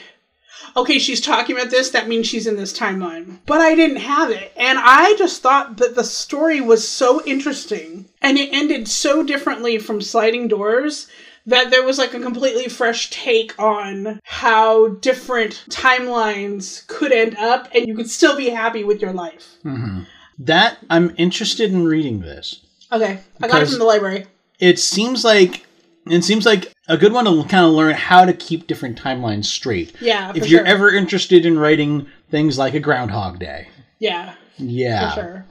okay, 0.75 0.99
she's 0.99 1.21
talking 1.21 1.55
about 1.55 1.69
this, 1.69 1.89
that 1.89 2.07
means 2.07 2.27
she's 2.27 2.47
in 2.47 2.55
this 2.55 2.77
timeline. 2.77 3.37
But 3.45 3.61
I 3.61 3.75
didn't 3.75 3.97
have 3.97 4.31
it. 4.31 4.53
And 4.57 4.79
I 4.79 5.15
just 5.17 5.41
thought 5.41 5.77
that 5.77 5.95
the 5.95 6.03
story 6.03 6.61
was 6.61 6.87
so 6.87 7.23
interesting 7.25 8.05
and 8.21 8.37
it 8.37 8.53
ended 8.53 8.87
so 8.87 9.23
differently 9.23 9.77
from 9.77 10.01
Sliding 10.01 10.47
Doors 10.47 11.07
that 11.45 11.71
there 11.71 11.83
was 11.83 11.97
like 11.97 12.13
a 12.13 12.19
completely 12.19 12.67
fresh 12.67 13.09
take 13.09 13.57
on 13.59 14.19
how 14.23 14.89
different 14.89 15.63
timelines 15.69 16.85
could 16.87 17.11
end 17.11 17.35
up 17.37 17.67
and 17.73 17.87
you 17.87 17.95
could 17.95 18.09
still 18.09 18.37
be 18.37 18.49
happy 18.49 18.83
with 18.83 19.01
your 19.01 19.13
life. 19.13 19.55
Mm-hmm. 19.65 20.03
That 20.39 20.77
I'm 20.89 21.13
interested 21.17 21.71
in 21.71 21.85
reading 21.85 22.21
this. 22.21 22.61
Okay, 22.91 23.19
I 23.41 23.47
got 23.47 23.63
it 23.63 23.69
from 23.69 23.79
the 23.79 23.85
library. 23.85 24.27
It 24.59 24.79
seems 24.79 25.23
like 25.23 25.65
it 26.07 26.23
seems 26.23 26.45
like 26.45 26.71
a 26.87 26.97
good 26.97 27.13
one 27.13 27.25
to 27.25 27.43
kind 27.47 27.65
of 27.65 27.71
learn 27.71 27.93
how 27.93 28.25
to 28.25 28.33
keep 28.33 28.67
different 28.67 28.99
timelines 29.01 29.45
straight. 29.45 29.93
Yeah, 30.01 30.31
If 30.35 30.47
you're 30.49 30.61
sure. 30.65 30.67
ever 30.67 30.93
interested 30.93 31.45
in 31.45 31.57
writing 31.59 32.07
things 32.29 32.57
like 32.57 32.73
a 32.73 32.79
Groundhog 32.79 33.39
Day. 33.39 33.67
Yeah, 33.99 34.33
Yeah. 34.57 35.09
for 35.13 35.21
sure. 35.21 35.45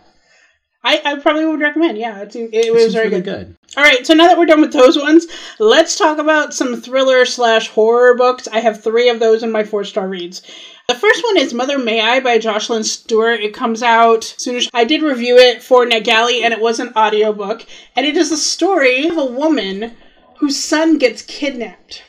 I, 0.83 1.01
I 1.05 1.19
probably 1.19 1.45
would 1.45 1.61
recommend. 1.61 1.99
Yeah, 1.99 2.21
it's, 2.23 2.35
it, 2.35 2.55
It 2.55 2.73
was 2.73 2.95
very 2.95 3.11
really 3.11 3.21
good. 3.21 3.49
good. 3.49 3.57
All 3.77 3.85
right, 3.85 4.07
so 4.07 4.15
now 4.15 4.27
that 4.29 4.39
we're 4.39 4.47
done 4.47 4.63
with 4.63 4.73
those 4.73 4.97
ones, 4.97 5.27
let's 5.59 5.95
talk 5.97 6.17
about 6.19 6.55
some 6.55 6.81
thriller 6.81 7.27
slash 7.27 7.69
horror 7.69 8.15
books. 8.15 8.49
I 8.49 8.61
have 8.61 8.83
three 8.83 9.11
of 9.11 9.21
those 9.21 9.43
in 9.43 9.53
my 9.53 9.63
four 9.63 9.85
star 9.85 10.09
reads. 10.09 10.41
The 10.89 10.95
first 10.95 11.23
one 11.23 11.37
is 11.37 11.53
Mother 11.53 11.79
May 11.79 12.01
I 12.01 12.21
by 12.21 12.39
Joshilyn 12.39 12.83
Stewart. 12.85 13.41
It 13.41 13.53
comes 13.55 13.83
out 13.83 14.25
soon 14.25 14.57
as 14.57 14.71
I 14.73 14.85
did 14.85 15.03
review 15.03 15.37
it 15.37 15.63
for 15.63 15.85
NetGalley, 15.87 16.43
and 16.43 16.53
it 16.55 16.61
was 16.61 16.81
an 16.81 16.93
audiobook. 16.97 17.65
And 17.95 18.07
it 18.07 18.17
is 18.17 18.33
a 18.33 18.37
story 18.39 19.07
of 19.07 19.19
a 19.19 19.25
woman 19.27 19.95
whose 20.41 20.59
son 20.59 20.97
gets 20.97 21.23
kidnapped. 21.23 22.03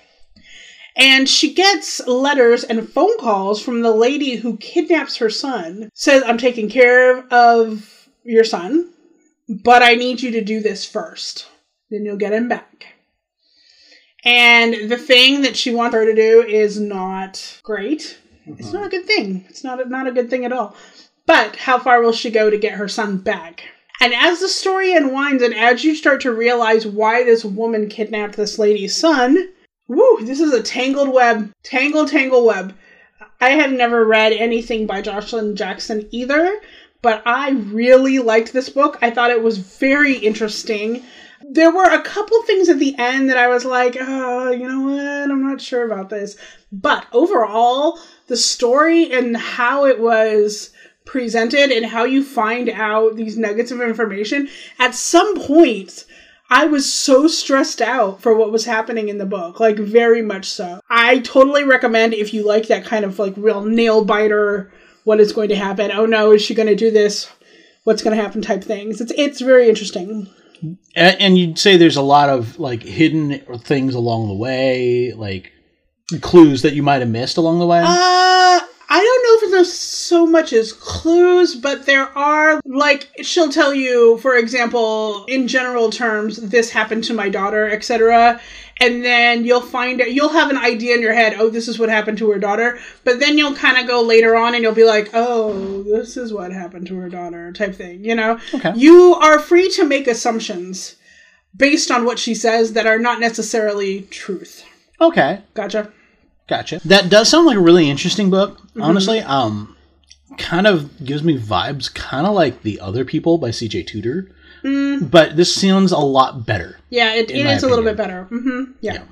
And 0.96 1.28
she 1.28 1.54
gets 1.54 2.06
letters 2.08 2.64
and 2.64 2.90
phone 2.90 3.18
calls 3.20 3.62
from 3.62 3.82
the 3.82 3.94
lady 3.94 4.38
who 4.38 4.58
kidnaps 4.58 5.18
her 5.18 5.30
son. 5.30 5.90
Says, 5.94 6.24
I'm 6.26 6.38
taking 6.38 6.70
care 6.70 7.28
of 7.28 8.10
your 8.24 8.44
son, 8.44 8.92
but 9.48 9.84
I 9.84 9.96
need 9.96 10.22
you 10.22 10.32
to 10.32 10.44
do 10.44 10.62
this 10.62 10.86
first. 10.86 11.48
Then 11.90 12.06
you'll 12.06 12.18
get 12.18 12.34
him 12.34 12.48
back. 12.48 12.88
And 14.24 14.90
the 14.90 14.98
thing 14.98 15.42
that 15.42 15.58
she 15.58 15.74
wants 15.74 15.96
her 15.96 16.06
to 16.06 16.16
do 16.16 16.42
is 16.42 16.80
not 16.80 17.60
great. 17.64 18.18
It's 18.46 18.72
not 18.72 18.88
a 18.88 18.90
good 18.90 19.06
thing. 19.06 19.46
It's 19.50 19.64
not 19.64 19.82
a, 19.86 19.90
not 19.90 20.08
a 20.08 20.12
good 20.12 20.30
thing 20.30 20.46
at 20.46 20.54
all. 20.54 20.76
But 21.26 21.56
how 21.56 21.80
far 21.80 22.02
will 22.02 22.14
she 22.14 22.30
go 22.30 22.50
to 22.50 22.58
get 22.58 22.74
her 22.74 22.88
son 22.88 23.18
back? 23.18 23.64
And 24.02 24.16
as 24.16 24.40
the 24.40 24.48
story 24.48 24.96
unwinds, 24.96 25.44
and 25.44 25.54
as 25.54 25.84
you 25.84 25.94
start 25.94 26.22
to 26.22 26.34
realize 26.34 26.88
why 26.88 27.24
this 27.24 27.46
woman 27.46 27.88
kidnapped 27.88 28.36
this 28.36 28.58
lady's 28.58 28.96
son, 28.96 29.50
woo, 29.88 30.18
this 30.22 30.40
is 30.40 30.52
a 30.52 30.64
tangled 30.64 31.10
web. 31.10 31.52
Tangled, 31.62 32.10
tangled 32.10 32.46
web. 32.46 32.76
I 33.40 33.52
have 33.52 33.72
never 33.72 34.04
read 34.04 34.34
anything 34.34 34.88
by 34.88 35.04
Joshilyn 35.04 35.54
Jackson 35.54 36.08
either, 36.10 36.62
but 37.04 37.22
I 37.28 37.52
really 37.52 38.18
liked 38.18 38.54
this 38.54 38.70
book. 38.70 38.98
I 39.04 39.12
thought 39.12 39.30
it 39.30 39.44
was 39.44 39.60
very 39.60 40.16
interesting. 40.16 41.04
There 41.48 41.72
were 41.72 41.92
a 41.92 42.02
couple 42.02 42.42
things 42.42 42.70
at 42.70 42.80
the 42.80 42.96
end 42.98 43.30
that 43.30 43.38
I 43.38 43.50
was 43.50 43.66
like, 43.66 43.96
oh, 44.00 44.50
you 44.50 44.68
know 44.68 44.82
what? 44.82 45.32
I'm 45.32 45.48
not 45.48 45.62
sure 45.62 45.86
about 45.86 46.10
this. 46.10 46.38
But 46.72 47.06
overall, 47.14 48.00
the 48.26 48.38
story 48.38 49.12
and 49.12 49.38
how 49.38 49.86
it 49.86 50.00
was 50.00 50.71
presented 51.06 51.72
and 51.72 51.86
how 51.86 52.04
you 52.04 52.24
find 52.24 52.70
out 52.70 53.16
these 53.16 53.38
nuggets 53.38 53.72
of 53.72 53.82
information, 53.82 54.50
at 54.80 54.96
some 54.96 55.36
point, 55.42 56.06
I 56.50 56.66
was 56.66 56.92
so 56.92 57.28
stressed 57.28 57.82
out 57.82 58.22
for 58.22 58.36
what 58.36 58.52
was 58.52 58.66
happening 58.66 59.08
in 59.08 59.18
the 59.18 59.26
book, 59.26 59.60
like 59.60 59.78
very 59.78 60.22
much 60.22 60.46
so. 60.46 60.82
I 60.90 61.20
totally 61.20 61.64
recommend 61.64 62.14
if 62.14 62.34
you 62.34 62.46
like 62.46 62.68
that 62.68 62.86
kind 62.86 63.06
of 63.06 63.20
like 63.20 63.34
real 63.38 63.64
nail 63.64 64.04
biter, 64.04 64.72
what 65.06 65.22
is 65.22 65.32
going 65.32 65.50
to 65.50 65.56
happen? 65.56 65.92
Oh 65.92 66.06
no, 66.06 66.32
is 66.32 66.42
she 66.42 66.54
going 66.54 66.68
to 66.68 66.76
do 66.76 66.92
this? 66.92 67.32
What's 67.86 68.04
going 68.04 68.16
to 68.16 68.22
happen? 68.22 68.42
Type 68.42 68.64
things. 68.64 69.00
It's 69.02 69.14
it's 69.16 69.40
very 69.42 69.70
interesting. 69.70 70.30
And, 70.62 71.22
and 71.22 71.38
you'd 71.38 71.58
say 71.58 71.78
there's 71.78 71.96
a 71.96 72.02
lot 72.02 72.30
of 72.30 72.60
like 72.60 72.84
hidden 72.84 73.40
things 73.60 73.96
along 73.96 74.28
the 74.28 74.36
way, 74.36 75.14
like 75.14 75.52
clues 76.20 76.62
that 76.64 76.74
you 76.74 76.84
might 76.84 77.00
have 77.00 77.10
missed 77.10 77.38
along 77.38 77.60
the 77.60 77.66
way. 77.66 77.82
Uh, 77.84 78.60
I 78.94 79.00
don't 79.00 79.24
know 79.42 79.48
if 79.48 79.52
there's 79.52 79.72
so 79.72 80.28
much 80.28 80.52
as 80.52 80.74
clues, 80.74 81.56
but 81.56 81.86
there 81.86 82.10
are, 82.18 82.60
like, 82.66 83.10
she'll 83.22 83.50
tell 83.50 83.74
you, 83.74 84.18
for 84.18 84.36
example, 84.36 85.24
in 85.26 85.48
general 85.48 85.90
terms, 85.92 86.36
this 86.38 86.72
happened 86.72 87.06
to 87.06 87.14
my 87.14 87.30
daughter, 87.30 87.70
etc. 87.70 88.42
And 88.82 89.06
then 89.06 89.46
you'll 89.46 89.62
find 89.62 90.00
you'll 90.02 90.30
have 90.30 90.50
an 90.50 90.58
idea 90.58 90.96
in 90.96 91.02
your 91.02 91.14
head, 91.14 91.36
oh, 91.38 91.50
this 91.50 91.70
is 91.70 91.80
what 91.80 91.88
happened 91.88 92.18
to 92.18 92.30
her 92.32 92.40
daughter. 92.40 92.80
But 93.06 93.22
then 93.22 93.38
you'll 93.38 93.56
kind 93.56 93.78
of 93.78 93.88
go 93.88 94.02
later 94.02 94.36
on 94.36 94.56
and 94.56 94.62
you'll 94.64 94.74
be 94.74 94.84
like, 94.84 95.10
oh, 95.14 95.84
this 95.84 96.18
is 96.18 96.34
what 96.34 96.52
happened 96.52 96.88
to 96.88 96.98
her 96.98 97.08
daughter, 97.08 97.54
type 97.54 97.76
thing, 97.76 98.04
you 98.04 98.16
know? 98.16 98.40
Okay. 98.54 98.74
You 98.76 99.16
are 99.16 99.40
free 99.40 99.70
to 99.70 99.86
make 99.86 100.08
assumptions 100.08 100.98
based 101.56 101.92
on 101.92 102.04
what 102.04 102.20
she 102.20 102.36
says 102.36 102.74
that 102.74 102.88
are 102.88 103.00
not 103.00 103.22
necessarily 103.22 104.02
truth. 104.04 104.66
okay, 105.00 105.42
Gotcha. 105.54 105.92
gotcha. 106.48 106.82
That 106.84 107.10
does 107.10 107.30
sound 107.30 107.46
like 107.46 107.58
a 107.58 107.62
really 107.62 107.90
interesting 107.90 108.30
book. 108.30 108.58
Mm-hmm. 108.72 108.82
Honestly, 108.82 109.20
um, 109.20 109.76
kind 110.38 110.68
of 110.68 111.04
gives 111.04 111.24
me 111.24 111.38
vibes, 111.38 111.94
kind 111.94 112.26
of 112.26 112.34
like 112.34 112.64
the 112.64 112.80
other 112.80 113.06
people 113.06 113.38
by 113.38 113.52
C.J. 113.52 113.84
Tudor. 113.84 114.32
Mm. 114.64 115.10
But 115.10 115.36
this 115.36 115.54
sounds 115.54 115.92
a 115.92 115.98
lot 115.98 116.46
better. 116.46 116.78
Yeah, 116.90 117.14
it, 117.14 117.32
it 117.32 117.46
is 117.46 117.64
a 117.64 117.68
little 117.68 117.84
bit 117.84 118.00
opinion. 118.00 118.26
better. 118.26 118.42
hmm 118.42 118.72
Yeah. 118.82 118.94
Yeah. 118.94 119.04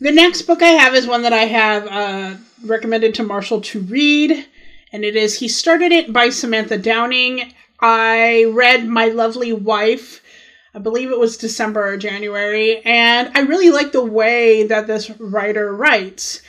The 0.00 0.12
next 0.12 0.42
book 0.42 0.62
I 0.62 0.68
have 0.68 0.94
is 0.94 1.06
one 1.06 1.22
that 1.22 1.34
I 1.34 1.44
have 1.44 1.86
uh, 1.86 2.36
recommended 2.64 3.14
to 3.16 3.22
Marshall 3.22 3.60
to 3.60 3.80
read, 3.80 4.46
and 4.92 5.04
it 5.04 5.14
is 5.14 5.38
He 5.38 5.46
Started 5.46 5.92
It 5.92 6.10
by 6.10 6.30
Samantha 6.30 6.78
Downing. 6.78 7.52
I 7.80 8.44
read 8.44 8.88
My 8.88 9.06
Lovely 9.06 9.52
Wife, 9.52 10.22
I 10.74 10.78
believe 10.78 11.10
it 11.10 11.18
was 11.18 11.36
December 11.36 11.86
or 11.86 11.96
January, 11.96 12.80
and 12.84 13.30
I 13.36 13.40
really 13.40 13.70
like 13.70 13.92
the 13.92 14.04
way 14.04 14.66
that 14.66 14.86
this 14.86 15.10
writer 15.18 15.74
writes. 15.74 16.40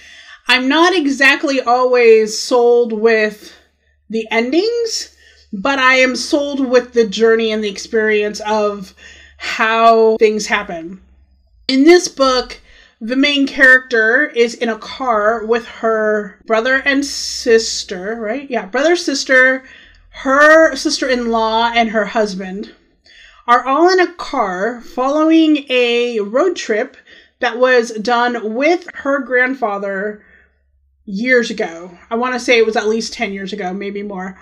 I'm 0.48 0.68
not 0.68 0.94
exactly 0.94 1.62
always 1.62 2.38
sold 2.38 2.94
with 2.94 3.54
the 4.10 4.28
endings, 4.32 5.16
but 5.54 5.80
I 5.80 5.96
am 5.96 6.16
sold 6.16 6.60
with 6.60 6.94
the 6.94 7.08
journey 7.08 7.52
and 7.52 7.64
the 7.64 7.70
experience 7.70 8.42
of 8.42 8.94
how 9.38 10.18
things 10.18 10.48
happen. 10.48 11.02
In 11.68 11.84
this 11.84 12.08
book, 12.08 12.60
the 13.00 13.16
main 13.16 13.48
character 13.48 14.28
is 14.28 14.54
in 14.54 14.70
a 14.70 14.78
car 14.78 15.46
with 15.46 15.66
her 15.66 16.38
brother 16.46 16.82
and 16.86 17.04
sister, 17.06 18.16
right? 18.20 18.50
Yeah, 18.50 18.66
brother, 18.66 18.96
sister, 18.96 19.64
her 20.10 20.76
sister 20.76 21.08
in 21.08 21.32
law, 21.32 21.72
and 21.74 21.90
her 21.90 22.06
husband 22.06 22.76
are 23.48 23.66
all 23.66 23.90
in 23.90 24.00
a 24.00 24.14
car 24.14 24.82
following 24.82 25.66
a 25.70 26.20
road 26.20 26.56
trip 26.56 26.96
that 27.40 27.58
was 27.58 27.92
done 27.92 28.54
with 28.54 28.88
her 28.94 29.20
grandfather 29.20 30.24
years 31.06 31.50
ago. 31.50 31.98
I 32.10 32.16
want 32.16 32.34
to 32.34 32.40
say 32.40 32.58
it 32.58 32.66
was 32.66 32.76
at 32.76 32.88
least 32.88 33.14
10 33.14 33.34
years 33.34 33.54
ago, 33.54 33.74
maybe 33.74 34.04
more. 34.04 34.40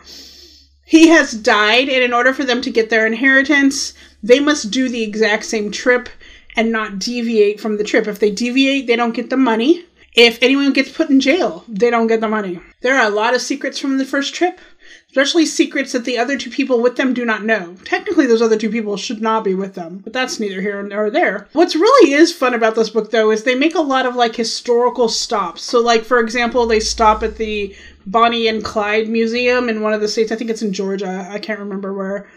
He 0.86 1.10
has 1.10 1.34
died, 1.34 1.88
and 1.88 2.03
in 2.03 2.14
order 2.14 2.34
for 2.34 2.43
them 2.43 2.62
to 2.64 2.72
get 2.72 2.89
their 2.89 3.05
inheritance, 3.05 3.93
they 4.24 4.39
must 4.39 4.72
do 4.72 4.89
the 4.89 5.03
exact 5.03 5.45
same 5.45 5.72
trip 5.72 6.10
and 6.55 6.72
not 6.72 6.97
deviate 6.97 7.60
from 7.60 7.78
the 7.78 7.84
trip. 7.84 8.07
If 8.07 8.20
they 8.20 8.32
deviate, 8.32 8.88
they 8.88 8.95
don't 8.95 9.16
get 9.16 9.30
the 9.30 9.38
money. 9.38 9.86
If 10.16 10.41
anyone 10.41 10.74
gets 10.74 10.91
put 10.91 11.10
in 11.10 11.20
jail, 11.20 11.64
they 11.68 11.89
don't 11.89 12.07
get 12.07 12.22
the 12.22 12.28
money. 12.28 12.60
There 12.82 12.97
are 12.97 13.05
a 13.05 13.14
lot 13.14 13.36
of 13.36 13.41
secrets 13.41 13.78
from 13.78 13.97
the 13.97 14.05
first 14.05 14.34
trip, 14.34 14.60
especially 15.09 15.45
secrets 15.45 15.91
that 15.91 16.05
the 16.05 16.17
other 16.17 16.37
two 16.37 16.49
people 16.49 16.81
with 16.81 16.95
them 16.95 17.13
do 17.13 17.25
not 17.25 17.43
know. 17.43 17.75
Technically, 17.83 18.25
those 18.25 18.41
other 18.41 18.57
two 18.57 18.69
people 18.69 18.97
should 18.97 19.21
not 19.21 19.43
be 19.43 19.55
with 19.55 19.75
them, 19.75 19.99
but 20.03 20.13
that's 20.13 20.39
neither 20.39 20.61
here 20.61 20.81
nor 20.83 21.09
there. 21.09 21.47
What's 21.53 21.75
really 21.75 22.13
is 22.13 22.33
fun 22.33 22.53
about 22.53 22.75
this 22.75 22.89
book, 22.89 23.11
though, 23.11 23.31
is 23.31 23.43
they 23.43 23.55
make 23.55 23.75
a 23.75 23.81
lot 23.81 24.05
of 24.05 24.15
like 24.15 24.35
historical 24.35 25.09
stops. 25.09 25.63
So, 25.63 25.79
like 25.79 26.03
for 26.03 26.19
example, 26.19 26.65
they 26.65 26.79
stop 26.79 27.23
at 27.23 27.37
the 27.37 27.75
Bonnie 28.05 28.47
and 28.47 28.63
Clyde 28.63 29.09
Museum 29.09 29.69
in 29.69 29.81
one 29.81 29.93
of 29.93 30.01
the 30.01 30.07
states. 30.07 30.31
I 30.31 30.35
think 30.35 30.49
it's 30.49 30.61
in 30.61 30.73
Georgia. 30.73 31.27
I 31.29 31.39
can't 31.39 31.59
remember 31.59 31.93
where. 31.93 32.29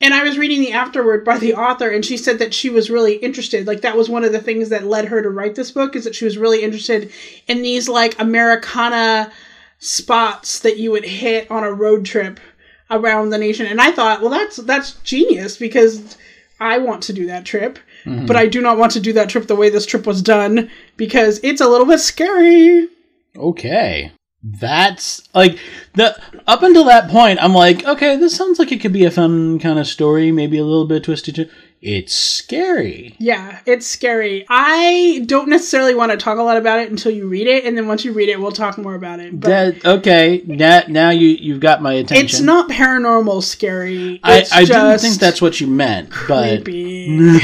And 0.00 0.12
I 0.12 0.24
was 0.24 0.36
reading 0.36 0.60
the 0.60 0.72
afterword 0.72 1.24
by 1.24 1.38
the 1.38 1.54
author, 1.54 1.88
and 1.88 2.04
she 2.04 2.16
said 2.16 2.38
that 2.40 2.52
she 2.52 2.68
was 2.68 2.90
really 2.90 3.14
interested. 3.14 3.66
Like 3.66 3.80
that 3.82 3.96
was 3.96 4.10
one 4.10 4.24
of 4.24 4.32
the 4.32 4.40
things 4.40 4.68
that 4.68 4.84
led 4.84 5.06
her 5.06 5.22
to 5.22 5.30
write 5.30 5.54
this 5.54 5.70
book 5.70 5.96
is 5.96 6.04
that 6.04 6.14
she 6.14 6.24
was 6.24 6.36
really 6.36 6.62
interested 6.62 7.10
in 7.46 7.62
these 7.62 7.88
like 7.88 8.20
Americana 8.20 9.32
spots 9.84 10.60
that 10.60 10.78
you 10.78 10.90
would 10.90 11.04
hit 11.04 11.50
on 11.50 11.62
a 11.62 11.72
road 11.72 12.04
trip 12.06 12.40
around 12.90 13.30
the 13.30 13.38
nation. 13.38 13.66
And 13.66 13.80
I 13.80 13.92
thought, 13.92 14.20
well, 14.20 14.30
that's 14.30 14.56
that's 14.56 14.92
genius 15.02 15.56
because 15.56 16.16
I 16.60 16.78
want 16.78 17.02
to 17.04 17.12
do 17.12 17.26
that 17.26 17.44
trip, 17.44 17.78
mm-hmm. 18.04 18.26
but 18.26 18.36
I 18.36 18.46
do 18.46 18.60
not 18.60 18.78
want 18.78 18.92
to 18.92 19.00
do 19.00 19.12
that 19.14 19.28
trip 19.28 19.46
the 19.46 19.56
way 19.56 19.68
this 19.68 19.86
trip 19.86 20.06
was 20.06 20.22
done 20.22 20.70
because 20.96 21.40
it's 21.42 21.60
a 21.60 21.68
little 21.68 21.86
bit 21.86 21.98
scary. 21.98 22.88
Okay. 23.36 24.12
That's 24.42 25.26
like 25.34 25.58
the 25.94 26.20
up 26.46 26.62
until 26.62 26.84
that 26.84 27.10
point, 27.10 27.42
I'm 27.42 27.54
like, 27.54 27.84
okay, 27.84 28.16
this 28.16 28.36
sounds 28.36 28.58
like 28.58 28.72
it 28.72 28.80
could 28.80 28.92
be 28.92 29.04
a 29.04 29.10
fun 29.10 29.58
kind 29.58 29.78
of 29.78 29.86
story, 29.86 30.30
maybe 30.32 30.58
a 30.58 30.64
little 30.64 30.86
bit 30.86 31.04
twisted. 31.04 31.50
It's 31.86 32.14
scary. 32.14 33.14
Yeah, 33.18 33.58
it's 33.66 33.86
scary. 33.86 34.46
I 34.48 35.22
don't 35.26 35.50
necessarily 35.50 35.94
want 35.94 36.12
to 36.12 36.16
talk 36.16 36.38
a 36.38 36.42
lot 36.42 36.56
about 36.56 36.78
it 36.78 36.90
until 36.90 37.12
you 37.12 37.28
read 37.28 37.46
it, 37.46 37.66
and 37.66 37.76
then 37.76 37.86
once 37.86 38.06
you 38.06 38.14
read 38.14 38.30
it, 38.30 38.40
we'll 38.40 38.52
talk 38.52 38.78
more 38.78 38.94
about 38.94 39.20
it. 39.20 39.38
But 39.38 39.48
That 39.48 39.84
okay. 39.84 40.42
Now, 40.46 40.84
now 40.88 41.10
you 41.10 41.28
you've 41.28 41.60
got 41.60 41.82
my 41.82 41.92
attention. 41.92 42.24
it's 42.24 42.40
not 42.40 42.70
paranormal 42.70 43.42
scary. 43.42 44.18
I, 44.22 44.46
I 44.50 44.64
didn't 44.64 45.00
think 45.00 45.16
that's 45.16 45.42
what 45.42 45.60
you 45.60 45.66
meant, 45.66 46.08
but 46.26 46.66
yeah, 46.68 47.34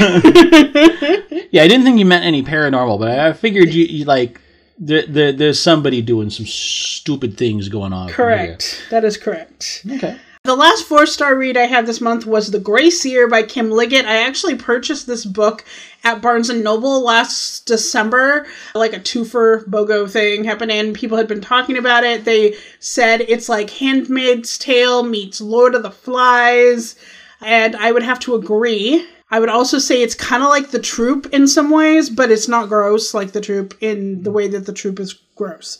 I 1.61 1.67
didn't 1.67 1.83
think 1.83 1.99
you 1.99 2.05
meant 2.05 2.25
any 2.25 2.41
paranormal. 2.41 2.97
But 2.97 3.19
I 3.19 3.33
figured 3.33 3.69
you, 3.69 3.85
you 3.85 4.05
like 4.05 4.41
there, 4.79 5.05
there, 5.05 5.31
there's 5.33 5.59
somebody 5.59 6.01
doing 6.01 6.31
some 6.31 6.47
stupid 6.47 7.37
things 7.37 7.69
going 7.69 7.93
on. 7.93 8.09
correct. 8.09 8.87
That 8.89 9.05
is 9.05 9.17
correct. 9.17 9.85
Okay. 9.87 10.17
The 10.43 10.55
last 10.55 10.85
four 10.85 11.05
star 11.05 11.37
read 11.37 11.55
I 11.55 11.65
had 11.65 11.85
this 11.85 12.01
month 12.01 12.25
was 12.25 12.49
The 12.49 12.57
Grace 12.57 13.05
Year 13.05 13.27
by 13.27 13.43
Kim 13.43 13.69
Liggett. 13.69 14.07
I 14.07 14.25
actually 14.25 14.55
purchased 14.55 15.05
this 15.05 15.23
book 15.23 15.63
at 16.03 16.19
Barnes 16.19 16.49
and 16.49 16.63
Noble 16.63 17.03
last 17.03 17.67
December, 17.67 18.47
like 18.73 18.93
a 18.93 18.99
twofer 18.99 19.63
BOGO 19.65 20.09
thing 20.09 20.43
happened, 20.43 20.71
and 20.71 20.95
people 20.95 21.15
had 21.15 21.27
been 21.27 21.41
talking 21.41 21.77
about 21.77 22.03
it. 22.03 22.25
They 22.25 22.55
said 22.79 23.21
it's 23.21 23.49
like 23.49 23.69
Handmaid's 23.69 24.57
Tale 24.57 25.03
meets 25.03 25.41
Lord 25.41 25.75
of 25.75 25.83
the 25.83 25.91
Flies, 25.91 26.95
and 27.39 27.75
I 27.75 27.91
would 27.91 28.01
have 28.01 28.19
to 28.21 28.33
agree. 28.33 29.07
I 29.29 29.39
would 29.39 29.47
also 29.47 29.77
say 29.77 30.01
it's 30.01 30.15
kind 30.15 30.41
of 30.41 30.49
like 30.49 30.71
The 30.71 30.79
Troop 30.79 31.31
in 31.31 31.47
some 31.47 31.69
ways, 31.69 32.09
but 32.09 32.31
it's 32.31 32.47
not 32.47 32.67
gross 32.67 33.13
like 33.13 33.33
The 33.33 33.41
Troop 33.41 33.75
in 33.79 34.23
the 34.23 34.31
way 34.31 34.47
that 34.47 34.65
The 34.65 34.73
Troop 34.73 34.99
is 34.99 35.19
gross. 35.35 35.77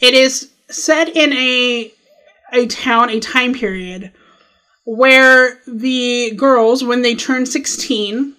It 0.00 0.12
is 0.12 0.50
set 0.68 1.08
in 1.16 1.32
a 1.34 1.92
a 2.52 2.66
town, 2.66 3.10
a 3.10 3.20
time 3.20 3.54
period 3.54 4.12
where 4.84 5.60
the 5.66 6.32
girls, 6.36 6.82
when 6.82 7.02
they 7.02 7.14
turn 7.14 7.46
16, 7.46 8.34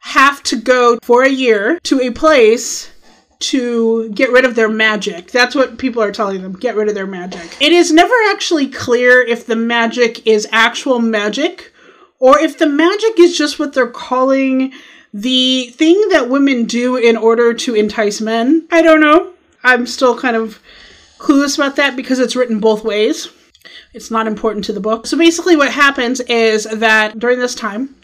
have 0.00 0.42
to 0.44 0.56
go 0.56 0.98
for 1.02 1.24
a 1.24 1.30
year 1.30 1.80
to 1.82 2.00
a 2.00 2.10
place 2.10 2.90
to 3.38 4.10
get 4.10 4.30
rid 4.30 4.44
of 4.44 4.54
their 4.54 4.68
magic. 4.68 5.30
That's 5.30 5.54
what 5.54 5.78
people 5.78 6.02
are 6.02 6.12
telling 6.12 6.42
them 6.42 6.54
get 6.54 6.76
rid 6.76 6.88
of 6.88 6.94
their 6.94 7.06
magic. 7.06 7.56
It 7.60 7.72
is 7.72 7.92
never 7.92 8.14
actually 8.30 8.68
clear 8.68 9.20
if 9.20 9.46
the 9.46 9.56
magic 9.56 10.26
is 10.26 10.48
actual 10.52 11.00
magic 11.00 11.72
or 12.18 12.38
if 12.38 12.58
the 12.58 12.66
magic 12.66 13.18
is 13.18 13.36
just 13.36 13.58
what 13.58 13.74
they're 13.74 13.86
calling 13.86 14.72
the 15.12 15.70
thing 15.70 16.08
that 16.10 16.28
women 16.28 16.64
do 16.64 16.96
in 16.96 17.16
order 17.16 17.52
to 17.54 17.74
entice 17.74 18.20
men. 18.20 18.66
I 18.70 18.82
don't 18.82 19.00
know. 19.00 19.32
I'm 19.62 19.86
still 19.86 20.18
kind 20.18 20.36
of 20.36 20.60
clueless 21.18 21.56
about 21.56 21.76
that 21.76 21.96
because 21.96 22.18
it's 22.18 22.36
written 22.36 22.60
both 22.60 22.84
ways. 22.84 23.28
It's 23.92 24.10
not 24.10 24.26
important 24.26 24.64
to 24.66 24.72
the 24.72 24.80
book. 24.80 25.06
So 25.06 25.16
basically, 25.16 25.56
what 25.56 25.72
happens 25.72 26.20
is 26.20 26.64
that 26.64 27.18
during 27.18 27.38
this 27.38 27.54
time, 27.54 27.96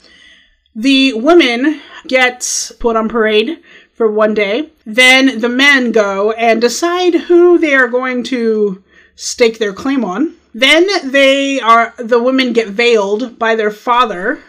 the 0.74 1.12
women 1.14 1.80
get 2.06 2.72
put 2.80 2.96
on 2.96 3.08
parade 3.08 3.62
for 3.92 4.10
one 4.10 4.34
day. 4.34 4.70
Then 4.86 5.40
the 5.40 5.48
men 5.48 5.92
go 5.92 6.32
and 6.32 6.60
decide 6.60 7.14
who 7.14 7.58
they 7.58 7.74
are 7.74 7.88
going 7.88 8.24
to 8.24 8.82
stake 9.14 9.58
their 9.58 9.72
claim 9.72 10.04
on. 10.04 10.34
Then 10.54 10.86
they 11.10 11.60
are 11.60 11.94
the 11.98 12.22
women 12.22 12.52
get 12.52 12.68
veiled 12.68 13.38
by 13.38 13.54
their 13.54 13.70
father 13.70 14.42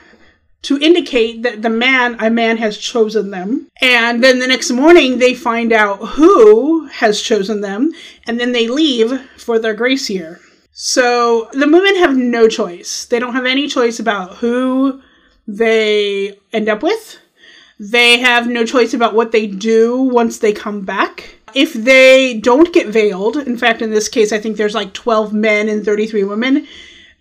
to 0.63 0.79
indicate 0.79 1.43
that 1.43 1.61
the 1.61 1.69
man 1.69 2.17
a 2.19 2.29
man 2.29 2.57
has 2.57 2.77
chosen 2.77 3.31
them. 3.31 3.67
And 3.81 4.23
then 4.23 4.39
the 4.39 4.47
next 4.47 4.71
morning 4.71 5.19
they 5.19 5.33
find 5.33 5.71
out 5.71 5.97
who 5.97 6.87
has 6.87 7.21
chosen 7.21 7.61
them 7.61 7.91
and 8.25 8.39
then 8.39 8.51
they 8.51 8.67
leave 8.67 9.21
for 9.37 9.59
their 9.59 9.73
grace 9.73 10.09
year. 10.09 10.39
So 10.71 11.49
the 11.51 11.69
women 11.69 11.95
have 11.97 12.17
no 12.17 12.47
choice. 12.47 13.05
They 13.05 13.19
don't 13.19 13.35
have 13.35 13.45
any 13.45 13.67
choice 13.67 13.99
about 13.99 14.37
who 14.37 15.01
they 15.47 16.39
end 16.51 16.69
up 16.69 16.81
with. 16.81 17.19
They 17.79 18.19
have 18.19 18.47
no 18.47 18.65
choice 18.65 18.93
about 18.93 19.13
what 19.13 19.31
they 19.31 19.45
do 19.45 20.01
once 20.01 20.39
they 20.39 20.53
come 20.53 20.85
back. 20.85 21.37
If 21.53 21.73
they 21.73 22.39
don't 22.39 22.73
get 22.73 22.87
veiled, 22.87 23.37
in 23.37 23.57
fact, 23.57 23.81
in 23.81 23.91
this 23.91 24.07
case, 24.07 24.31
I 24.31 24.39
think 24.39 24.57
there's 24.57 24.73
like 24.73 24.93
12 24.93 25.33
men 25.33 25.69
and 25.69 25.83
33 25.83 26.23
women, 26.23 26.67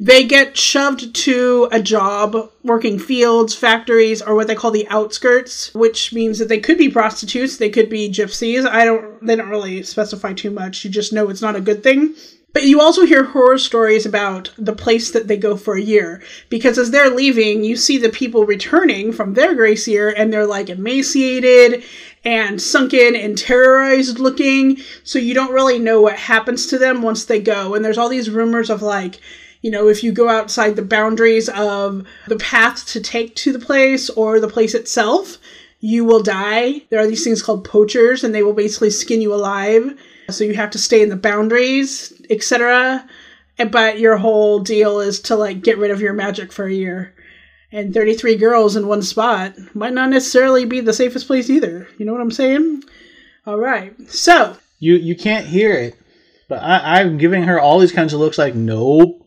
they 0.01 0.24
get 0.24 0.57
shoved 0.57 1.14
to 1.14 1.68
a 1.70 1.80
job 1.80 2.51
working 2.64 2.99
fields, 2.99 3.55
factories, 3.55 4.20
or 4.20 4.34
what 4.34 4.47
they 4.47 4.55
call 4.55 4.70
the 4.70 4.88
outskirts, 4.88 5.72
which 5.74 6.12
means 6.12 6.38
that 6.38 6.49
they 6.49 6.59
could 6.59 6.78
be 6.78 6.88
prostitutes, 6.88 7.57
they 7.57 7.70
could 7.70 7.88
be 7.88 8.11
gypsies. 8.11 8.66
I 8.66 8.84
don't, 8.84 9.24
they 9.24 9.36
don't 9.36 9.49
really 9.49 9.82
specify 9.82 10.32
too 10.32 10.51
much. 10.51 10.84
You 10.84 10.90
just 10.90 11.12
know 11.12 11.28
it's 11.28 11.43
not 11.43 11.57
a 11.57 11.61
good 11.61 11.82
thing. 11.82 12.14
But 12.53 12.64
you 12.64 12.80
also 12.80 13.07
hear 13.07 13.24
horror 13.24 13.57
stories 13.57 14.05
about 14.05 14.53
the 14.59 14.74
place 14.74 15.11
that 15.12 15.26
they 15.26 15.38
go 15.38 15.57
for 15.57 15.74
a 15.74 15.80
year. 15.80 16.22
Because 16.51 16.76
as 16.76 16.90
they're 16.90 17.09
leaving, 17.09 17.64
you 17.64 17.76
see 17.76 17.97
the 17.97 18.11
people 18.11 18.45
returning 18.45 19.12
from 19.12 19.32
their 19.32 19.55
grace 19.55 19.88
year 19.88 20.12
and 20.14 20.30
they're 20.30 20.47
like 20.47 20.68
emaciated 20.68 21.82
and 22.24 22.61
sunken 22.61 23.16
and 23.16 23.38
terrorized 23.38 24.18
looking. 24.18 24.78
So 25.03 25.18
you 25.18 25.32
don't 25.32 25.55
really 25.55 25.78
know 25.78 26.03
what 26.03 26.18
happens 26.18 26.66
to 26.66 26.78
them 26.78 27.01
once 27.01 27.24
they 27.24 27.40
go. 27.40 27.74
And 27.74 27.82
there's 27.82 27.99
all 27.99 28.11
these 28.11 28.28
rumors 28.28 28.68
of 28.68 28.82
like, 28.82 29.18
you 29.62 29.70
know, 29.70 29.88
if 29.88 30.04
you 30.04 30.12
go 30.12 30.28
outside 30.28 30.76
the 30.76 30.82
boundaries 30.82 31.48
of 31.48 32.04
the 32.26 32.36
path 32.36 32.86
to 32.88 33.00
take 33.00 33.34
to 33.36 33.52
the 33.52 33.58
place 33.58 34.10
or 34.10 34.38
the 34.38 34.48
place 34.48 34.74
itself, 34.74 35.38
you 35.80 36.04
will 36.04 36.22
die. 36.22 36.82
There 36.90 37.00
are 37.00 37.06
these 37.06 37.24
things 37.24 37.42
called 37.42 37.64
poachers 37.64 38.22
and 38.22 38.34
they 38.34 38.42
will 38.42 38.52
basically 38.52 38.90
skin 38.90 39.20
you 39.20 39.32
alive 39.32 39.96
so 40.30 40.44
you 40.44 40.54
have 40.54 40.70
to 40.70 40.78
stay 40.78 41.02
in 41.02 41.08
the 41.08 41.16
boundaries, 41.16 42.12
etc. 42.30 43.06
But 43.70 43.98
your 43.98 44.16
whole 44.16 44.58
deal 44.60 45.00
is 45.00 45.20
to 45.22 45.36
like 45.36 45.62
get 45.62 45.78
rid 45.78 45.90
of 45.90 46.00
your 46.00 46.12
magic 46.12 46.52
for 46.52 46.66
a 46.66 46.72
year. 46.72 47.14
And 47.70 47.94
33 47.94 48.36
girls 48.36 48.76
in 48.76 48.86
one 48.86 49.02
spot 49.02 49.54
might 49.74 49.94
not 49.94 50.10
necessarily 50.10 50.64
be 50.64 50.80
the 50.80 50.92
safest 50.92 51.26
place 51.26 51.48
either. 51.48 51.88
You 51.98 52.04
know 52.04 52.12
what 52.12 52.20
I'm 52.20 52.30
saying? 52.30 52.82
All 53.46 53.58
right. 53.58 53.94
So 54.10 54.56
you 54.78 54.94
you 54.96 55.16
can't 55.16 55.46
hear 55.46 55.72
it, 55.72 55.96
but 56.48 56.62
I, 56.62 57.00
I'm 57.00 57.18
giving 57.18 57.44
her 57.44 57.60
all 57.60 57.78
these 57.78 57.92
kinds 57.92 58.12
of 58.12 58.20
looks 58.20 58.38
like 58.38 58.54
nope, 58.54 59.22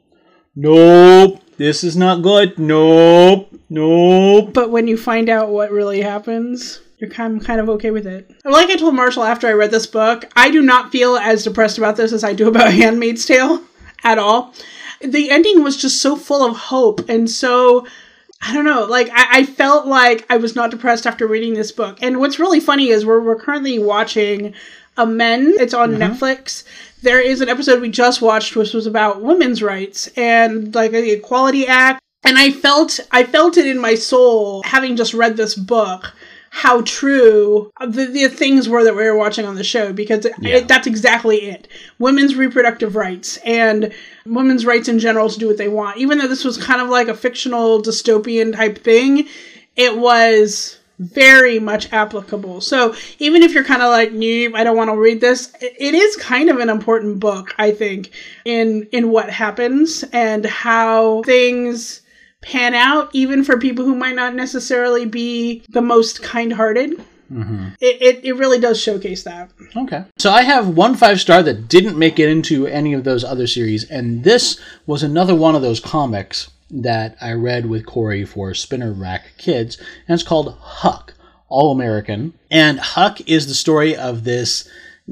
nope, 0.55 1.41
this 1.57 1.83
is 1.83 1.95
not 1.95 2.21
good, 2.21 2.57
nope, 2.57 3.53
nope. 3.69 4.53
But 4.53 4.71
when 4.71 4.87
you 4.87 4.97
find 4.97 5.29
out 5.29 5.49
what 5.49 5.71
really 5.71 6.01
happens, 6.01 6.81
you're 6.97 7.09
kind 7.09 7.37
of, 7.39 7.45
kind 7.45 7.59
of 7.59 7.69
okay 7.69 7.91
with 7.91 8.07
it. 8.07 8.31
Like 8.43 8.69
I 8.69 8.75
told 8.75 8.95
Marshall 8.95 9.23
after 9.23 9.47
I 9.47 9.53
read 9.53 9.71
this 9.71 9.87
book, 9.87 10.25
I 10.35 10.49
do 10.49 10.61
not 10.61 10.91
feel 10.91 11.17
as 11.17 11.43
depressed 11.43 11.77
about 11.77 11.97
this 11.97 12.13
as 12.13 12.23
I 12.23 12.33
do 12.33 12.47
about 12.47 12.73
Handmaid's 12.73 13.25
Tale 13.25 13.61
at 14.03 14.17
all. 14.17 14.53
The 15.01 15.29
ending 15.29 15.63
was 15.63 15.77
just 15.77 16.01
so 16.01 16.15
full 16.15 16.45
of 16.45 16.55
hope 16.55 17.09
and 17.09 17.29
so 17.29 17.85
I 18.41 18.53
don't 18.53 18.65
know, 18.65 18.85
like 18.85 19.09
I, 19.11 19.39
I 19.39 19.45
felt 19.45 19.87
like 19.87 20.25
I 20.29 20.37
was 20.37 20.55
not 20.55 20.71
depressed 20.71 21.07
after 21.07 21.25
reading 21.27 21.53
this 21.53 21.71
book. 21.71 21.97
And 22.01 22.19
what's 22.19 22.39
really 22.39 22.59
funny 22.59 22.89
is 22.89 23.05
we're, 23.05 23.21
we're 23.21 23.39
currently 23.39 23.79
watching 23.79 24.53
Amends. 24.97 25.59
It's 25.59 25.73
on 25.73 25.91
mm-hmm. 25.91 26.01
Netflix. 26.01 26.63
There 27.01 27.21
is 27.21 27.41
an 27.41 27.49
episode 27.49 27.81
we 27.81 27.89
just 27.89 28.21
watched 28.21 28.55
which 28.55 28.73
was 28.73 28.87
about 28.87 29.21
women's 29.21 29.61
rights 29.61 30.07
and 30.17 30.73
like 30.73 30.91
the 30.91 31.11
Equality 31.11 31.67
Act. 31.67 32.01
And 32.23 32.37
I 32.37 32.51
felt 32.51 32.99
I 33.11 33.23
felt 33.23 33.57
it 33.57 33.67
in 33.67 33.79
my 33.79 33.95
soul 33.95 34.63
having 34.63 34.95
just 34.95 35.13
read 35.13 35.37
this 35.37 35.55
book 35.55 36.13
how 36.55 36.79
true 36.83 37.69
the, 37.81 38.05
the 38.05 38.29
things 38.29 38.69
were 38.69 38.81
that 38.85 38.95
we 38.95 39.03
were 39.03 39.17
watching 39.17 39.45
on 39.45 39.55
the 39.55 39.63
show 39.63 39.91
because 39.91 40.25
yeah. 40.39 40.55
it, 40.55 40.69
that's 40.69 40.87
exactly 40.87 41.49
it. 41.49 41.67
Women's 41.99 42.35
reproductive 42.35 42.95
rights 42.95 43.35
and 43.43 43.93
women's 44.25 44.65
rights 44.65 44.87
in 44.87 44.97
general 44.97 45.29
to 45.29 45.37
do 45.37 45.47
what 45.47 45.57
they 45.57 45.67
want. 45.67 45.97
Even 45.97 46.17
though 46.17 46.29
this 46.29 46.45
was 46.45 46.55
kind 46.55 46.79
of 46.79 46.87
like 46.87 47.09
a 47.09 47.13
fictional 47.13 47.81
dystopian 47.81 48.55
type 48.55 48.77
thing, 48.77 49.27
it 49.75 49.97
was 49.97 50.79
very 50.99 51.59
much 51.59 51.91
applicable. 51.91 52.61
So 52.61 52.95
even 53.19 53.43
if 53.43 53.53
you're 53.53 53.63
kind 53.63 53.81
of 53.81 53.89
like, 53.89 54.11
nope, 54.11 54.53
I 54.55 54.63
don't 54.63 54.77
want 54.77 54.89
to 54.89 54.97
read 54.97 55.21
this, 55.21 55.53
it 55.61 55.93
is 55.93 56.15
kind 56.17 56.49
of 56.49 56.57
an 56.59 56.69
important 56.69 57.19
book, 57.19 57.53
I 57.57 57.71
think, 57.71 58.11
in 58.45 58.87
in 58.91 59.09
what 59.09 59.29
happens 59.29 60.03
and 60.13 60.45
how 60.45 61.23
things 61.23 62.01
pan 62.41 62.73
out, 62.73 63.09
even 63.13 63.43
for 63.43 63.57
people 63.57 63.85
who 63.85 63.95
might 63.95 64.15
not 64.15 64.35
necessarily 64.35 65.05
be 65.05 65.63
the 65.69 65.81
most 65.81 66.21
kind 66.21 66.53
hearted. 66.53 67.03
Mm-hmm. 67.31 67.69
It, 67.81 68.01
it, 68.01 68.25
it 68.25 68.33
really 68.33 68.59
does 68.59 68.79
showcase 68.79 69.23
that. 69.23 69.49
Okay. 69.75 70.05
So 70.17 70.31
I 70.31 70.43
have 70.43 70.69
one 70.69 70.95
five 70.95 71.19
star 71.19 71.41
that 71.43 71.67
didn't 71.67 71.97
make 71.97 72.19
it 72.19 72.29
into 72.29 72.67
any 72.67 72.93
of 72.93 73.03
those 73.03 73.23
other 73.23 73.47
series, 73.47 73.83
and 73.89 74.23
this 74.23 74.59
was 74.85 75.01
another 75.01 75.35
one 75.35 75.55
of 75.55 75.63
those 75.63 75.79
comics 75.79 76.51
that 76.69 77.17
I 77.21 77.33
read 77.33 77.67
with 77.67 77.85
Corey 77.85 78.25
for 78.25 78.53
Spinner 78.53 78.91
Rack 78.91 79.33
Kids, 79.37 79.77
and 80.07 80.13
it's 80.13 80.27
called 80.27 80.57
Huck, 80.59 81.13
All 81.47 81.71
American. 81.71 82.33
And 82.49 82.79
Huck 82.79 83.27
is 83.29 83.47
the 83.47 83.53
story 83.53 83.95
of 83.95 84.23
this 84.23 84.67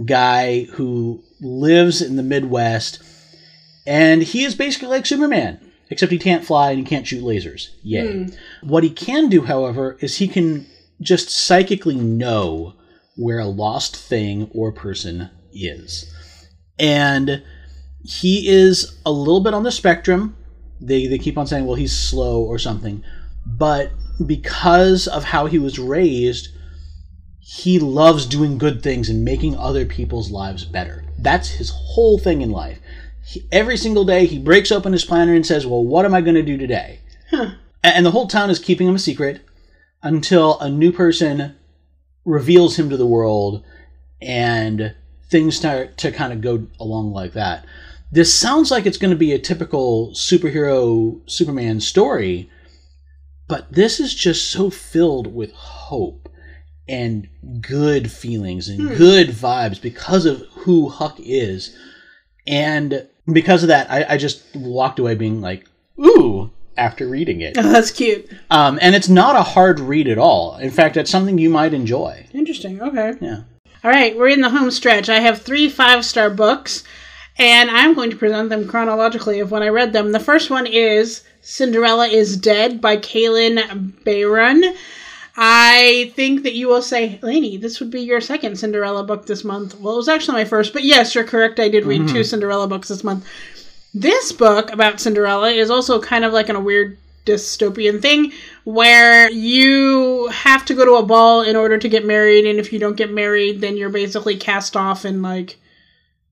guy 0.06 0.64
who 0.74 1.24
lives 1.42 2.02
in 2.02 2.16
the 2.16 2.24
Midwest, 2.24 3.02
and 3.86 4.24
he 4.24 4.44
is 4.44 4.56
basically 4.56 4.88
like 4.88 5.06
Superman 5.06 5.60
except 5.94 6.12
he 6.12 6.18
can't 6.18 6.44
fly 6.44 6.72
and 6.72 6.80
he 6.80 6.86
can't 6.86 7.08
shoot 7.08 7.24
lasers. 7.24 7.70
Yay. 7.84 8.08
Mm. 8.08 8.38
What 8.62 8.84
he 8.84 8.90
can 8.90 9.30
do, 9.30 9.44
however, 9.44 9.98
is 10.02 10.18
he 10.18 10.28
can 10.28 10.66
just 11.00 11.30
psychically 11.30 11.96
know 11.96 12.74
where 13.16 13.40
a 13.40 13.46
lost 13.46 13.96
thing 13.96 14.50
or 14.54 14.72
person 14.72 15.30
is. 15.54 16.12
And 16.80 17.44
he 18.04 18.50
is 18.50 18.98
a 19.06 19.12
little 19.12 19.42
bit 19.42 19.54
on 19.54 19.64
the 19.64 19.72
spectrum. 19.72 20.36
They, 20.86 21.08
they 21.08 21.18
keep 21.18 21.38
on 21.38 21.48
saying, 21.48 21.66
well, 21.66 21.76
he's 21.76 21.96
slow 21.98 22.44
or 22.44 22.60
something. 22.60 23.04
But 23.46 23.92
because 24.26 25.08
of 25.08 25.24
how 25.24 25.46
he 25.48 25.60
was 25.60 25.80
raised, 25.80 26.50
he 27.40 27.80
loves 27.80 28.26
doing 28.26 28.58
good 28.58 28.82
things 28.82 29.10
and 29.10 29.26
making 29.26 29.58
other 29.58 29.86
people's 29.86 30.32
lives 30.32 30.66
better. 30.66 31.04
That's 31.20 31.50
his 31.50 31.72
whole 31.74 32.18
thing 32.18 32.42
in 32.42 32.52
life 32.52 32.80
he, 33.24 33.48
every 33.52 33.78
single 33.78 34.06
day 34.06 34.26
he 34.26 34.38
breaks 34.38 34.72
open 34.72 34.94
his 34.94 35.06
planner 35.06 35.34
and 35.34 35.46
says, 35.46 35.66
"Well, 35.66 35.84
what 35.84 36.06
am 36.06 36.14
I 36.14 36.22
going 36.22 36.36
to 36.36 36.44
do 36.44 36.58
today?" 36.58 37.00
Huh. 37.30 37.52
And 37.84 38.06
the 38.06 38.12
whole 38.12 38.28
town 38.28 38.50
is 38.50 38.60
keeping 38.60 38.88
him 38.88 38.96
a 38.96 39.00
secret 39.00 39.42
until 40.02 40.60
a 40.60 40.70
new 40.70 40.92
person 40.92 41.56
reveals 42.26 42.78
him 42.78 42.90
to 42.90 42.98
the 42.98 43.06
world, 43.06 43.64
and 44.22 44.94
things 45.30 45.56
start 45.56 45.98
to 45.98 46.12
kind 46.12 46.32
of 46.32 46.42
go 46.42 46.68
along 46.80 47.12
like 47.12 47.34
that. 47.34 47.66
This 48.14 48.32
sounds 48.32 48.70
like 48.70 48.86
it's 48.86 49.00
going 49.00 49.10
to 49.10 49.18
be 49.18 49.32
a 49.32 49.40
typical 49.40 50.12
superhero 50.12 51.20
Superman 51.28 51.82
story, 51.82 52.48
but 53.48 53.74
this 53.74 54.00
is 54.00 54.14
just 54.14 54.52
so 54.52 54.70
filled 54.70 55.34
with 55.34 55.52
hope 55.54 56.30
and 56.88 57.28
good 57.60 58.12
feelings 58.12 58.70
and 58.70 58.82
hmm. 58.82 58.96
good 58.96 59.30
vibes 59.30 59.82
because 59.82 60.28
of 60.28 60.42
who 60.52 60.90
Huck 60.90 61.20
is. 61.20 61.76
And 62.46 63.08
because 63.32 63.64
of 63.64 63.70
that, 63.70 63.90
I, 63.90 64.06
I 64.10 64.18
just 64.18 64.44
walked 64.56 65.00
away 65.00 65.16
being 65.16 65.42
like, 65.42 65.68
ooh, 66.00 66.52
after 66.78 67.08
reading 67.08 67.42
it. 67.42 67.58
Oh, 67.58 67.64
that's 67.72 67.90
cute. 67.90 68.30
Um, 68.52 68.78
and 68.80 68.94
it's 68.94 69.10
not 69.10 69.36
a 69.36 69.42
hard 69.42 69.80
read 69.80 70.08
at 70.08 70.20
all. 70.20 70.58
In 70.58 70.70
fact, 70.70 70.98
it's 70.98 71.10
something 71.10 71.40
you 71.40 71.50
might 71.50 71.74
enjoy. 71.74 72.28
Interesting. 72.32 72.80
Okay. 72.80 73.14
Yeah. 73.20 73.42
All 73.84 73.90
right, 73.90 74.16
we're 74.16 74.30
in 74.30 74.42
the 74.42 74.52
home 74.52 74.70
stretch. 74.70 75.10
I 75.10 75.20
have 75.20 75.42
three 75.42 75.68
five 75.68 76.06
star 76.06 76.30
books, 76.30 76.84
and 77.38 77.72
I'm 77.72 77.94
going 77.94 78.12
to 78.12 78.18
present 78.18 78.50
them 78.50 78.68
chronologically 78.68 79.40
of 79.40 79.52
when 79.52 79.64
I 79.64 79.70
read 79.70 79.94
them. 79.94 80.12
The 80.12 80.20
first 80.20 80.50
one 80.50 80.68
is 80.68 81.24
Cinderella 81.42 82.08
is 82.08 82.38
Dead 82.38 82.80
by 82.80 82.98
Kalynn 82.98 83.92
Bayron. 84.04 84.76
I 85.36 86.12
think 86.16 86.44
that 86.44 86.54
you 86.54 86.68
will 86.68 86.84
say, 86.84 87.20
Lainey, 87.24 87.58
this 87.58 87.80
would 87.80 87.90
be 87.90 88.02
your 88.02 88.22
second 88.22 88.58
Cinderella 88.58 89.04
book 89.04 89.26
this 89.26 89.44
month. 89.44 89.80
Well, 89.80 89.96
it 89.96 89.98
was 89.98 90.10
actually 90.10 90.38
my 90.38 90.46
first, 90.46 90.74
but 90.74 90.84
yes, 90.84 91.16
you're 91.16 91.24
correct. 91.24 91.60
I 91.60 91.70
did 91.70 91.86
read 91.86 92.02
mm-hmm. 92.02 92.16
two 92.16 92.24
Cinderella 92.24 92.68
books 92.68 92.90
this 92.90 93.04
month. 93.04 93.26
This 93.96 94.32
book 94.32 94.72
about 94.72 95.00
Cinderella 95.00 95.50
is 95.50 95.72
also 95.72 96.00
kind 96.00 96.24
of 96.24 96.34
like 96.34 96.50
in 96.50 96.56
a 96.56 96.62
weird 96.62 96.98
dystopian 97.26 98.02
thing 98.02 98.32
where 98.64 99.32
you 99.32 100.28
have 100.28 100.66
to 100.66 100.76
go 100.76 100.86
to 100.86 100.96
a 100.96 101.06
ball 101.06 101.42
in 101.42 101.56
order 101.56 101.78
to 101.78 101.90
get 101.90 102.06
married, 102.06 102.46
and 102.46 102.60
if 102.60 102.72
you 102.72 102.80
don't 102.80 102.98
get 102.98 103.12
married, 103.12 103.60
then 103.62 103.76
you're 103.76 103.90
basically 103.90 104.38
cast 104.38 104.76
off 104.76 105.04
and 105.04 105.24
like 105.24 105.58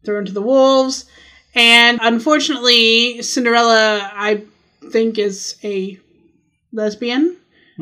thrown 0.04 0.26
to 0.26 0.32
the 0.32 0.41
wolves. 0.41 1.06
And 1.54 1.99
unfortunately, 2.02 3.22
Cinderella, 3.22 4.12
I 4.14 4.43
think, 4.91 5.18
is 5.18 5.58
a 5.64 5.99
lesbian. 6.72 7.38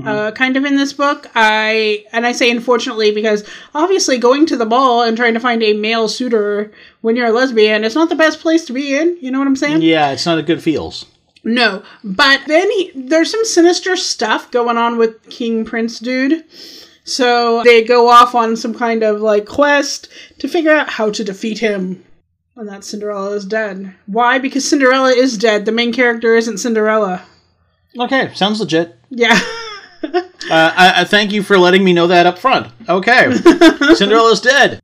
Uh, 0.06 0.32
kind 0.32 0.56
of 0.56 0.64
in 0.64 0.78
this 0.78 0.94
book, 0.94 1.30
I 1.36 2.06
and 2.14 2.26
I 2.26 2.32
say 2.32 2.50
unfortunately 2.50 3.12
because 3.12 3.44
obviously 3.76 4.18
going 4.18 4.46
to 4.46 4.56
the 4.56 4.66
ball 4.66 5.04
and 5.04 5.18
trying 5.18 5.34
to 5.34 5.42
find 5.42 5.62
a 5.62 5.74
male 5.74 6.08
suitor 6.08 6.72
when 7.02 7.18
you're 7.18 7.28
a 7.28 7.32
lesbian 7.32 7.84
is 7.84 7.96
not 7.96 8.08
the 8.08 8.16
best 8.16 8.40
place 8.40 8.64
to 8.66 8.74
be 8.74 8.96
in. 8.96 9.18
You 9.20 9.30
know 9.30 9.40
what 9.40 9.48
I'm 9.48 9.58
saying? 9.58 9.82
Yeah, 9.82 10.12
it's 10.12 10.26
not 10.26 10.38
a 10.38 10.44
good 10.44 10.64
feels. 10.64 11.06
No, 11.44 11.84
but 12.04 12.42
then 12.48 12.70
he, 12.72 12.92
there's 12.96 13.32
some 13.32 13.44
sinister 13.44 13.98
stuff 13.98 14.52
going 14.52 14.78
on 14.78 14.98
with 14.98 15.30
King 15.30 15.66
Prince 15.66 16.00
dude. 16.00 16.46
So 17.04 17.64
they 17.64 17.84
go 17.84 18.08
off 18.10 18.36
on 18.36 18.56
some 18.56 18.74
kind 18.74 19.04
of 19.04 19.20
like 19.20 19.48
quest 19.48 20.08
to 20.38 20.48
figure 20.48 20.72
out 20.72 20.90
how 20.90 21.10
to 21.10 21.24
defeat 21.24 21.60
him. 21.60 22.06
And 22.60 22.68
that 22.68 22.84
Cinderella 22.84 23.32
is 23.32 23.46
dead. 23.46 23.96
Why? 24.06 24.38
Because 24.38 24.68
Cinderella 24.68 25.12
is 25.12 25.38
dead. 25.38 25.64
The 25.64 25.72
main 25.72 25.94
character 25.94 26.36
isn't 26.36 26.58
Cinderella. 26.58 27.24
Okay, 27.98 28.34
sounds 28.34 28.60
legit. 28.60 28.98
Yeah. 29.10 29.40
Uh, 30.50 30.74
I, 30.76 31.02
I 31.02 31.04
thank 31.04 31.34
you 31.34 31.44
for 31.44 31.60
letting 31.60 31.84
me 31.84 31.92
know 31.92 32.08
that 32.08 32.26
up 32.26 32.40
front. 32.40 32.72
Okay, 32.88 33.36
Cinderella's 33.96 34.40
dead. 34.40 34.82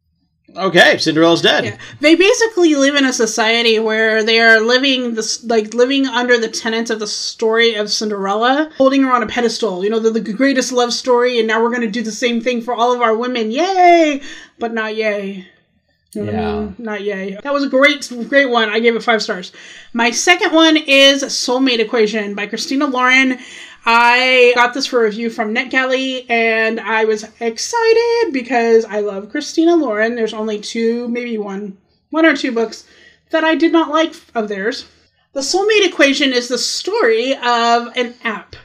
Okay, 0.55 0.97
Cinderella's 0.97 1.41
dead. 1.41 1.79
they 2.01 2.15
basically 2.15 2.75
live 2.75 2.95
in 2.95 3.05
a 3.05 3.13
society 3.13 3.79
where 3.79 4.21
they 4.23 4.41
are 4.41 4.59
living 4.59 5.15
this 5.15 5.41
like 5.45 5.73
living 5.73 6.05
under 6.05 6.37
the 6.37 6.49
tenets 6.49 6.91
of 6.91 6.99
the 6.99 7.07
story 7.07 7.75
of 7.75 7.89
Cinderella, 7.89 8.69
holding 8.77 9.03
her 9.03 9.11
on 9.13 9.23
a 9.23 9.27
pedestal. 9.27 9.85
You 9.85 9.89
know, 9.89 9.99
the, 9.99 10.11
the 10.11 10.33
greatest 10.33 10.73
love 10.73 10.93
story, 10.93 11.39
and 11.39 11.47
now 11.47 11.63
we're 11.63 11.69
going 11.69 11.81
to 11.81 11.87
do 11.87 12.03
the 12.03 12.11
same 12.11 12.41
thing 12.41 12.61
for 12.61 12.73
all 12.73 12.93
of 12.93 13.01
our 13.01 13.15
women. 13.15 13.49
Yay! 13.49 14.21
But 14.59 14.73
not 14.73 14.97
yay. 14.97 15.47
You 16.15 16.23
know 16.23 16.31
what 16.31 16.35
I 16.35 16.41
Yeah. 16.43 16.59
mean? 16.61 16.75
Not 16.79 17.01
yay. 17.01 17.37
That 17.43 17.53
was 17.53 17.63
a 17.63 17.69
great, 17.69 18.11
great 18.29 18.49
one. 18.49 18.69
I 18.69 18.79
gave 18.79 18.95
it 18.95 19.03
five 19.03 19.21
stars. 19.21 19.51
My 19.93 20.11
second 20.11 20.53
one 20.53 20.77
is 20.77 21.23
Soulmate 21.23 21.79
Equation 21.79 22.33
by 22.35 22.45
Christina 22.47 22.87
Lauren. 22.87 23.37
I 23.85 24.53
got 24.55 24.73
this 24.73 24.87
for 24.87 25.01
review 25.03 25.29
from 25.29 25.53
NetGalley 25.53 26.25
and 26.29 26.79
I 26.79 27.05
was 27.05 27.25
excited 27.39 28.31
because 28.33 28.83
I 28.85 29.01
love 29.01 29.29
Christina 29.29 29.75
Lauren. 29.75 30.15
There's 30.15 30.33
only 30.33 30.59
two, 30.59 31.07
maybe 31.09 31.37
one, 31.37 31.77
one 32.09 32.25
or 32.25 32.35
two 32.35 32.51
books 32.51 32.85
that 33.31 33.43
I 33.43 33.55
did 33.55 33.71
not 33.71 33.89
like 33.89 34.13
of 34.33 34.47
theirs. 34.47 34.85
The 35.33 35.41
Soulmate 35.41 35.85
Equation 35.85 36.31
is 36.33 36.47
the 36.47 36.57
story 36.57 37.33
of 37.33 37.95
an 37.97 38.13
app, 38.23 38.55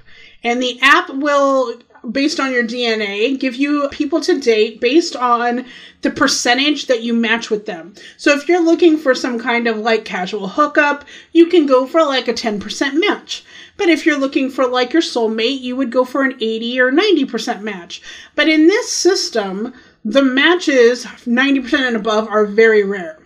and 0.44 0.62
the 0.62 0.78
app 0.80 1.10
will, 1.10 1.74
based 2.10 2.40
on 2.40 2.52
your 2.52 2.64
DNA, 2.64 3.38
give 3.38 3.54
you 3.54 3.88
people 3.90 4.20
to 4.20 4.40
date 4.40 4.80
based 4.80 5.16
on 5.16 5.64
the 6.02 6.10
percentage 6.10 6.86
that 6.86 7.02
you 7.02 7.12
match 7.12 7.50
with 7.50 7.66
them. 7.66 7.94
So 8.16 8.32
if 8.32 8.48
you're 8.48 8.64
looking 8.64 8.96
for 8.96 9.14
some 9.14 9.38
kind 9.38 9.66
of 9.66 9.78
like 9.78 10.04
casual 10.04 10.48
hookup, 10.48 11.04
you 11.32 11.46
can 11.46 11.66
go 11.66 11.86
for 11.86 12.02
like 12.02 12.28
a 12.28 12.34
10% 12.34 13.00
match. 13.00 13.44
But 13.76 13.88
if 13.88 14.04
you're 14.04 14.18
looking 14.18 14.50
for 14.50 14.66
like 14.66 14.92
your 14.92 15.02
soulmate, 15.02 15.60
you 15.60 15.76
would 15.76 15.90
go 15.90 16.04
for 16.04 16.22
an 16.22 16.36
80 16.40 16.80
or 16.80 16.92
90% 16.92 17.62
match. 17.62 18.02
But 18.34 18.48
in 18.48 18.66
this 18.66 18.90
system, 18.90 19.74
the 20.04 20.22
matches 20.22 21.04
90% 21.04 21.72
and 21.74 21.96
above 21.96 22.28
are 22.28 22.46
very 22.46 22.84
rare. 22.84 23.18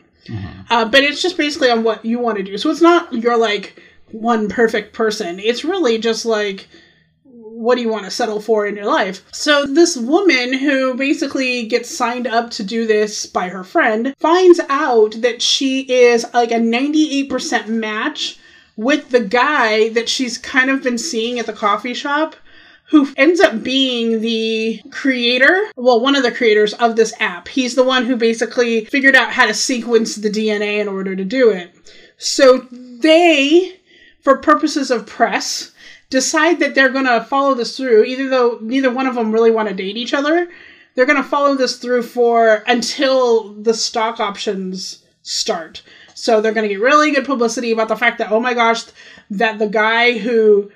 Uh, 0.71 0.85
but 0.85 1.03
it's 1.03 1.21
just 1.21 1.37
basically 1.37 1.71
on 1.71 1.85
what 1.85 2.05
you 2.05 2.19
want 2.19 2.39
to 2.39 2.43
do. 2.43 2.57
So 2.57 2.71
it's 2.71 2.81
not 2.81 3.13
you're 3.13 3.37
like 3.37 3.81
one 4.11 4.49
perfect 4.49 4.95
person. 4.95 5.39
It's 5.39 5.65
really 5.65 5.99
just 5.99 6.25
like 6.25 6.69
what 7.65 7.77
do 7.77 7.81
you 7.81 7.89
want 7.89 8.05
to 8.05 8.11
settle 8.11 8.41
for 8.41 8.67
in 8.67 8.77
your 8.77 8.85
life? 8.85 9.25
So 9.33 9.65
this 9.65 9.97
woman 9.97 10.53
who 10.53 10.95
basically 10.95 11.67
gets 11.67 11.89
signed 11.95 12.27
up 12.27 12.51
to 12.53 12.63
do 12.63 12.87
this 12.87 13.27
by 13.27 13.49
her 13.49 13.65
friend 13.65 14.15
finds 14.19 14.61
out 14.69 15.23
that 15.23 15.41
she 15.41 15.81
is 15.81 16.27
like 16.35 16.51
a 16.51 16.57
98% 16.57 17.69
match 17.69 18.39
with 18.77 19.11
the 19.11 19.21
guy 19.21 19.89
that 19.91 20.09
she's 20.09 20.37
kind 20.37 20.71
of 20.71 20.83
been 20.83 20.99
seeing 20.99 21.39
at 21.39 21.47
the 21.47 21.53
coffee 21.53 21.95
shop 21.95 22.37
who 22.91 23.09
ends 23.17 23.41
up 23.41 23.63
being 23.63 24.21
the 24.21 24.81
creator, 24.91 25.71
well, 25.77 26.01
one 26.01 26.15
of 26.15 26.23
the 26.23 26.31
creators 26.31 26.75
of 26.75 26.97
this 26.97 27.15
app. 27.19 27.49
He's 27.49 27.75
the 27.75 27.83
one 27.83 28.05
who 28.05 28.15
basically 28.15 28.85
figured 28.85 29.17
out 29.17 29.33
how 29.33 29.47
to 29.47 29.55
sequence 29.55 30.17
the 30.17 30.31
DNA 30.31 30.81
in 30.81 30.89
order 30.89 31.17
to 31.17 31.25
do 31.25 31.51
it. 31.51 31.75
So 32.19 32.67
they, 32.71 33.81
for 34.21 34.37
purposes 34.37 34.91
of 34.91 35.07
press, 35.07 35.73
decide 36.15 36.61
that 36.61 36.77
they're 36.77 36.91
going 36.91 37.07
to 37.07 37.25
follow 37.25 37.55
this 37.55 37.77
through, 37.77 38.05
even 38.05 38.31
though 38.31 38.59
neither 38.63 38.89
one 38.89 39.09
of 39.09 39.17
them 39.17 39.33
really 39.33 39.51
want 39.51 39.69
to 39.69 39.75
date 39.75 39.97
each 39.97 40.15
other. 40.15 40.49
They're 40.95 41.07
going 41.07 41.21
to 41.21 41.29
follow 41.29 41.57
this 41.57 41.77
through 41.77 42.05
for 42.05 42.63
until 42.69 43.53
the 43.55 43.75
stock 43.75 44.21
options 44.21 45.03
start. 45.23 45.83
So 46.15 46.41
they're 46.41 46.53
going 46.53 46.69
to 46.69 46.73
get 46.73 46.81
really 46.81 47.11
good 47.11 47.25
publicity 47.25 47.73
about 47.73 47.89
the 47.89 47.97
fact 47.97 48.19
that, 48.19 48.31
oh 48.31 48.39
my 48.39 48.55
gosh, 48.55 48.85
that 49.29 49.59
the 49.59 49.67
guy 49.67 50.17
who 50.19 50.71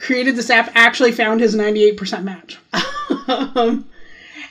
created 0.00 0.34
this 0.34 0.50
app 0.50 0.72
actually 0.74 1.12
found 1.12 1.40
his 1.40 1.54
98% 1.54 2.24
match. 2.24 2.58
um, 3.28 3.88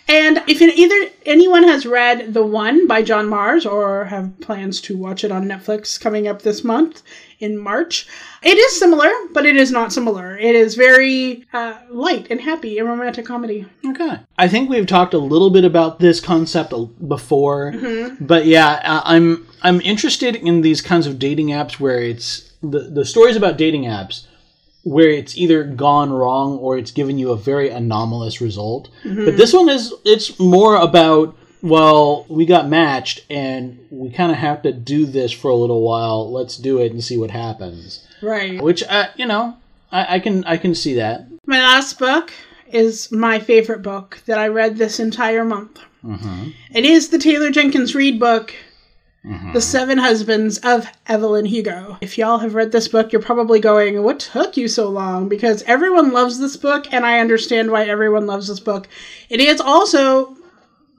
and 0.10 0.38
if 0.48 0.62
it, 0.62 0.76
either 0.78 1.12
anyone 1.26 1.64
has 1.64 1.86
read 1.86 2.34
The 2.34 2.46
One 2.46 2.88
by 2.88 3.04
John 3.04 3.28
Marrs 3.28 3.70
or 3.70 4.06
have 4.06 4.40
plans 4.42 4.82
to 4.82 4.98
watch 4.98 5.24
it 5.24 5.32
on 5.32 5.46
Netflix 5.46 6.00
coming 6.00 6.28
up 6.28 6.42
this 6.42 6.64
month 6.64 7.04
in 7.40 7.58
March, 7.58 8.08
it 8.42 8.58
is 8.58 8.80
similar, 8.80 9.10
but 9.34 9.46
it 9.46 9.56
is 9.56 9.72
not 9.72 9.94
similar. 9.94 10.38
It 10.38 10.56
is 10.56 10.76
very 10.76 11.46
uh, 11.54 11.76
light 11.90 12.28
and 12.30 12.42
happy 12.42 12.80
and 12.80 12.90
romantic 12.90 13.26
comedy. 13.26 13.66
Okay. 13.86 14.18
I 14.38 14.48
think 14.48 14.70
we've 14.70 14.88
talked 14.88 15.14
a 15.14 15.20
little 15.20 15.52
bit 15.52 15.64
about 15.64 16.00
this 16.00 16.20
concept 16.20 16.74
a- 16.74 16.86
before, 17.08 17.74
but 18.20 18.46
yeah, 18.46 18.82
I'm 19.06 19.48
I'm 19.62 19.80
interested 19.82 20.36
in 20.36 20.62
these 20.62 20.82
kinds 20.82 21.06
of 21.08 21.20
dating 21.20 21.48
apps 21.48 21.80
where 21.80 22.02
it's 22.02 22.52
the 22.62 22.80
the 22.80 23.06
stories 23.06 23.36
about 23.36 23.58
dating 23.58 23.84
apps 23.84 24.26
where 24.84 25.10
it's 25.10 25.38
either 25.38 25.64
gone 25.64 26.12
wrong 26.12 26.58
or 26.58 26.78
it's 26.78 26.92
given 26.92 27.18
you 27.18 27.32
a 27.32 27.38
very 27.38 27.70
anomalous 27.70 28.42
result. 28.42 28.90
But 29.04 29.38
this 29.38 29.54
one 29.54 29.70
is 29.70 29.94
it's 30.06 30.40
more 30.40 30.76
about 30.76 31.36
well, 31.62 32.26
we 32.30 32.46
got 32.46 32.70
matched 32.70 33.26
and 33.30 33.86
we 33.90 34.10
kind 34.10 34.32
of 34.32 34.38
have 34.38 34.62
to 34.62 34.72
do 34.72 35.06
this 35.06 35.32
for 35.32 35.52
a 35.52 35.56
little 35.56 35.82
while. 35.82 36.32
Let's 36.32 36.56
do 36.56 36.80
it 36.80 36.92
and 36.94 37.04
see 37.04 37.18
what 37.18 37.32
happens. 37.32 38.08
Right. 38.22 38.62
Which 38.62 38.84
uh, 38.84 39.08
you 39.16 39.26
know, 39.26 39.58
I, 39.92 40.16
I 40.16 40.20
can 40.20 40.44
I 40.46 40.58
can 40.58 40.74
see 40.76 40.94
that. 40.96 41.28
My 41.46 41.60
last 41.60 42.00
book 42.00 42.32
is 42.72 43.12
my 43.12 43.40
favorite 43.40 43.82
book 43.82 44.22
that 44.26 44.38
I 44.38 44.48
read 44.48 44.78
this 44.78 45.00
entire 45.00 45.44
month. 45.44 45.80
It 46.72 46.86
is 46.86 47.10
the 47.10 47.18
Taylor 47.18 47.52
Jenkins 47.52 47.94
Reid 47.94 48.20
book, 48.20 48.54
Mm-hmm. 49.26 49.52
The 49.52 49.62
Seven 49.62 49.98
Husbands 49.98 50.60
of 50.60 50.88
Evelyn 51.08 51.46
Hugo. 51.46 51.98
If 52.00 52.18
y'all 52.18 52.38
have 52.38 52.56
read 52.56 52.72
this 52.72 52.88
book, 52.88 53.12
you're 53.12 53.22
probably 53.22 53.60
going, 53.60 54.02
What 54.02 54.20
took 54.20 54.56
you 54.56 54.70
so 54.70 54.90
long? 54.90 55.28
Because 55.28 55.62
everyone 55.64 56.14
loves 56.14 56.40
this 56.40 56.56
book, 56.56 56.88
and 56.94 57.06
I 57.06 57.20
understand 57.20 57.70
why 57.70 57.86
everyone 57.86 58.28
loves 58.28 58.48
this 58.48 58.62
book. 58.62 58.88
It 59.30 59.42
is 59.42 59.60
also 59.60 60.38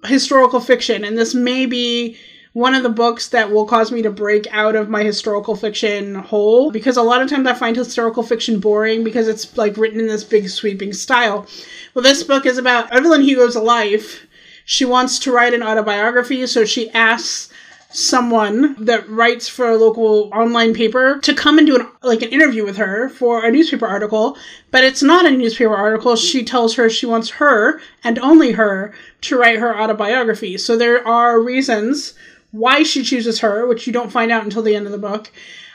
historical 0.05 0.61
fiction, 0.61 1.03
and 1.03 1.17
this 1.17 1.35
may 1.35 1.65
be 1.65 2.19
one 2.53 2.75
of 2.75 2.83
the 2.83 2.89
books 2.91 3.29
that 3.29 3.51
will 3.51 3.65
cause 3.65 3.93
me 3.93 4.03
to 4.03 4.11
break 4.11 4.47
out 4.51 4.75
of 4.75 4.89
my 4.89 5.03
historical 5.05 5.55
fiction 5.55 6.17
hole 6.17 6.73
because 6.73 6.97
a 6.97 7.03
lot 7.03 7.23
of 7.23 7.31
times 7.31 7.47
I 7.47 7.55
find 7.55 7.77
historical 7.77 8.25
fiction 8.25 8.59
boring 8.59 9.05
because 9.05 9.29
it's 9.29 9.57
like 9.57 9.77
written 9.77 10.01
in 10.01 10.09
this 10.09 10.25
big 10.25 10.49
sweeping 10.49 10.93
style. 10.93 11.47
Well, 11.95 12.03
this 12.03 12.25
book 12.25 12.47
is 12.47 12.59
about 12.59 12.93
Evelyn 12.93 13.23
Hugo's 13.23 13.57
life. 13.57 14.27
She 14.65 14.85
wants 14.85 15.19
to 15.21 15.33
write 15.33 15.55
an 15.55 15.63
autobiography, 15.63 16.47
so 16.47 16.65
she 16.65 16.91
asks 16.91 17.50
someone 17.93 18.77
that 18.85 19.09
writes 19.09 19.49
for 19.49 19.69
a 19.69 19.77
local 19.77 20.31
online 20.33 20.73
paper 20.73 21.19
to 21.19 21.35
come 21.35 21.59
and 21.59 21.67
do 21.67 21.77
an 21.77 21.89
like 22.03 22.23
an 22.23 22.29
interview 22.31 22.65
with 22.65 22.77
her 22.77 23.09
for 23.09 23.45
a 23.45 23.51
newspaper 23.51 23.87
article 23.87 24.37
but 24.71 24.85
it's 24.85 25.03
not 25.03 25.27
a 25.27 25.31
newspaper 25.31 25.75
article. 25.75 26.15
She 26.15 26.45
tells 26.45 26.77
her 26.77 26.89
she 26.89 27.07
wants 27.07 27.31
her 27.31 27.81
and 28.05 28.19
only 28.21 28.53
her 28.53 28.95
to 29.23 29.37
write 29.37 29.59
her 29.59 29.77
autobiography. 29.77 30.57
So 30.57 30.77
there 30.77 31.07
are 31.07 31.41
reasons 31.41 32.15
why 32.53 32.85
she 32.85 33.03
chooses 33.03 33.41
her 33.41 33.67
which 33.67 33.87
you 33.87 33.93
don't 33.93 34.13
find 34.13 34.31
out 34.31 34.45
until 34.45 34.63
the 34.63 34.77
end 34.77 34.87
of 34.87 34.93
the 34.93 34.99
book 34.99 35.31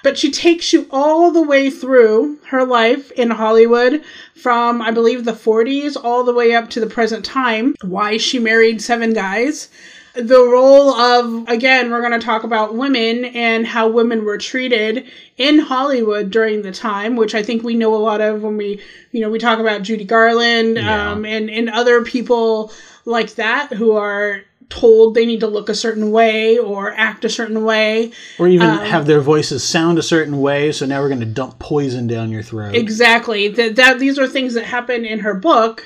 but 0.05 0.19
she 0.19 0.29
takes 0.29 0.71
you 0.71 0.87
all 0.91 1.31
the 1.31 1.41
way 1.41 1.67
through 1.69 2.37
her 2.49 2.63
life 2.63 3.09
in 3.13 3.31
Hollywood 3.31 4.03
from 4.35 4.79
I 4.79 4.91
believe 4.91 5.25
the 5.25 5.31
40s 5.31 5.97
all 6.01 6.23
the 6.23 6.33
way 6.33 6.53
up 6.53 6.69
to 6.69 6.79
the 6.79 6.85
present 6.85 7.25
time. 7.25 7.73
Why 7.81 8.17
she 8.17 8.37
married 8.37 8.83
seven 8.83 9.13
guys 9.13 9.67
the 10.15 10.39
role 10.39 10.91
of 10.93 11.47
again 11.49 11.91
we're 11.91 11.99
going 12.01 12.17
to 12.19 12.25
talk 12.25 12.43
about 12.43 12.75
women 12.75 13.25
and 13.25 13.67
how 13.67 13.87
women 13.87 14.23
were 14.23 14.37
treated 14.37 15.05
in 15.37 15.59
hollywood 15.59 16.31
during 16.31 16.61
the 16.61 16.71
time 16.71 17.15
which 17.15 17.35
i 17.35 17.43
think 17.43 17.63
we 17.63 17.75
know 17.75 17.93
a 17.93 17.97
lot 17.97 18.21
of 18.21 18.41
when 18.41 18.55
we 18.57 18.79
you 19.11 19.19
know 19.21 19.29
we 19.29 19.39
talk 19.39 19.59
about 19.59 19.81
judy 19.81 20.05
garland 20.05 20.77
Yeah. 20.77 21.11
um, 21.11 21.25
and 21.25 21.49
and 21.49 21.69
other 21.69 22.03
people 22.03 22.71
like 23.05 23.35
that 23.35 23.73
who 23.73 23.91
are 23.93 24.41
told 24.69 25.13
they 25.13 25.25
need 25.27 25.41
to 25.41 25.47
look 25.47 25.69
a 25.69 25.75
certain 25.75 26.11
way 26.11 26.57
or 26.57 26.91
act 26.93 27.23
a 27.23 27.29
certain 27.29 27.63
way 27.63 28.11
Or 28.39 28.47
even 28.47 28.67
Um, 28.67 28.79
have 28.79 29.05
their 29.05 29.21
voices 29.21 29.63
sound 29.63 29.99
a 29.99 30.03
certain 30.03 30.41
way, 30.41 30.71
so 30.71 30.87
now 30.87 31.01
we're 31.01 31.07
going 31.09 31.19
to 31.19 31.25
dump 31.27 31.59
poison 31.59 32.07
down 32.07 32.31
your 32.31 32.41
throat. 32.41 32.73
Exactly. 32.73 33.47
That 33.47 33.75
that 33.75 33.99
these 33.99 34.17
are 34.17 34.25
things 34.27 34.55
that 34.55 34.63
happen 34.63 35.05
in 35.05 35.19
her 35.19 35.35
book, 35.35 35.83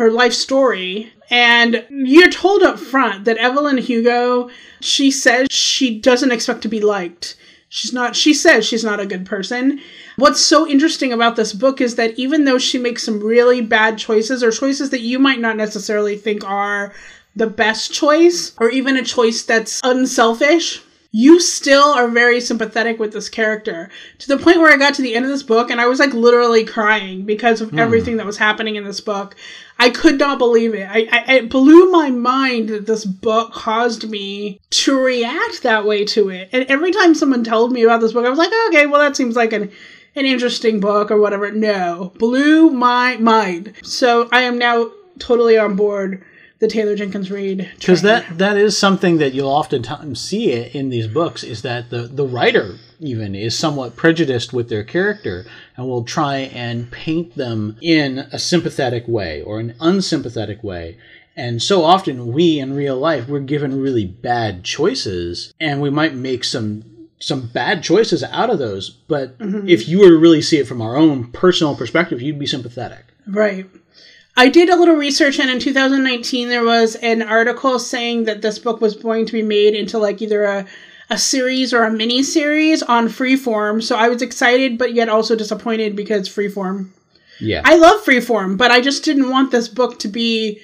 her 0.00 0.10
life 0.10 0.32
story, 0.32 1.12
and 1.30 1.86
you're 1.90 2.30
told 2.30 2.62
up 2.62 2.78
front 2.78 3.24
that 3.26 3.36
Evelyn 3.36 3.78
Hugo, 3.78 4.50
she 4.80 5.10
says 5.10 5.46
she 5.50 5.98
doesn't 6.00 6.32
expect 6.32 6.62
to 6.62 6.68
be 6.68 6.80
liked 6.80 7.36
She's 7.72 7.92
not, 7.92 8.16
she 8.16 8.34
says 8.34 8.66
she's 8.66 8.82
not 8.82 8.98
a 8.98 9.06
good 9.06 9.24
person. 9.24 9.80
What's 10.16 10.40
so 10.40 10.66
interesting 10.68 11.12
about 11.12 11.36
this 11.36 11.52
book 11.52 11.80
is 11.80 11.94
that 11.94 12.18
even 12.18 12.44
though 12.44 12.58
she 12.58 12.78
makes 12.78 13.04
some 13.04 13.20
really 13.20 13.60
bad 13.60 13.96
choices 13.96 14.42
or 14.42 14.50
choices 14.50 14.90
that 14.90 15.02
you 15.02 15.20
might 15.20 15.38
not 15.38 15.56
necessarily 15.56 16.16
think 16.16 16.42
are 16.44 16.92
the 17.36 17.46
best 17.46 17.92
choice 17.92 18.52
or 18.58 18.70
even 18.70 18.96
a 18.96 19.04
choice 19.04 19.44
that's 19.44 19.80
unselfish, 19.84 20.82
you 21.12 21.40
still 21.40 21.88
are 21.88 22.08
very 22.08 22.40
sympathetic 22.40 22.98
with 23.00 23.12
this 23.12 23.28
character 23.28 23.90
to 24.18 24.28
the 24.28 24.38
point 24.38 24.58
where 24.58 24.72
I 24.72 24.76
got 24.76 24.94
to 24.94 25.02
the 25.02 25.14
end 25.14 25.24
of 25.24 25.30
this 25.30 25.42
book 25.42 25.70
and 25.70 25.80
I 25.80 25.86
was 25.86 25.98
like 25.98 26.14
literally 26.14 26.64
crying 26.64 27.22
because 27.24 27.60
of 27.60 27.70
hmm. 27.70 27.78
everything 27.78 28.16
that 28.18 28.26
was 28.26 28.38
happening 28.38 28.76
in 28.76 28.84
this 28.84 29.00
book. 29.00 29.34
I 29.78 29.90
could 29.90 30.18
not 30.18 30.38
believe 30.38 30.74
it. 30.74 30.88
I, 30.88 31.08
I 31.10 31.34
it 31.36 31.50
blew 31.50 31.90
my 31.90 32.10
mind 32.10 32.68
that 32.68 32.86
this 32.86 33.04
book 33.04 33.52
caused 33.52 34.08
me 34.08 34.60
to 34.70 34.98
react 34.98 35.62
that 35.62 35.84
way 35.84 36.04
to 36.06 36.28
it. 36.28 36.50
And 36.52 36.64
every 36.66 36.92
time 36.92 37.14
someone 37.14 37.42
told 37.42 37.72
me 37.72 37.82
about 37.82 38.00
this 38.00 38.12
book, 38.12 38.26
I 38.26 38.30
was 38.30 38.38
like, 38.38 38.52
okay, 38.68 38.86
well 38.86 39.00
that 39.00 39.16
seems 39.16 39.34
like 39.34 39.52
an 39.52 39.72
an 40.14 40.26
interesting 40.26 40.80
book 40.80 41.10
or 41.10 41.18
whatever. 41.18 41.50
No, 41.50 42.12
blew 42.18 42.70
my 42.70 43.16
mind. 43.16 43.74
So 43.82 44.28
I 44.30 44.42
am 44.42 44.58
now 44.58 44.90
totally 45.18 45.58
on 45.58 45.76
board 45.76 46.24
the 46.60 46.68
Taylor 46.68 46.94
Jenkins 46.94 47.30
Reid 47.30 47.70
because 47.78 48.02
that 48.02 48.38
that 48.38 48.56
is 48.56 48.78
something 48.78 49.16
that 49.16 49.32
you'll 49.32 49.48
oftentimes 49.48 50.20
see 50.20 50.52
it 50.52 50.74
in 50.74 50.90
these 50.90 51.06
books 51.06 51.42
is 51.42 51.62
that 51.62 51.90
the 51.90 52.02
the 52.02 52.26
writer 52.26 52.76
even 53.00 53.34
is 53.34 53.58
somewhat 53.58 53.96
prejudiced 53.96 54.52
with 54.52 54.68
their 54.68 54.84
character 54.84 55.46
and 55.76 55.88
will 55.88 56.04
try 56.04 56.36
and 56.36 56.90
paint 56.90 57.34
them 57.34 57.76
in 57.80 58.18
a 58.30 58.38
sympathetic 58.38 59.08
way 59.08 59.42
or 59.42 59.58
an 59.58 59.74
unsympathetic 59.80 60.62
way. 60.62 60.98
And 61.34 61.62
so 61.62 61.82
often 61.82 62.32
we 62.32 62.58
in 62.58 62.74
real 62.74 62.98
life 62.98 63.26
we're 63.26 63.40
given 63.40 63.80
really 63.80 64.04
bad 64.04 64.62
choices 64.62 65.54
and 65.58 65.80
we 65.80 65.88
might 65.88 66.14
make 66.14 66.44
some 66.44 66.84
some 67.18 67.46
bad 67.48 67.82
choices 67.82 68.22
out 68.22 68.50
of 68.50 68.58
those. 68.58 68.90
But 68.90 69.38
mm-hmm. 69.38 69.66
if 69.66 69.88
you 69.88 70.00
were 70.00 70.10
to 70.10 70.18
really 70.18 70.42
see 70.42 70.58
it 70.58 70.68
from 70.68 70.82
our 70.82 70.96
own 70.96 71.32
personal 71.32 71.74
perspective 71.74 72.20
you'd 72.20 72.38
be 72.38 72.46
sympathetic. 72.46 73.06
Right. 73.26 73.66
I 74.40 74.48
did 74.48 74.70
a 74.70 74.76
little 74.76 74.96
research, 74.96 75.38
and 75.38 75.50
in 75.50 75.58
2019, 75.58 76.48
there 76.48 76.64
was 76.64 76.94
an 76.96 77.20
article 77.20 77.78
saying 77.78 78.24
that 78.24 78.40
this 78.40 78.58
book 78.58 78.80
was 78.80 78.96
going 78.96 79.26
to 79.26 79.32
be 79.32 79.42
made 79.42 79.74
into 79.74 79.98
like 79.98 80.22
either 80.22 80.44
a, 80.44 80.66
a 81.10 81.18
series 81.18 81.74
or 81.74 81.84
a 81.84 81.92
mini 81.92 82.22
series 82.22 82.82
on 82.82 83.08
Freeform. 83.08 83.82
So 83.82 83.96
I 83.96 84.08
was 84.08 84.22
excited, 84.22 84.78
but 84.78 84.94
yet 84.94 85.10
also 85.10 85.36
disappointed 85.36 85.94
because 85.94 86.26
Freeform. 86.26 86.88
yeah 87.38 87.60
I 87.66 87.76
love 87.76 88.02
Freeform, 88.02 88.56
but 88.56 88.70
I 88.70 88.80
just 88.80 89.04
didn't 89.04 89.28
want 89.28 89.50
this 89.50 89.68
book 89.68 89.98
to 89.98 90.08
be 90.08 90.62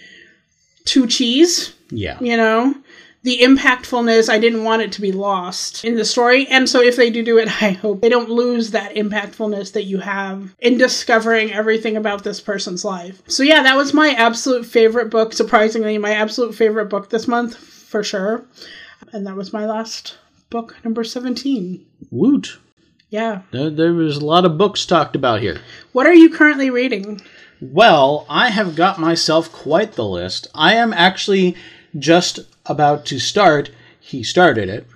too 0.87 1.07
cheese, 1.07 1.75
yeah 1.91 2.19
you 2.19 2.39
know? 2.39 2.75
The 3.23 3.39
impactfulness, 3.41 4.29
I 4.29 4.39
didn't 4.39 4.65
want 4.65 4.83
it 4.83 4.93
to 4.93 5.01
be 5.01 5.11
lost 5.11 5.85
in 5.85 5.97
the 5.97 6.05
story. 6.05 6.47
And 6.49 6.69
so 6.69 6.81
if 6.81 6.97
they 6.97 7.11
do 7.11 7.25
do 7.25 7.39
it, 7.39 7.49
I 7.63 7.71
hope 7.71 8.01
they 8.01 8.09
don't 8.09 8.31
lose 8.31 8.71
that 8.71 8.95
impactfulness 8.95 9.73
that 9.73 9.85
you 9.85 9.99
have 9.99 10.55
in 10.61 10.79
discovering 10.79 11.53
everything 11.53 11.97
about 11.97 12.23
this 12.25 12.41
person's 12.41 12.85
life. 12.85 13.23
So 13.27 13.43
yeah, 13.43 13.63
that 13.63 13.77
was 13.77 13.93
my 13.93 14.11
absolute 14.11 14.65
favorite 14.65 15.11
book. 15.11 15.33
Surprisingly, 15.33 15.99
my 15.99 16.13
absolute 16.13 16.55
favorite 16.55 16.87
book 16.87 17.11
this 17.11 17.27
month, 17.27 17.57
for 17.57 18.05
sure. 18.05 18.47
And 19.13 19.27
that 19.27 19.37
was 19.37 19.53
my 19.53 19.67
last 19.67 20.19
book, 20.51 20.77
number 20.85 21.03
17. 21.05 21.85
woot 22.11 22.59
Yeah. 23.11 23.43
there, 23.51 23.71
there 23.71 23.93
was 23.93 24.19
a 24.19 24.25
lot 24.25 24.45
of 24.45 24.59
books 24.59 24.87
talked 24.87 25.17
about 25.17 25.41
here 25.41 25.61
What 25.93 26.07
are 26.07 26.15
you 26.15 26.31
currently 26.31 26.71
reading? 26.71 27.21
Well, 27.61 28.27
I 28.29 28.51
have 28.51 28.77
got 28.77 29.01
myself 29.01 29.51
quite 29.51 29.93
the 29.93 30.05
list. 30.05 30.47
I 30.55 30.75
am 30.75 30.93
actually 30.93 31.57
just 31.99 32.41
about 32.69 33.07
to 33.07 33.19
start. 33.19 33.71
He 34.01 34.23
started 34.23 34.69
it 34.69 34.87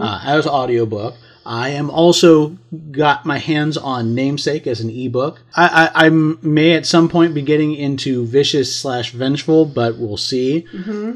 uh, 0.00 0.20
as 0.24 0.46
audiobook. 0.46 1.16
I 1.44 1.70
am 1.70 1.90
also 1.90 2.58
got 2.92 3.24
my 3.26 3.38
hands 3.38 3.76
on 3.76 4.14
Namesake 4.14 4.66
as 4.66 4.80
an 4.80 4.90
ebook. 4.90 5.40
I, 5.56 5.90
I, 5.94 6.06
I 6.06 6.08
may 6.10 6.74
at 6.74 6.86
some 6.86 7.08
point 7.08 7.34
be 7.34 7.42
getting 7.42 7.74
into 7.74 8.26
Vicious 8.26 8.74
slash 8.76 9.12
Vengeful, 9.12 9.64
but 9.64 9.96
we'll 9.96 10.16
see. 10.18 10.66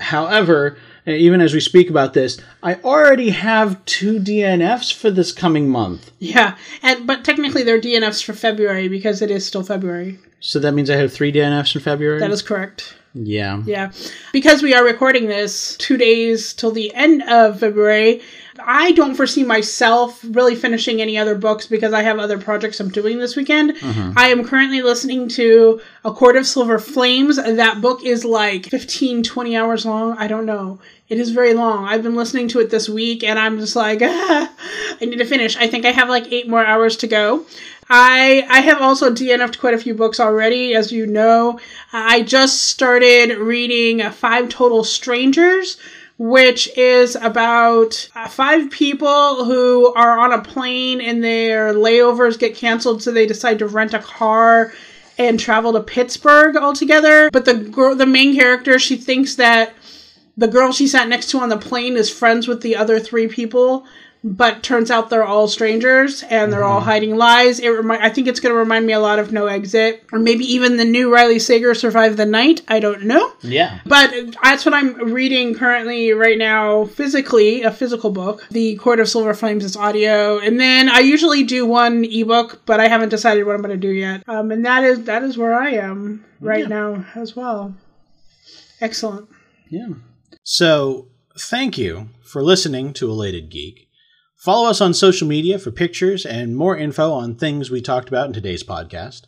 However, 0.00 0.76
even 1.06 1.40
as 1.40 1.52
we 1.52 1.60
speak 1.60 1.90
about 1.90 2.14
this, 2.14 2.40
I 2.62 2.76
already 2.76 3.30
have 3.30 3.84
two 3.84 4.18
DNFs 4.18 4.92
for 4.92 5.10
this 5.10 5.30
coming 5.30 5.68
month. 5.68 6.10
Yeah, 6.18 6.56
and 6.82 7.06
but 7.06 7.24
technically 7.24 7.62
they're 7.62 7.80
DNFs 7.80 8.24
for 8.24 8.32
February 8.32 8.88
because 8.88 9.20
it 9.20 9.30
is 9.30 9.46
still 9.46 9.62
February. 9.62 10.18
So 10.40 10.58
that 10.58 10.72
means 10.72 10.90
I 10.90 10.96
have 10.96 11.12
three 11.12 11.32
DNFs 11.32 11.74
in 11.74 11.80
February. 11.82 12.18
That 12.18 12.30
is 12.30 12.42
correct. 12.42 12.96
Yeah. 13.14 13.62
Yeah. 13.64 13.92
Because 14.32 14.62
we 14.62 14.74
are 14.74 14.84
recording 14.84 15.26
this 15.26 15.76
two 15.76 15.96
days 15.96 16.52
till 16.52 16.72
the 16.72 16.92
end 16.94 17.22
of 17.22 17.60
February, 17.60 18.20
I 18.58 18.92
don't 18.92 19.14
foresee 19.14 19.44
myself 19.44 20.24
really 20.30 20.54
finishing 20.54 21.00
any 21.00 21.18
other 21.18 21.34
books 21.34 21.66
because 21.66 21.92
I 21.92 22.02
have 22.02 22.18
other 22.18 22.38
projects 22.38 22.80
I'm 22.80 22.90
doing 22.90 23.18
this 23.18 23.36
weekend. 23.36 23.76
Mm-hmm. 23.76 24.12
I 24.16 24.28
am 24.28 24.44
currently 24.44 24.82
listening 24.82 25.28
to 25.30 25.80
A 26.04 26.12
Court 26.12 26.36
of 26.36 26.46
Silver 26.46 26.78
Flames. 26.78 27.36
That 27.36 27.80
book 27.80 28.04
is 28.04 28.24
like 28.24 28.66
15, 28.66 29.22
20 29.22 29.56
hours 29.56 29.86
long. 29.86 30.16
I 30.18 30.28
don't 30.28 30.46
know. 30.46 30.80
It 31.08 31.18
is 31.18 31.30
very 31.30 31.52
long. 31.52 31.84
I've 31.84 32.02
been 32.02 32.14
listening 32.14 32.48
to 32.48 32.60
it 32.60 32.70
this 32.70 32.88
week 32.88 33.22
and 33.22 33.38
I'm 33.38 33.58
just 33.58 33.76
like, 33.76 34.00
ah, 34.02 34.52
I 35.00 35.04
need 35.04 35.18
to 35.18 35.24
finish. 35.24 35.56
I 35.56 35.66
think 35.66 35.84
I 35.84 35.90
have 35.90 36.08
like 36.08 36.32
eight 36.32 36.48
more 36.48 36.64
hours 36.64 36.96
to 36.98 37.06
go. 37.06 37.44
I 37.88 38.46
I 38.48 38.60
have 38.60 38.80
also 38.80 39.10
DNF'd 39.10 39.58
quite 39.58 39.74
a 39.74 39.78
few 39.78 39.94
books 39.94 40.20
already, 40.20 40.74
as 40.74 40.92
you 40.92 41.06
know. 41.06 41.60
I 41.92 42.22
just 42.22 42.64
started 42.64 43.36
reading 43.38 44.08
Five 44.10 44.48
Total 44.48 44.84
Strangers, 44.84 45.76
which 46.18 46.68
is 46.76 47.16
about 47.16 48.08
uh, 48.14 48.28
five 48.28 48.70
people 48.70 49.44
who 49.44 49.92
are 49.94 50.18
on 50.18 50.32
a 50.32 50.42
plane 50.42 51.00
and 51.00 51.22
their 51.22 51.74
layovers 51.74 52.38
get 52.38 52.54
canceled, 52.54 53.02
so 53.02 53.10
they 53.10 53.26
decide 53.26 53.58
to 53.58 53.66
rent 53.66 53.94
a 53.94 53.98
car 53.98 54.72
and 55.18 55.38
travel 55.38 55.72
to 55.72 55.80
Pittsburgh 55.80 56.56
altogether. 56.56 57.30
But 57.30 57.44
the 57.44 57.54
girl, 57.54 57.94
the 57.94 58.06
main 58.06 58.34
character, 58.34 58.78
she 58.78 58.96
thinks 58.96 59.36
that 59.36 59.74
the 60.36 60.48
girl 60.48 60.72
she 60.72 60.88
sat 60.88 61.08
next 61.08 61.30
to 61.30 61.38
on 61.38 61.48
the 61.48 61.56
plane 61.56 61.96
is 61.96 62.10
friends 62.10 62.48
with 62.48 62.60
the 62.60 62.76
other 62.76 62.98
three 62.98 63.28
people, 63.28 63.86
but 64.26 64.62
turns 64.62 64.90
out 64.90 65.10
they're 65.10 65.22
all 65.22 65.46
strangers 65.46 66.22
and 66.24 66.50
they're 66.50 66.64
all 66.64 66.80
hiding 66.80 67.14
lies. 67.16 67.60
It 67.60 67.68
remi- 67.68 67.98
I 68.00 68.08
think 68.08 68.26
it's 68.26 68.40
going 68.40 68.54
to 68.54 68.58
remind 68.58 68.86
me 68.86 68.94
a 68.94 68.98
lot 68.98 69.18
of 69.18 69.32
No 69.32 69.46
Exit, 69.46 70.02
or 70.12 70.18
maybe 70.18 70.44
even 70.50 70.78
the 70.78 70.84
new 70.86 71.12
Riley 71.12 71.38
Sager 71.38 71.74
Survive 71.74 72.16
the 72.16 72.24
Night. 72.24 72.62
I 72.66 72.80
don't 72.80 73.02
know. 73.02 73.32
Yeah. 73.42 73.80
But 73.84 74.14
that's 74.42 74.64
what 74.64 74.72
I'm 74.74 75.12
reading 75.12 75.54
currently 75.54 76.12
right 76.12 76.38
now, 76.38 76.86
physically, 76.86 77.62
a 77.62 77.70
physical 77.70 78.10
book. 78.10 78.46
The 78.50 78.76
Court 78.76 78.98
of 78.98 79.10
Silver 79.10 79.34
Flames 79.34 79.62
is 79.62 79.76
audio. 79.76 80.38
And 80.38 80.58
then 80.58 80.88
I 80.88 81.00
usually 81.00 81.42
do 81.44 81.66
one 81.66 82.04
ebook, 82.06 82.62
but 82.64 82.80
I 82.80 82.88
haven't 82.88 83.10
decided 83.10 83.44
what 83.44 83.54
I'm 83.54 83.62
going 83.62 83.78
to 83.78 83.86
do 83.88 83.92
yet. 83.92 84.26
Um, 84.26 84.50
and 84.50 84.64
that 84.64 84.84
is 84.84 85.04
that 85.04 85.22
is 85.22 85.36
where 85.36 85.54
I 85.54 85.72
am 85.72 86.24
right 86.40 86.60
Yeah. 86.60 86.68
now 86.68 87.06
as 87.14 87.36
well. 87.36 87.74
Excellent. 88.80 89.28
Yeah. 89.68 89.88
So, 90.42 91.08
thank 91.38 91.76
you 91.78 92.08
for 92.22 92.42
listening 92.42 92.92
to 92.94 93.10
Elated 93.10 93.50
Geek. 93.50 93.88
Follow 94.44 94.68
us 94.68 94.82
on 94.82 94.92
social 94.92 95.26
media 95.26 95.58
for 95.58 95.70
pictures 95.70 96.26
and 96.26 96.54
more 96.54 96.76
info 96.76 97.10
on 97.10 97.34
things 97.34 97.70
we 97.70 97.80
talked 97.80 98.08
about 98.08 98.26
in 98.26 98.34
today's 98.34 98.62
podcast. 98.62 99.22